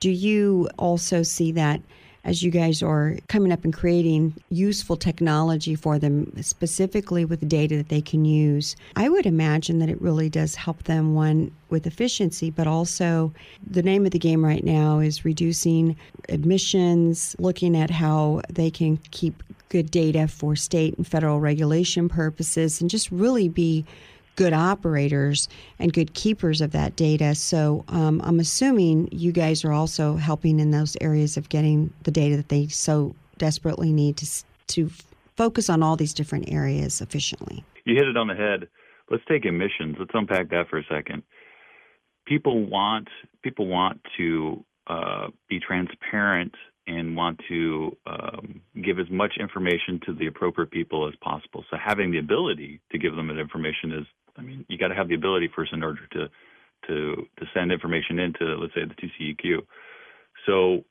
do 0.00 0.10
you 0.10 0.68
also 0.78 1.22
see 1.22 1.52
that 1.52 1.80
as 2.26 2.42
you 2.42 2.50
guys 2.50 2.82
are 2.82 3.16
coming 3.28 3.52
up 3.52 3.64
and 3.64 3.72
creating 3.72 4.34
useful 4.50 4.96
technology 4.96 5.76
for 5.76 5.98
them, 5.98 6.30
specifically 6.42 7.24
with 7.24 7.48
data 7.48 7.76
that 7.76 7.88
they 7.88 8.02
can 8.02 8.24
use? 8.24 8.76
I 8.96 9.08
would 9.08 9.26
imagine 9.26 9.78
that 9.78 9.88
it 9.88 10.02
really 10.02 10.28
does 10.28 10.56
help 10.56 10.82
them, 10.82 11.14
one, 11.14 11.52
with 11.70 11.86
efficiency, 11.86 12.50
but 12.50 12.66
also 12.66 13.32
the 13.64 13.82
name 13.82 14.04
of 14.04 14.10
the 14.10 14.18
game 14.18 14.44
right 14.44 14.64
now 14.64 14.98
is 14.98 15.24
reducing 15.24 15.96
emissions, 16.28 17.36
looking 17.38 17.76
at 17.76 17.90
how 17.90 18.42
they 18.50 18.70
can 18.70 18.98
keep 19.12 19.42
good 19.68 19.90
data 19.90 20.28
for 20.28 20.56
state 20.56 20.96
and 20.96 21.06
federal 21.06 21.40
regulation 21.40 22.08
purposes, 22.08 22.80
and 22.80 22.90
just 22.90 23.10
really 23.10 23.48
be 23.48 23.84
good 24.36 24.52
operators 24.52 25.48
and 25.78 25.92
good 25.92 26.14
keepers 26.14 26.60
of 26.60 26.72
that 26.72 26.94
data. 26.96 27.34
So 27.34 27.84
um, 27.88 28.20
I'm 28.24 28.38
assuming 28.38 29.08
you 29.10 29.32
guys 29.32 29.64
are 29.64 29.72
also 29.72 30.16
helping 30.16 30.60
in 30.60 30.70
those 30.70 30.96
areas 31.00 31.36
of 31.36 31.48
getting 31.48 31.92
the 32.02 32.10
data 32.10 32.36
that 32.36 32.48
they 32.48 32.68
so 32.68 33.14
desperately 33.38 33.92
need 33.92 34.16
to 34.18 34.44
to 34.68 34.90
focus 35.36 35.70
on 35.70 35.82
all 35.82 35.96
these 35.96 36.14
different 36.14 36.50
areas 36.50 37.00
efficiently. 37.00 37.64
You 37.84 37.94
hit 37.94 38.08
it 38.08 38.16
on 38.16 38.26
the 38.26 38.34
head. 38.34 38.68
Let's 39.10 39.22
take 39.28 39.44
emissions. 39.44 39.96
Let's 39.98 40.10
unpack 40.14 40.50
that 40.50 40.68
for 40.68 40.78
a 40.78 40.84
second. 40.90 41.22
People 42.26 42.66
want 42.66 43.08
people 43.42 43.66
want 43.66 44.00
to 44.16 44.64
uh, 44.88 45.28
be 45.48 45.60
transparent 45.60 46.54
and 46.88 47.16
want 47.16 47.40
to 47.48 47.96
um, 48.06 48.60
give 48.82 48.98
as 48.98 49.10
much 49.10 49.34
information 49.38 50.00
to 50.06 50.14
the 50.14 50.26
appropriate 50.26 50.70
people 50.70 51.08
as 51.08 51.14
possible. 51.20 51.64
So 51.70 51.76
having 51.76 52.10
the 52.10 52.18
ability 52.18 52.80
to 52.92 52.98
give 52.98 53.16
them 53.16 53.28
that 53.28 53.38
information 53.38 53.92
is 53.92 54.06
I 54.38 54.42
mean, 54.42 54.64
you 54.68 54.78
got 54.78 54.88
to 54.88 54.94
have 54.94 55.08
the 55.08 55.14
ability 55.14 55.50
first 55.54 55.72
in 55.72 55.82
order 55.82 56.06
to 56.12 56.28
to 56.88 57.26
to 57.38 57.46
send 57.54 57.72
information 57.72 58.18
into, 58.18 58.56
let's 58.56 58.74
say, 58.74 58.82
the 58.84 58.94
TCEQ. 58.94 59.62
So 60.46 60.84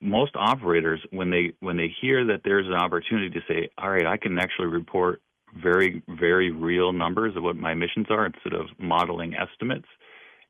most 0.00 0.32
operators, 0.36 1.00
when 1.10 1.30
they 1.30 1.52
when 1.60 1.76
they 1.76 1.94
hear 2.00 2.24
that 2.26 2.42
there's 2.44 2.66
an 2.66 2.74
opportunity 2.74 3.30
to 3.30 3.40
say, 3.48 3.68
all 3.78 3.90
right, 3.90 4.06
I 4.06 4.16
can 4.16 4.38
actually 4.38 4.66
report 4.66 5.20
very 5.62 6.02
very 6.08 6.50
real 6.50 6.92
numbers 6.92 7.36
of 7.36 7.42
what 7.42 7.56
my 7.56 7.72
emissions 7.72 8.06
are 8.10 8.26
instead 8.26 8.52
of 8.52 8.66
modeling 8.78 9.34
estimates, 9.34 9.88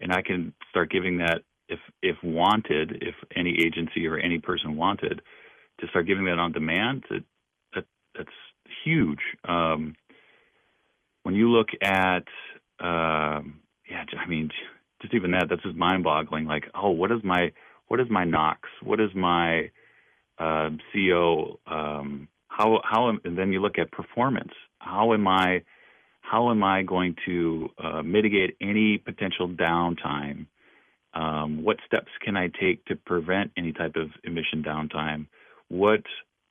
and 0.00 0.12
I 0.12 0.22
can 0.22 0.54
start 0.70 0.90
giving 0.90 1.18
that 1.18 1.42
if 1.68 1.78
if 2.02 2.16
wanted, 2.22 3.02
if 3.02 3.14
any 3.34 3.56
agency 3.64 4.06
or 4.06 4.18
any 4.18 4.38
person 4.38 4.76
wanted, 4.76 5.22
to 5.80 5.88
start 5.88 6.06
giving 6.06 6.24
that 6.26 6.38
on 6.38 6.52
demand, 6.52 7.04
that, 7.10 7.24
that 7.74 7.84
that's 8.16 8.28
huge. 8.84 9.20
Um, 9.48 9.94
when 11.24 11.34
you 11.34 11.50
look 11.50 11.68
at, 11.82 12.24
um, 12.80 13.60
yeah, 13.90 14.04
I 14.18 14.28
mean, 14.28 14.50
just 15.02 15.14
even 15.14 15.32
that, 15.32 15.46
that's 15.50 15.62
just 15.62 15.76
mind-boggling. 15.76 16.46
Like, 16.46 16.64
oh, 16.74 16.90
what 16.90 17.10
is 17.10 17.20
my 17.24 17.52
what 17.88 18.00
is 18.00 18.06
my 18.08 18.24
NOx? 18.24 18.60
What 18.82 19.00
is 19.00 19.10
my 19.14 19.70
uh, 20.38 20.70
CO? 20.92 21.58
Um, 21.66 22.28
how 22.48 22.80
how 22.84 23.08
and 23.24 23.36
then 23.36 23.52
you 23.52 23.60
look 23.60 23.78
at 23.78 23.90
performance. 23.90 24.52
How 24.78 25.12
am 25.12 25.26
I 25.26 25.62
how 26.20 26.50
am 26.50 26.62
I 26.62 26.82
going 26.82 27.16
to 27.26 27.68
uh, 27.82 28.02
mitigate 28.02 28.56
any 28.60 28.98
potential 28.98 29.48
downtime? 29.48 30.46
Um, 31.12 31.62
what 31.62 31.76
steps 31.86 32.10
can 32.22 32.36
I 32.36 32.48
take 32.60 32.84
to 32.86 32.96
prevent 32.96 33.52
any 33.56 33.72
type 33.72 33.96
of 33.96 34.10
emission 34.24 34.62
downtime? 34.62 35.26
What 35.68 36.02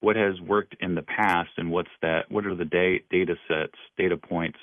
what 0.03 0.17
has 0.17 0.39
worked 0.41 0.75
in 0.81 0.95
the 0.95 1.01
past 1.01 1.51
and 1.55 1.71
what's 1.71 1.95
that 2.01 2.29
what 2.29 2.45
are 2.45 2.53
the 2.53 2.65
da- 2.65 3.01
data 3.09 3.35
sets 3.47 3.77
data 3.97 4.17
points 4.17 4.59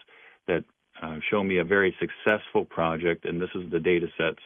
that 0.46 0.62
uh, 1.02 1.16
show 1.30 1.42
me 1.42 1.56
a 1.56 1.64
very 1.64 1.96
successful 1.98 2.66
project 2.66 3.24
and 3.24 3.40
this 3.40 3.48
is 3.54 3.62
the 3.70 3.80
data 3.80 4.06
sets. 4.18 4.42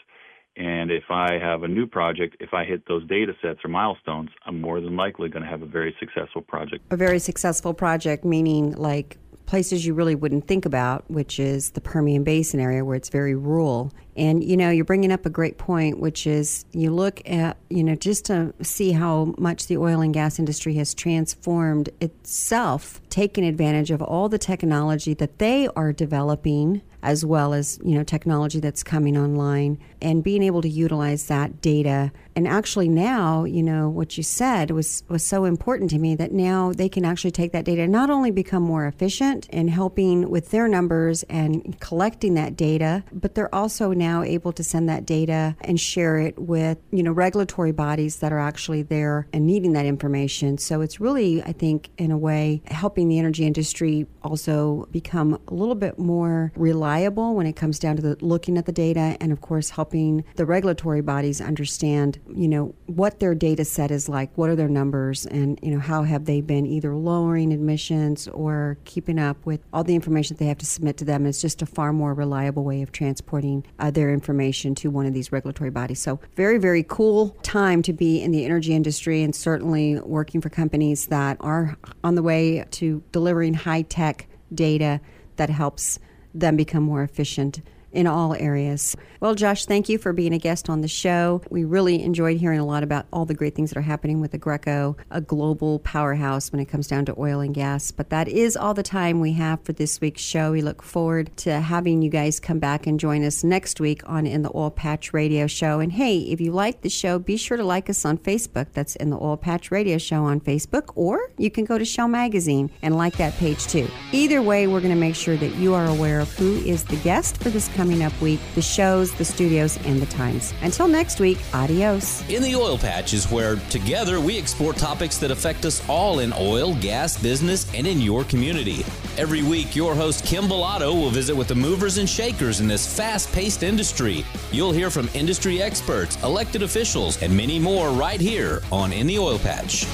And 0.56 0.92
if 0.92 1.10
i 1.10 1.32
have 1.32 1.64
a 1.64 1.68
new 1.68 1.86
project 1.88 2.36
if 2.38 2.54
i 2.54 2.64
hit 2.64 2.86
those 2.86 3.04
data 3.08 3.32
sets 3.42 3.58
or 3.64 3.70
milestones 3.70 4.30
i'm 4.46 4.60
more 4.60 4.80
than 4.80 4.94
likely 4.94 5.28
going 5.28 5.42
to 5.42 5.48
have 5.48 5.62
a 5.62 5.66
very 5.66 5.96
successful 5.98 6.42
project. 6.42 6.84
A 6.92 6.96
very 6.96 7.18
successful 7.18 7.74
project 7.74 8.24
meaning 8.24 8.70
like 8.76 9.18
places 9.46 9.84
you 9.84 9.94
really 9.94 10.14
wouldn't 10.14 10.46
think 10.46 10.64
about, 10.64 11.08
which 11.10 11.38
is 11.38 11.72
the 11.72 11.80
Permian 11.80 12.24
Basin 12.24 12.60
area 12.60 12.84
where 12.84 12.96
it's 12.96 13.08
very 13.08 13.34
rural. 13.34 13.92
And 14.16 14.42
you 14.44 14.56
know, 14.56 14.70
you're 14.70 14.84
bringing 14.84 15.12
up 15.12 15.26
a 15.26 15.30
great 15.30 15.58
point, 15.58 15.98
which 15.98 16.26
is 16.26 16.64
you 16.72 16.90
look 16.90 17.20
at, 17.28 17.56
you 17.68 17.82
know, 17.82 17.94
just 17.94 18.24
to 18.26 18.54
see 18.62 18.92
how 18.92 19.34
much 19.38 19.66
the 19.66 19.76
oil 19.76 20.00
and 20.00 20.14
gas 20.14 20.38
industry 20.38 20.74
has 20.74 20.94
transformed 20.94 21.90
itself, 22.00 23.00
taking 23.14 23.44
advantage 23.44 23.92
of 23.92 24.02
all 24.02 24.28
the 24.28 24.38
technology 24.38 25.14
that 25.14 25.38
they 25.38 25.68
are 25.76 25.92
developing 25.92 26.82
as 27.04 27.24
well 27.24 27.52
as 27.52 27.78
you 27.84 27.94
know 27.94 28.02
technology 28.02 28.58
that's 28.58 28.82
coming 28.82 29.16
online 29.16 29.78
and 30.00 30.24
being 30.24 30.42
able 30.42 30.62
to 30.62 30.68
utilize 30.68 31.28
that 31.28 31.60
data. 31.60 32.10
And 32.34 32.48
actually 32.48 32.88
now 32.88 33.44
you 33.44 33.62
know 33.62 33.88
what 33.88 34.16
you 34.16 34.22
said 34.24 34.70
was 34.72 35.04
was 35.08 35.22
so 35.22 35.44
important 35.44 35.90
to 35.90 35.98
me 35.98 36.16
that 36.16 36.32
now 36.32 36.72
they 36.72 36.88
can 36.88 37.04
actually 37.04 37.30
take 37.30 37.52
that 37.52 37.66
data 37.66 37.82
and 37.82 37.92
not 37.92 38.10
only 38.10 38.30
become 38.30 38.62
more 38.62 38.86
efficient 38.86 39.48
in 39.50 39.68
helping 39.68 40.28
with 40.30 40.50
their 40.50 40.66
numbers 40.66 41.22
and 41.24 41.78
collecting 41.78 42.34
that 42.34 42.56
data 42.56 43.04
but 43.12 43.34
they're 43.34 43.54
also 43.54 43.92
now 43.92 44.22
able 44.22 44.52
to 44.52 44.64
send 44.64 44.88
that 44.88 45.04
data 45.04 45.54
and 45.60 45.78
share 45.78 46.18
it 46.18 46.36
with 46.38 46.78
you 46.90 47.02
know 47.02 47.12
regulatory 47.12 47.72
bodies 47.72 48.16
that 48.16 48.32
are 48.32 48.40
actually 48.40 48.82
there 48.82 49.28
and 49.32 49.46
needing 49.46 49.74
that 49.74 49.86
information. 49.86 50.56
So 50.56 50.80
it's 50.80 50.98
really 50.98 51.42
i 51.42 51.52
think 51.52 51.90
in 51.98 52.10
a 52.10 52.18
way 52.18 52.62
helping 52.66 53.03
the 53.08 53.18
energy 53.18 53.46
industry 53.46 54.06
also 54.22 54.88
become 54.90 55.38
a 55.48 55.54
little 55.54 55.74
bit 55.74 55.98
more 55.98 56.52
reliable 56.56 57.34
when 57.34 57.46
it 57.46 57.54
comes 57.54 57.78
down 57.78 57.96
to 57.96 58.02
the, 58.02 58.16
looking 58.24 58.58
at 58.58 58.66
the 58.66 58.72
data 58.72 59.16
and 59.20 59.32
of 59.32 59.40
course 59.40 59.70
helping 59.70 60.24
the 60.36 60.46
regulatory 60.46 61.00
bodies 61.00 61.40
understand 61.40 62.18
you 62.34 62.48
know 62.48 62.74
what 62.86 63.20
their 63.20 63.34
data 63.34 63.64
set 63.64 63.90
is 63.90 64.08
like 64.08 64.30
what 64.36 64.50
are 64.50 64.56
their 64.56 64.68
numbers 64.68 65.26
and 65.26 65.58
you 65.62 65.70
know 65.70 65.78
how 65.78 66.02
have 66.02 66.24
they 66.24 66.40
been 66.40 66.66
either 66.66 66.94
lowering 66.94 67.52
emissions 67.52 68.28
or 68.28 68.76
keeping 68.84 69.18
up 69.18 69.44
with 69.44 69.60
all 69.72 69.84
the 69.84 69.94
information 69.94 70.36
that 70.36 70.42
they 70.42 70.48
have 70.48 70.58
to 70.58 70.66
submit 70.66 70.96
to 70.98 71.04
them. 71.04 71.26
It's 71.26 71.40
just 71.40 71.62
a 71.62 71.66
far 71.66 71.92
more 71.92 72.14
reliable 72.14 72.64
way 72.64 72.82
of 72.82 72.92
transporting 72.92 73.64
uh, 73.78 73.90
their 73.90 74.10
information 74.12 74.74
to 74.76 74.90
one 74.90 75.06
of 75.06 75.14
these 75.14 75.32
regulatory 75.32 75.70
bodies. 75.70 76.00
So 76.00 76.20
very 76.36 76.58
very 76.58 76.82
cool 76.82 77.30
time 77.42 77.82
to 77.82 77.92
be 77.92 78.22
in 78.22 78.30
the 78.30 78.44
energy 78.44 78.74
industry 78.74 79.22
and 79.22 79.34
certainly 79.34 80.00
working 80.00 80.40
for 80.40 80.48
companies 80.48 81.06
that 81.06 81.36
are 81.40 81.76
on 82.02 82.14
the 82.14 82.22
way 82.22 82.64
to 82.72 82.93
delivering 83.12 83.54
high 83.54 83.82
tech 83.82 84.26
data 84.54 85.00
that 85.36 85.50
helps 85.50 85.98
them 86.34 86.56
become 86.56 86.82
more 86.82 87.02
efficient 87.02 87.60
in 87.94 88.06
all 88.06 88.34
areas. 88.34 88.96
Well, 89.20 89.34
Josh, 89.34 89.64
thank 89.64 89.88
you 89.88 89.96
for 89.96 90.12
being 90.12 90.34
a 90.34 90.38
guest 90.38 90.68
on 90.68 90.82
the 90.82 90.88
show. 90.88 91.40
We 91.48 91.64
really 91.64 92.02
enjoyed 92.02 92.36
hearing 92.36 92.60
a 92.60 92.66
lot 92.66 92.82
about 92.82 93.06
all 93.12 93.24
the 93.24 93.32
great 93.32 93.54
things 93.54 93.70
that 93.70 93.78
are 93.78 93.82
happening 93.82 94.20
with 94.20 94.32
Aggreko, 94.32 94.98
a 95.10 95.20
global 95.22 95.78
powerhouse 95.78 96.52
when 96.52 96.60
it 96.60 96.66
comes 96.66 96.88
down 96.88 97.06
to 97.06 97.14
oil 97.18 97.40
and 97.40 97.54
gas. 97.54 97.90
But 97.90 98.10
that 98.10 98.28
is 98.28 98.56
all 98.56 98.74
the 98.74 98.82
time 98.82 99.20
we 99.20 99.32
have 99.32 99.62
for 99.62 99.72
this 99.72 100.00
week's 100.00 100.20
show. 100.20 100.52
We 100.52 100.60
look 100.60 100.82
forward 100.82 101.34
to 101.38 101.60
having 101.60 102.02
you 102.02 102.10
guys 102.10 102.38
come 102.38 102.58
back 102.58 102.86
and 102.86 103.00
join 103.00 103.24
us 103.24 103.42
next 103.42 103.80
week 103.80 104.02
on 104.04 104.26
In 104.26 104.42
the 104.42 104.54
Oil 104.54 104.70
Patch 104.70 105.14
Radio 105.14 105.46
Show. 105.46 105.80
And 105.80 105.92
hey, 105.92 106.18
if 106.18 106.40
you 106.40 106.52
like 106.52 106.82
the 106.82 106.90
show, 106.90 107.18
be 107.18 107.38
sure 107.38 107.56
to 107.56 107.64
like 107.64 107.88
us 107.88 108.04
on 108.04 108.18
Facebook. 108.18 108.66
That's 108.72 108.94
In 108.96 109.08
the 109.08 109.16
Oil 109.16 109.38
Patch 109.38 109.70
Radio 109.70 109.96
Show 109.96 110.24
on 110.24 110.40
Facebook, 110.40 110.92
or 110.96 111.30
you 111.38 111.50
can 111.50 111.64
go 111.64 111.78
to 111.78 111.84
Shale 111.84 112.08
Magazine 112.08 112.70
and 112.82 112.96
like 112.96 113.16
that 113.16 113.34
page 113.34 113.66
too. 113.66 113.88
Either 114.12 114.42
way, 114.42 114.66
we're 114.66 114.80
going 114.80 114.92
to 114.94 115.00
make 115.00 115.14
sure 115.14 115.36
that 115.36 115.54
you 115.54 115.72
are 115.72 115.86
aware 115.86 116.20
of 116.20 116.30
who 116.34 116.56
is 116.56 116.84
the 116.84 116.96
guest 116.96 117.42
for 117.42 117.48
this 117.48 117.68
coming 117.84 118.02
up 118.02 118.18
week, 118.22 118.40
the 118.54 118.62
shows, 118.62 119.12
the 119.12 119.24
studios, 119.26 119.76
and 119.84 120.00
the 120.00 120.06
times. 120.06 120.54
Until 120.62 120.88
next 120.88 121.20
week, 121.20 121.36
adios. 121.52 122.26
In 122.30 122.42
the 122.42 122.56
Oil 122.56 122.78
Patch 122.78 123.12
is 123.12 123.30
where 123.30 123.56
together 123.68 124.20
we 124.20 124.38
explore 124.38 124.72
topics 124.72 125.18
that 125.18 125.30
affect 125.30 125.66
us 125.66 125.86
all 125.86 126.20
in 126.20 126.32
oil, 126.32 126.74
gas, 126.76 127.22
business, 127.22 127.70
and 127.74 127.86
in 127.86 128.00
your 128.00 128.24
community. 128.24 128.86
Every 129.18 129.42
week, 129.42 129.76
your 129.76 129.94
host 129.94 130.24
Kym 130.24 130.48
Bolado 130.48 130.94
will 130.94 131.10
visit 131.10 131.36
with 131.36 131.48
the 131.48 131.54
movers 131.54 131.98
and 131.98 132.08
shakers 132.08 132.60
in 132.60 132.68
this 132.68 132.86
fast 132.86 133.30
paced 133.32 133.62
industry. 133.62 134.24
You'll 134.50 134.72
hear 134.72 134.88
from 134.88 135.10
industry 135.12 135.60
experts, 135.60 136.16
elected 136.22 136.62
officials, 136.62 137.22
and 137.22 137.36
many 137.36 137.58
more 137.58 137.90
right 137.90 138.18
here 138.18 138.62
on 138.72 138.94
In 138.94 139.06
the 139.06 139.18
Oil 139.18 139.38
Patch. 139.38 139.86